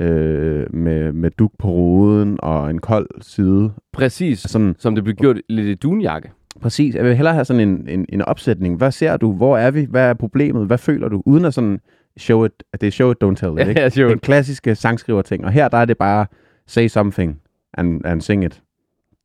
[0.00, 3.72] øh, med, med duk på ruden og en kold side.
[3.92, 4.38] Præcis.
[4.40, 6.30] Sådan, Som det blev gjort lidt i dunjakke.
[6.60, 6.94] præcis.
[6.94, 8.76] Jeg vil hellere have sådan en, en, en opsætning.
[8.76, 9.32] Hvad ser du?
[9.32, 9.86] Hvor er vi?
[9.90, 10.66] Hvad er problemet?
[10.66, 11.22] Hvad føler du?
[11.26, 11.80] Uden at sådan
[12.16, 13.68] show it, at det er show it, don't tell it.
[13.68, 13.80] Ikke?
[13.80, 14.10] Ja, sjovt.
[14.10, 15.44] Den klassiske sangskriver ting.
[15.44, 16.26] Og her der er det bare
[16.66, 17.40] say something
[17.74, 18.62] and, and sing it.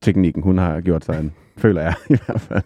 [0.01, 2.63] Teknikken, hun har gjort sig en, føler jeg i hvert fald.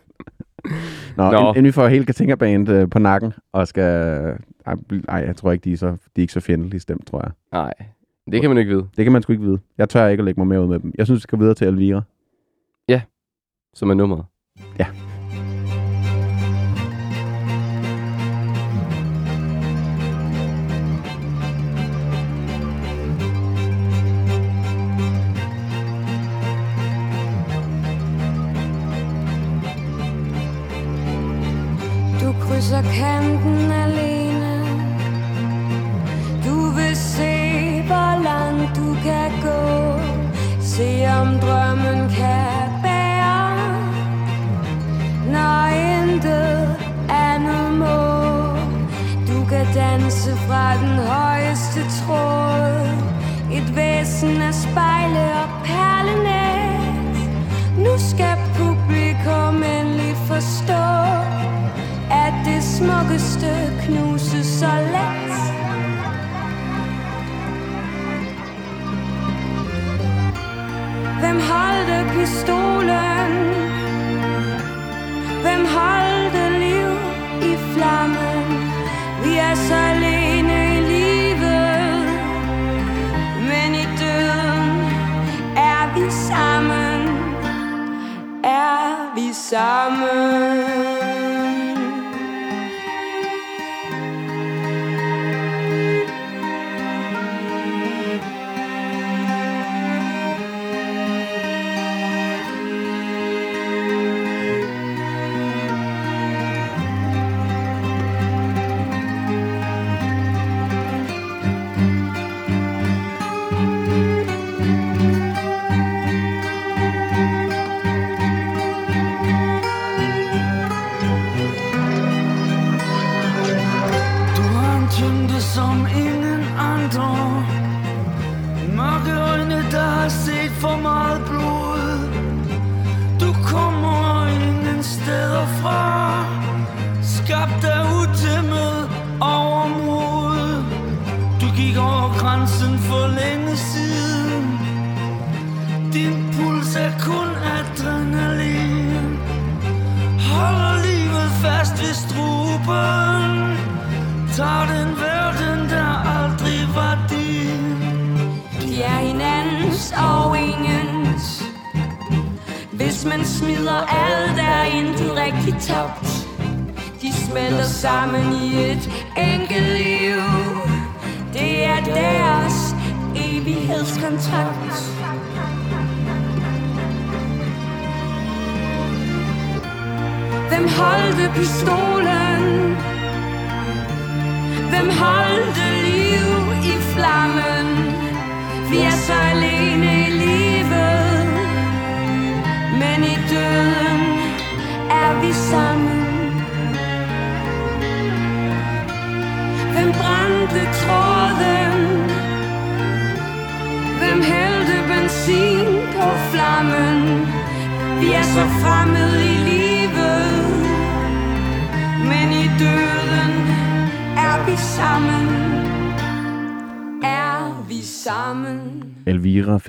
[1.18, 1.50] Nå, Nå.
[1.50, 3.94] Inden, vi får hele Katinka Band øh, på nakken, og skal...
[4.66, 4.76] Ej,
[5.10, 7.32] ej, jeg tror ikke, de er, så, de er ikke så fjendtlige stemt, tror jeg.
[7.52, 7.74] Nej,
[8.32, 8.88] det kan man ikke vide.
[8.98, 9.60] Det kan man sgu ikke vide.
[9.78, 10.94] Jeg tør ikke at lægge mig mere ud med dem.
[10.98, 12.02] Jeg synes, vi skal videre til Elvira.
[13.74, 14.26] Som er nummeret.
[14.80, 14.86] Ja.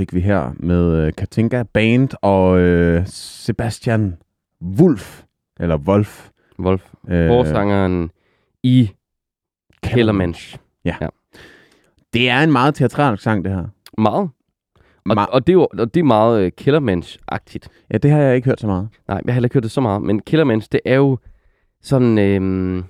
[0.02, 4.16] Fik vi her med øh, Katinka Band og øh, Sebastian
[4.62, 5.22] Wolf.
[5.60, 6.28] Eller Wolf.
[6.58, 6.92] Wolf.
[7.08, 8.10] Øh, Forsangeren
[8.62, 8.90] i
[9.82, 10.58] Kellermensch.
[12.12, 13.64] Det er en meget teatralsk sang, det her.
[13.98, 14.30] Meget.
[15.10, 17.68] Og, Ma- og, det er jo, og det er meget uh, Kellermensch-agtigt.
[17.92, 18.88] Ja, det har jeg ikke hørt så meget.
[19.08, 20.02] Nej, jeg har heller ikke hørt det så meget.
[20.02, 21.18] Men Kellermensch, det er jo
[21.82, 22.18] sådan...
[22.18, 22.84] Øhm,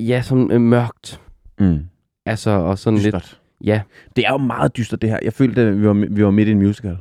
[0.00, 1.20] ja, sådan øh, mørkt.
[1.60, 1.78] Mm.
[2.26, 3.39] Altså, og sådan lidt...
[3.64, 3.80] Ja,
[4.16, 5.18] Det er jo meget dystert, det her.
[5.22, 6.96] Jeg følte, at vi var, vi var midt i en musical.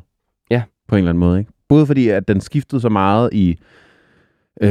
[0.51, 0.63] Ja.
[0.87, 1.51] På en eller anden måde, ikke?
[1.69, 3.57] Både fordi, at den skiftede så meget i
[4.61, 4.69] øh,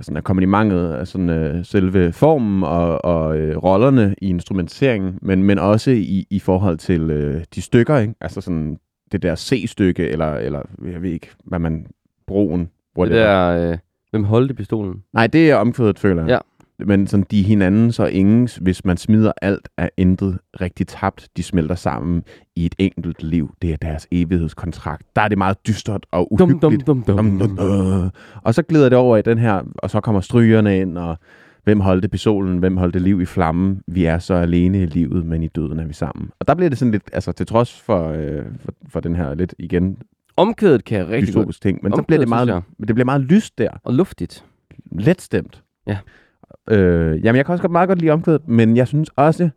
[0.00, 5.90] sådan akkompagnementet, sådan, øh, selve formen og, og øh, rollerne i instrumenteringen, men, men også
[5.90, 8.14] i, i forhold til øh, de stykker, ikke?
[8.20, 8.78] Altså sådan
[9.12, 11.86] det der C-stykke, eller, eller jeg ved ikke, hvad man
[12.26, 12.68] broen, Det
[12.98, 13.20] whatever.
[13.22, 13.78] der, øh,
[14.10, 15.02] hvem holdte pistolen?
[15.12, 16.28] Nej, det er omkvædet, føler jeg.
[16.30, 16.38] Ja.
[16.78, 21.28] Men sådan, de er hinandens og ingens, hvis man smider alt, er intet rigtig tabt.
[21.36, 22.22] De smelter sammen
[22.56, 23.54] i et enkelt liv.
[23.62, 25.02] Det er deres evighedskontrakt.
[25.16, 26.62] Der er det meget dystert og uhyggeligt.
[26.62, 27.16] dum, dum, dum.
[27.16, 28.10] Dum, dum, dum.
[28.42, 31.18] Og så glider det over i den her, og så kommer strygerne ind, og
[31.64, 33.82] hvem holdte pistolen, hvem holdte liv i flammen.
[33.86, 36.30] Vi er så alene i livet, men i døden er vi sammen.
[36.40, 39.34] Og der bliver det sådan lidt, altså til trods for, øh, for, for den her
[39.34, 39.98] lidt igen
[40.36, 41.60] Omkvædet kan jeg rigtig godt.
[41.62, 44.44] ting, men så Omkvædet, bliver det meget, det bliver meget lyst der Og luftigt.
[44.92, 45.62] let stemt.
[45.86, 45.98] Ja.
[46.70, 49.48] Øh, jamen, jeg kan også godt meget godt lide omkvædet, men jeg synes også,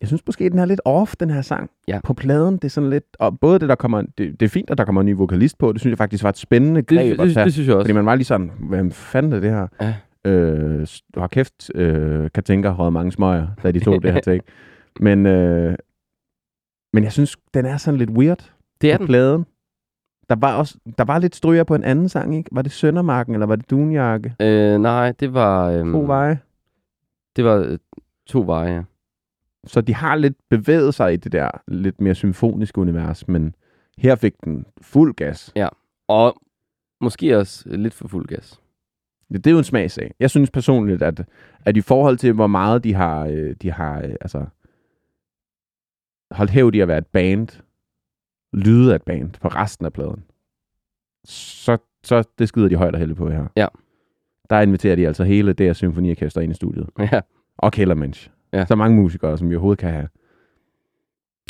[0.00, 1.70] jeg synes måske, den er lidt off, den her sang.
[1.88, 2.00] Ja.
[2.04, 4.70] På pladen, det er sådan lidt, og både det, der kommer, det, det er fint,
[4.70, 6.88] at der kommer en ny vokalist på, det synes jeg faktisk var et spændende Det,
[6.98, 7.44] greb det, at tage.
[7.44, 7.84] det, synes jeg også.
[7.84, 9.66] Fordi man var lige sådan, hvem fanden er det her?
[9.80, 9.94] Ja.
[10.30, 14.42] Øh, har kæft, øh, kan tænke røget mange smøger, da de tog det her take.
[15.00, 15.74] Men, øh,
[16.92, 18.50] men jeg synes, den er sådan lidt weird
[18.80, 19.06] det er på den.
[19.06, 19.46] pladen.
[20.30, 22.50] Der var, også, der var lidt stryger på en anden sang, ikke?
[22.52, 24.34] Var det Søndermarken, eller var det Dunjakke?
[24.40, 25.70] Øh, nej, det var...
[25.70, 26.38] Øhm, To veje.
[27.36, 27.78] Det var øh,
[28.26, 28.82] to veje, ja.
[29.64, 33.54] Så de har lidt bevæget sig i det der lidt mere symfoniske univers, men
[33.98, 35.52] her fik den fuld gas.
[36.08, 36.36] Og
[37.00, 38.60] måske også lidt for fuld gas.
[39.32, 40.14] Det, det er jo en smagsag.
[40.20, 41.24] Jeg synes personligt, at,
[41.64, 44.44] at i forhold til, hvor meget de har, øh, de har øh, altså,
[46.30, 47.48] holdt hævd i at være et band,
[48.52, 50.24] lyde af et band på resten af pladen,
[51.24, 53.46] så, så det skyder de højt og heldigt på her.
[53.56, 53.66] Ja.
[54.50, 56.88] Der inviterer de altså hele det her symfoniorkester ind i studiet.
[57.12, 57.20] Ja.
[57.58, 58.30] Og Kellermensch.
[58.52, 58.66] Ja.
[58.66, 60.08] Så mange musikere, som vi overhovedet kan have.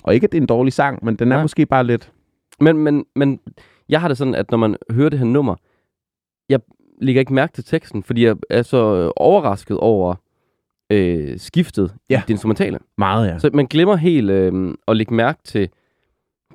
[0.05, 1.45] Og ikke, at det er en dårlig sang, men den er Nej.
[1.45, 2.13] måske bare lidt...
[2.61, 3.41] Men, men, men
[3.89, 5.55] jeg har det sådan, at når man hører det her nummer,
[6.49, 6.61] jeg
[7.01, 10.15] lægger ikke mærke til teksten, fordi jeg er så overrasket over
[10.91, 12.19] øh, skiftet Ja.
[12.19, 12.79] i det instrumentale.
[12.99, 13.39] Meget, ja.
[13.39, 15.69] Så man glemmer helt øh, at lægge mærke til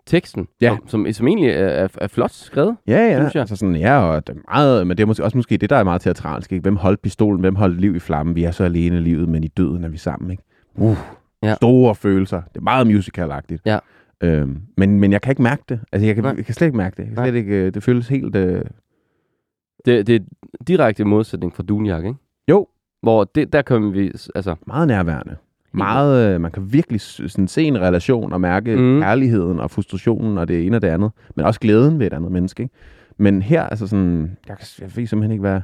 [0.08, 0.70] teksten, Ja.
[0.70, 2.76] som, som, som egentlig er, er, er flot skrevet.
[2.88, 3.18] Ja, ja.
[3.20, 3.42] synes jeg.
[3.42, 5.76] Altså sådan, ja, og det er meget, men det er måske også måske det, der
[5.76, 6.52] er meget teatralsk.
[6.52, 6.62] Ikke?
[6.62, 7.40] Hvem holdt pistolen?
[7.40, 8.36] Hvem holdt liv i flammen?
[8.36, 10.32] Vi er så alene i livet, men i døden er vi sammen.
[10.32, 10.44] Ikke?
[10.76, 10.98] Uh,
[11.44, 11.54] Ja.
[11.56, 12.42] Store følelser.
[12.42, 13.62] Det er meget musicalagtigt.
[13.66, 13.80] Ja.
[14.24, 15.80] Øhm, men, men jeg kan ikke mærke det.
[15.92, 16.34] Altså, jeg kan, Nej.
[16.38, 17.08] jeg kan slet ikke mærke det.
[17.08, 18.36] Jeg kan slet ikke, øh, det føles helt...
[18.36, 18.62] Øh...
[19.86, 20.20] Det, det er
[20.68, 22.16] direkte modsætning fra Dunjak, ikke?
[22.50, 22.68] Jo,
[23.02, 25.36] Hvor det, der kan vi, altså, meget nærværende.
[25.78, 29.00] Meget, øh, man kan virkelig sådan, se en relation og mærke Mm.
[29.02, 31.12] kærligheden og frustrationen og det ene og det andet.
[31.36, 32.64] Men også glæden ved et andet menneske.
[32.64, 32.76] Ikke?
[33.18, 35.62] Men her, altså sådan, jeg, kan, jeg ved simpelthen ikke, hvad,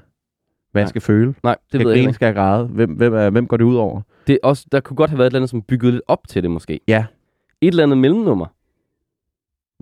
[0.72, 1.34] hvad jeg skal føle.
[1.44, 2.14] nej, det skal ved jeg ikke.
[2.14, 2.66] skal jeg græde?
[2.68, 4.02] Hvem, hvem, er, hvem går det ud over?
[4.28, 6.28] Det er også, der kunne godt have været et eller andet, som byggede lidt op
[6.28, 6.80] til det måske.
[6.88, 7.06] Ja.
[7.62, 8.46] Et eller andet mellemnummer.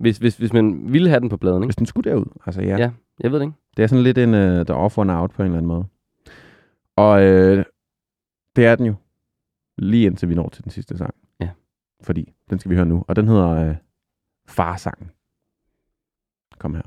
[0.02, 1.66] Hvis, hvis, hvis man ville have den på pladen, ikke?
[1.66, 2.24] Hvis den skulle derud.
[2.46, 2.76] Altså, ja.
[2.76, 2.90] Ja.
[3.20, 3.56] Jeg ved det ikke.
[3.76, 5.84] Det er sådan lidt en uh, der off one out på en eller anden måde.
[6.96, 7.64] Og øh,
[8.56, 8.94] det er den jo.
[9.80, 11.14] Lige indtil vi når til den sidste sang.
[11.40, 11.50] Ja.
[12.02, 13.04] Fordi den skal vi høre nu.
[13.08, 13.76] Og den hedder øh,
[14.48, 15.10] Farsangen.
[16.58, 16.82] Kom her.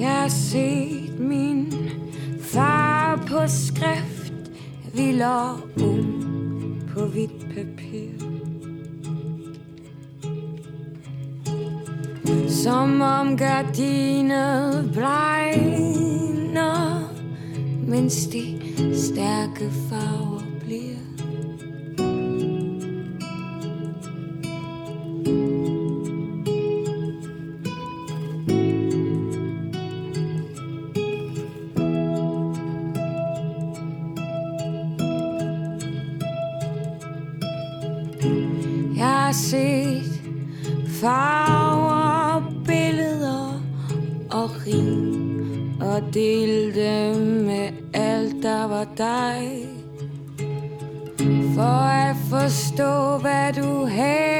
[0.00, 1.72] Jeg har set min
[2.40, 4.52] far på skrift
[4.94, 5.56] Vi lå
[5.88, 6.31] ung
[6.94, 8.12] på hvidt papir.
[12.48, 16.12] Som om gardinet blegner
[17.88, 18.44] Mens de
[18.96, 20.41] stærke farver
[39.32, 40.22] har set
[41.00, 43.62] farver, billeder
[44.30, 49.66] og rim Og delte dem med alt, der var dig.
[51.54, 51.78] For
[52.08, 54.31] at forstå, hvad du havde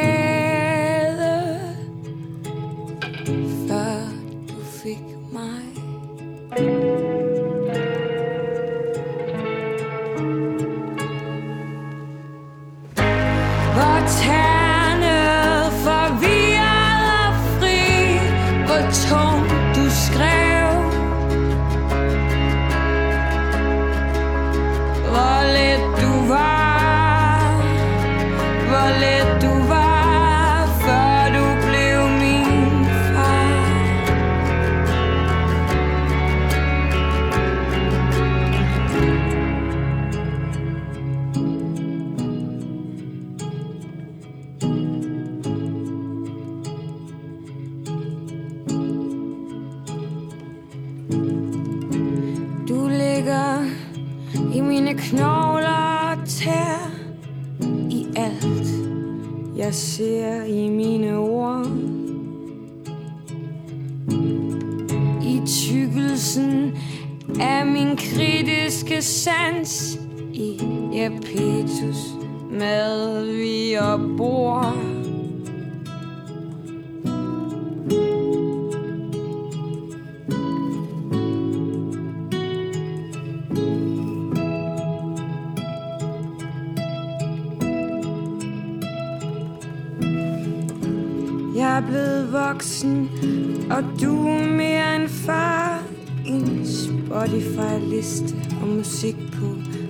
[69.02, 69.98] sans
[70.32, 70.56] i
[70.94, 72.14] Epitus
[72.50, 73.01] med.
[99.02, 99.81] Og musik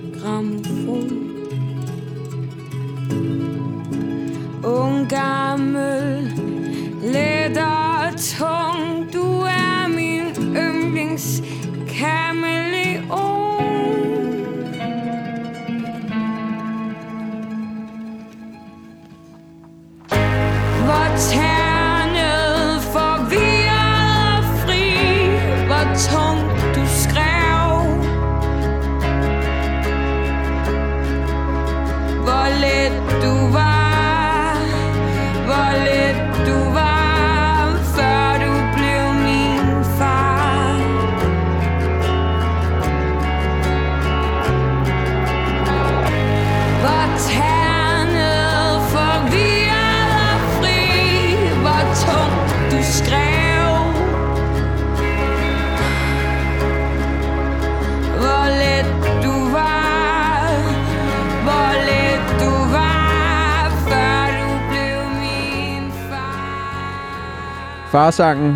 [68.03, 68.55] far Farsangen,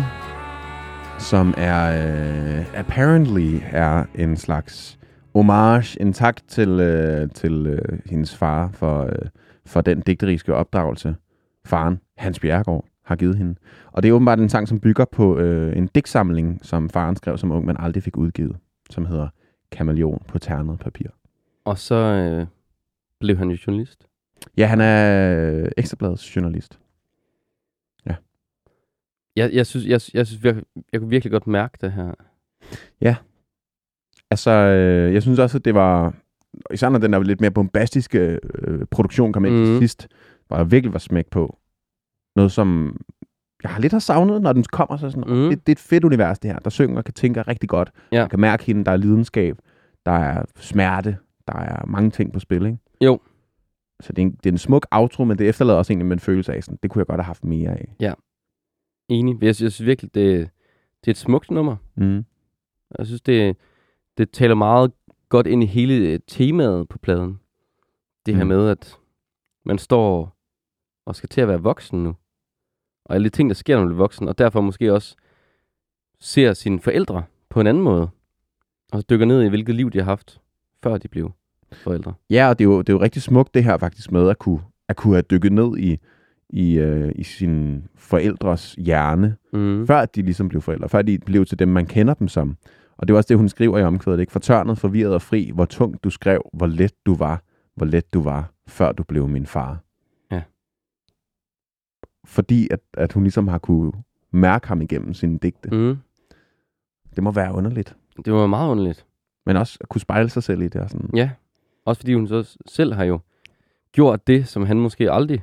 [1.18, 1.80] som er
[2.58, 4.98] øh, apparently er en slags
[5.34, 9.28] homage, en tak til, øh, til øh, hendes far for, øh,
[9.66, 11.16] for den digteriske opdragelse,
[11.66, 13.54] faren Hans Bjergård har givet hende.
[13.92, 17.38] Og det er åbenbart en sang, som bygger på øh, en digtsamling, som faren skrev
[17.38, 18.56] som ung, men aldrig fik udgivet,
[18.90, 19.28] som hedder
[19.72, 21.06] Kameleon på ternet papir.
[21.64, 22.46] Og så øh,
[23.20, 24.06] blev han jo journalist.
[24.56, 26.78] Ja, han er øh, Ekstrabladets journalist.
[29.38, 32.12] Jeg, jeg, synes, jeg, jeg, synes virkelig, jeg kunne virkelig godt mærke det her.
[34.30, 36.14] Altså, øh, jeg synes også, at det var...
[36.72, 39.60] Især når den der lidt mere bombastiske øh, produktion kom ind mm.
[39.60, 39.66] Mhm.
[39.66, 40.08] til sidst,
[40.48, 41.58] hvor der virkelig var smæk på.
[42.36, 42.96] Noget, som
[43.62, 44.96] jeg har lidt har savnet, når den kommer.
[44.96, 45.36] Så sådan, Mhm.
[45.42, 45.48] mm.
[45.50, 46.58] det, det er et fedt univers, det her.
[46.58, 47.90] Der synger og kan tænke rigtig godt.
[48.12, 48.20] Ja.
[48.20, 49.56] Man kan mærke hende, der er lidenskab,
[50.06, 51.16] der er smerte,
[51.48, 52.78] der er mange ting på spil, ikke?
[53.04, 53.20] Jo.
[54.00, 56.16] Så det er, en, det er en smuk outro, men det efterlader også egentlig med
[56.16, 57.94] en følelse af, sådan, det kunne jeg godt have haft mere af.
[59.08, 59.42] Enig.
[59.42, 60.50] Jeg, synes- virkelig, det,
[61.00, 61.76] det er et smukt nummer.
[61.96, 62.24] Mm.
[62.98, 63.56] Jeg synes, det,
[64.18, 64.92] det taler meget
[65.28, 67.40] godt ind i hele øh, temaet på pladen.
[68.26, 68.48] Det her Mm.
[68.48, 68.96] med, at
[69.64, 70.36] man står
[71.06, 72.16] og skal til at være voksen nu.
[73.04, 74.28] Og alle de ting, der sker, når man bliver voksen.
[74.28, 75.16] Og derfor måske også
[76.20, 78.08] ser sine forældre på en anden måde.
[78.92, 80.40] Og så dykker ned i, hvilket liv de har haft,
[80.82, 81.32] før de blev
[81.72, 82.14] forældre.
[82.30, 84.38] Ja, og det er, jo, det er jo rigtig smukt det her faktisk med at
[84.38, 85.98] kunne, at kunne have dykket ned i,
[86.50, 89.86] i, øh, i sin forældres hjerne, Mm.
[89.86, 92.56] før de ligesom blev forældre, før de blev til dem, man kender dem som.
[92.96, 94.32] Og det er også det, hun skriver i omkvædet, ikke?
[94.32, 97.42] Fortørnet, forvirret og fri, hvor tungt du skrev, hvor let du var,
[97.74, 99.78] hvor let du var, før du blev min far.
[100.30, 100.42] Ja.
[102.24, 103.92] Fordi at, at hun ligesom har kunne
[104.30, 105.70] mærke ham igennem sine digte.
[105.76, 105.96] Mm.
[107.16, 107.96] Det må være underligt.
[108.24, 109.06] Det var meget underligt.
[109.46, 110.80] Men også at kunne spejle sig selv i det.
[110.80, 111.10] Og sådan.
[111.14, 111.30] Ja.
[111.84, 113.18] Også fordi hun så selv har jo
[113.92, 115.42] gjort det, som han måske aldrig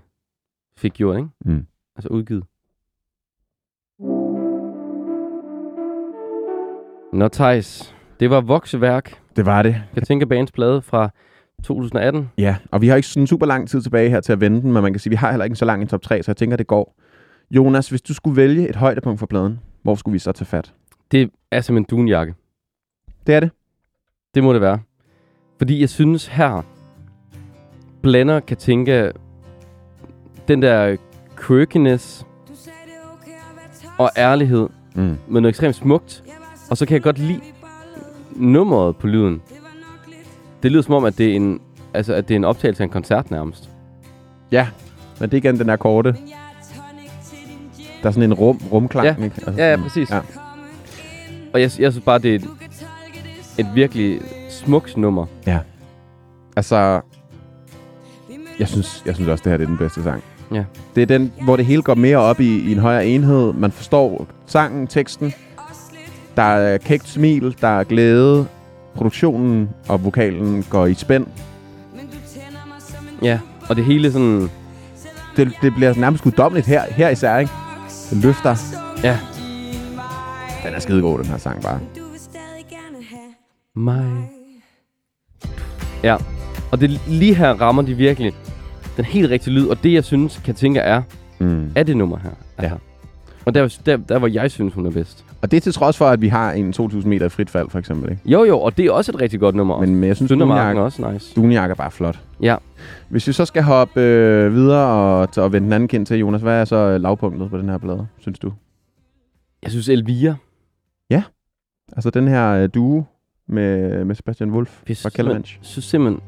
[0.78, 1.30] fik gjort, ikke?
[1.46, 1.66] Mm.
[1.96, 2.44] Altså udgivet.
[7.14, 9.22] Nå, Thijs, det var vokseværk.
[9.36, 9.84] Det var det.
[9.96, 11.10] Jeg tænker bands plade fra
[11.64, 12.30] 2018.
[12.38, 14.72] Ja, og vi har ikke sådan super lang tid tilbage her til at vende den,
[14.72, 16.38] men man kan sige, vi har heller ikke så lang en top 3, så jeg
[16.38, 16.96] tænker, det går.
[17.52, 20.74] Jonas, hvis du skulle vælge et højdepunkt for pladen, hvor skulle vi så tage fat?
[21.12, 22.34] Det er som en dunjakke.
[23.28, 23.52] Det er det.
[24.36, 24.80] Det må det være.
[25.58, 26.62] Fordi jeg synes her,
[28.02, 29.12] blander kan tænke
[30.48, 30.98] den der
[31.48, 32.26] quirkiness
[33.98, 35.18] og ærlighed Mm.
[35.28, 36.24] med noget ekstremt smukt.
[36.70, 37.42] Og så kan jeg godt lide
[38.36, 39.42] nummeret på lyden.
[40.64, 41.60] Det lyder som om, at det er en,
[41.94, 43.70] altså, at det er en optagelse af en koncert nærmest.
[44.52, 44.68] Ja,
[45.20, 46.16] men det er igen den her korte.
[48.02, 49.24] Der er sådan en rum, rumklang, Ja.
[49.24, 49.36] ikke?
[49.48, 50.10] Altså, Ja, ja, præcis.
[50.12, 50.20] Ja.
[51.54, 52.48] Og jeg, jeg synes bare, det er et,
[53.58, 55.26] et virkelig smukt nummer.
[56.56, 57.02] Altså,
[58.60, 60.24] jeg synes, jeg synes også, det her det er den bedste sang.
[60.54, 60.64] Ja.
[60.96, 63.54] Det er den, hvor det hele går mere op i, i en højere enhed.
[63.54, 65.34] Man forstår sangen, teksten.
[66.36, 68.48] Der er kægt smil, der er glæde.
[68.96, 71.28] Produktionen og vokalen går i spænd.
[73.22, 73.40] Ja,
[73.70, 74.50] og det hele sådan
[75.38, 77.52] det, det bliver nærmest guddommeligt her, her især, ikke?
[78.10, 78.56] Det løfter.
[79.04, 79.20] Ja.
[80.66, 81.80] Den er skidegod, den her sang bare.
[83.76, 84.30] Mig.
[86.04, 86.18] Ja,
[86.72, 88.34] og det lige her rammer de virkelig
[88.98, 91.02] den helt rigtige lyd, og det jeg synes, kan tænke er,
[91.40, 91.72] Mm.
[91.76, 92.30] er det nummer her.
[92.58, 92.70] er Ja.
[92.70, 92.78] her.
[93.46, 95.26] Og der, der, der, hvor jeg synes, hun er bedst.
[95.42, 97.80] Og det er til trods for, at vi har en 2.000 meter frit fald, for
[97.80, 98.12] eksempel.
[98.12, 98.22] Ikke?
[98.26, 99.80] Jo, jo, og det er også et rigtig godt nummer.
[99.80, 101.36] Men, men jeg synes, Dunjak, også nice.
[101.36, 102.20] Dunjak er bare flot.
[102.42, 102.56] Ja.
[103.10, 106.42] Hvis vi så skal hoppe øh, videre og, og vende den anden kind til, Jonas,
[106.42, 108.54] hvad er så lavpunktet på den her plade, synes du?
[109.64, 110.36] Jeg synes, Elvira,
[111.96, 113.04] Altså den her øh, duo
[113.48, 115.52] med, med Sebastian Wolf jeg fra Kellermanch.
[115.52, 116.22] simpelthen- synes simpelthen,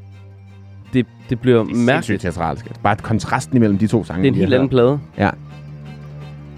[0.93, 2.21] det, det bliver Det er mærkeligt.
[2.21, 2.65] teatralsk.
[2.83, 4.21] Bare et kontrasten imellem de to sange.
[4.23, 4.99] Det er en helt anden plade.
[5.17, 5.29] Ja.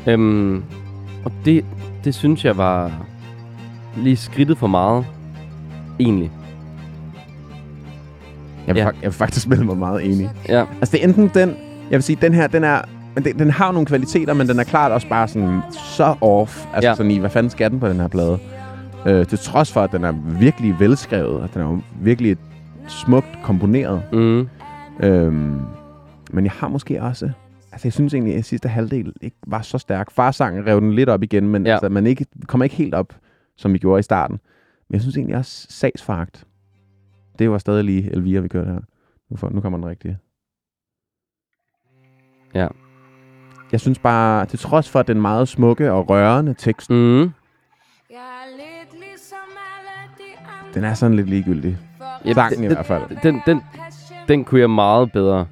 [0.07, 0.64] Øhm,
[1.26, 1.65] og det,
[2.03, 2.91] det synes jeg var
[3.97, 5.06] lige skridtet for meget.
[5.99, 6.31] Egentlig.
[8.68, 8.85] Jeg vil, Ja.
[8.85, 10.30] jeg vil faktisk melde mig meget enig.
[10.49, 10.65] Ja.
[10.81, 11.49] Altså det er enten den,
[11.89, 12.81] jeg vil sige, den her, den er,
[13.15, 15.60] men den, den har nogle kvaliteter, men den er klart også bare sådan
[15.95, 16.65] så off.
[16.73, 16.95] Altså Ja.
[16.95, 18.38] sådan i, hvad fanden skal den på den her plade?
[19.06, 22.38] Øh, til trods for, at den er virkelig velskrevet, og den er virkelig
[22.89, 24.03] smukt komponeret.
[24.13, 24.49] Mm.
[25.03, 25.61] Øhm,
[26.31, 27.31] men jeg har måske også...
[27.71, 30.11] Altså, jeg synes egentlig, at sidste halvdel ikke var så stærk.
[30.11, 31.71] Farsangen rev den lidt op igen, men Ja.
[31.71, 33.13] altså, man ikke, kommer ikke helt op,
[33.57, 34.39] som vi gjorde i starten.
[34.89, 36.45] Men jeg synes egentlig også, sagsfagt.
[37.39, 38.79] Det var stadig lige Elvira, vi kørte her.
[39.29, 40.17] Nu, får, nu kommer den rigtige.
[42.53, 42.67] Ja.
[43.71, 47.21] Jeg synes bare, til trods for den meget smukke og rørende tekst, Mm.
[47.21, 47.27] Er
[48.93, 51.77] ligesom alle de andre den er sådan lidt ligegyldig.
[52.25, 53.01] Ja, Sangen i det- hvert fald.
[53.23, 53.61] Den, den,
[54.27, 55.45] den kunne jeg meget bedre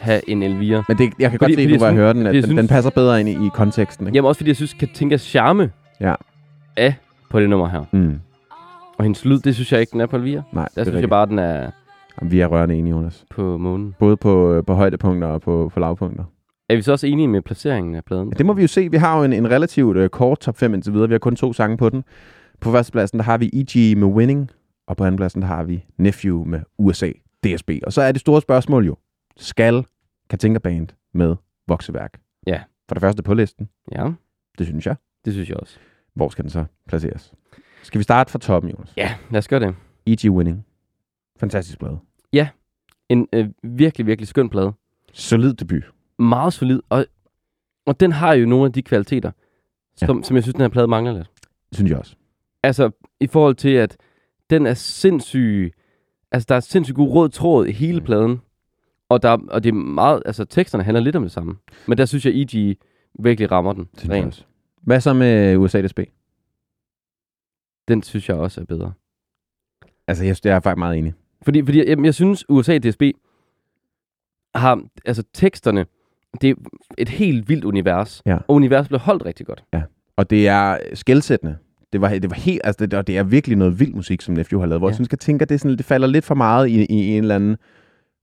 [0.00, 0.82] have en Elvira.
[0.88, 2.34] Men det, jeg kan Fordi- godt se, nu hvor jeg jeg hører den, at jeg
[2.34, 4.06] den, synes- den passer bedre ind i, i konteksten.
[4.06, 4.16] Ikke?
[4.16, 5.70] Jamen også fordi jeg synes, Katinkas charme
[6.00, 6.14] Ja.
[6.76, 6.92] er
[7.30, 7.84] på det nummer her.
[7.92, 8.20] Mm.
[8.98, 10.42] Og hendes lyd, det synes jeg ikke, den er på Elvira.
[10.52, 11.10] Nej, Der det er synes jeg rigtigt.
[11.10, 11.70] bare, den er
[12.20, 13.24] Jamen, vi er rørende enige, Jonas.
[13.30, 13.94] på månen.
[13.98, 16.24] Både på, øh, på højdepunkter og på, på lavpunkter.
[16.68, 18.28] Er vi så også enige med placeringen af pladen?
[18.28, 18.90] Ja, det må vi jo se.
[18.90, 21.08] Vi har jo en, en relativt øh, kort top 5 indtil videre.
[21.08, 22.04] Vi har kun to sange på den.
[22.60, 23.96] På førstepladsen, der har vi E.G.
[23.98, 24.50] med Winning.
[24.86, 27.12] Og på andenpladsen, har vi Nephew med USA
[27.44, 27.70] DSB.
[27.86, 28.96] Og så er det store spørgsmål jo.
[29.36, 29.86] Skal
[30.30, 31.36] Katinka Band med
[31.68, 32.20] Vokseværk?
[32.46, 32.62] Ja.
[32.88, 33.68] For det første på listen.
[33.92, 34.10] Ja,
[34.58, 34.96] Det synes jeg.
[35.24, 35.78] det synes jeg også.
[36.14, 37.32] Hvor skal den så placeres?
[37.82, 38.92] Skal vi starte fra toppen, Jonas?
[38.96, 39.74] Ja, lad os gøre det.
[40.06, 40.30] E.G.
[40.30, 40.66] Winning.
[41.36, 41.98] Fantastisk plade.
[43.08, 44.72] En øh, virkelig, virkelig skøn plade.
[45.12, 45.92] Solid debut.
[46.18, 46.80] Meget solid.
[46.88, 47.06] Og,
[47.86, 49.30] og den har jo nogle af de kvaliteter,
[49.96, 50.22] som, ja.
[50.22, 51.30] som jeg synes, den her plade mangler lidt.
[51.70, 52.16] Det synes jeg også.
[52.62, 52.90] Altså,
[53.20, 53.96] i forhold til, at
[54.56, 55.72] den er sindssyg...
[56.32, 58.04] Altså, der er sindssygt god rød tråd i hele Mm.
[58.04, 58.40] pladen.
[59.08, 60.22] Og, der, og det er meget...
[60.26, 61.56] Altså, teksterne handler lidt om det samme.
[61.86, 62.76] Men der synes jeg, E.G.
[63.18, 64.26] virkelig rammer den synes rent.
[64.26, 64.44] også.
[64.82, 66.00] Hvad så med USA DSB?
[67.88, 68.92] Den synes jeg også er bedre.
[70.06, 71.14] Altså, jeg, jeg er faktisk meget enig.
[71.42, 73.02] Fordi, fordi jeg, jeg synes, USA DSB
[74.54, 74.82] har...
[75.04, 75.86] Altså, teksterne...
[76.40, 76.54] Det er
[76.98, 78.22] et helt vildt univers.
[78.26, 78.34] Ja.
[78.36, 79.64] Og universet blev holdt rigtig godt.
[80.16, 81.56] Og det er skældsættende.
[81.92, 84.34] Det var, det var helt, altså det, og det er virkelig noget vild musik, som
[84.34, 84.88] Nephew har lavet, hvor Ja.
[84.88, 84.90] ja.
[84.90, 87.22] jeg synes, jeg tænker, det, er sådan, det falder lidt for meget i, i, en
[87.22, 87.56] eller anden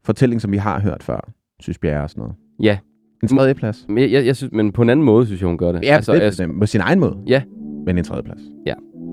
[0.05, 1.29] fortælling, som vi har hørt før,
[1.59, 2.35] synes Bjerre og sådan noget.
[2.63, 2.77] Ja.
[3.23, 3.85] En tredje plads.
[3.89, 5.83] Men, jeg, jeg, jeg synes, men på en anden måde, synes jeg, hun gør det.
[5.83, 7.17] Ja, altså, det, altså, på sin egen måde.
[7.27, 7.41] Ja.
[7.85, 8.41] Men en tredje plads.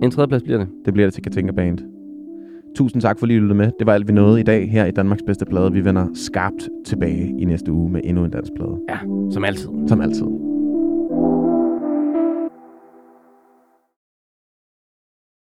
[0.03, 0.69] en tredjeplads bliver det.
[0.85, 1.79] Det bliver det til Katinka Band.
[2.77, 3.71] Tusind tak for lige at lytte med.
[3.79, 5.73] Det var alt, vi nåede i dag her i Danmarks bedste plade.
[5.73, 8.79] Vi vender skarpt tilbage i næste uge med endnu en dansk plade.
[8.89, 8.99] Ja,
[9.31, 9.69] som altid.
[9.89, 10.56] Som altid.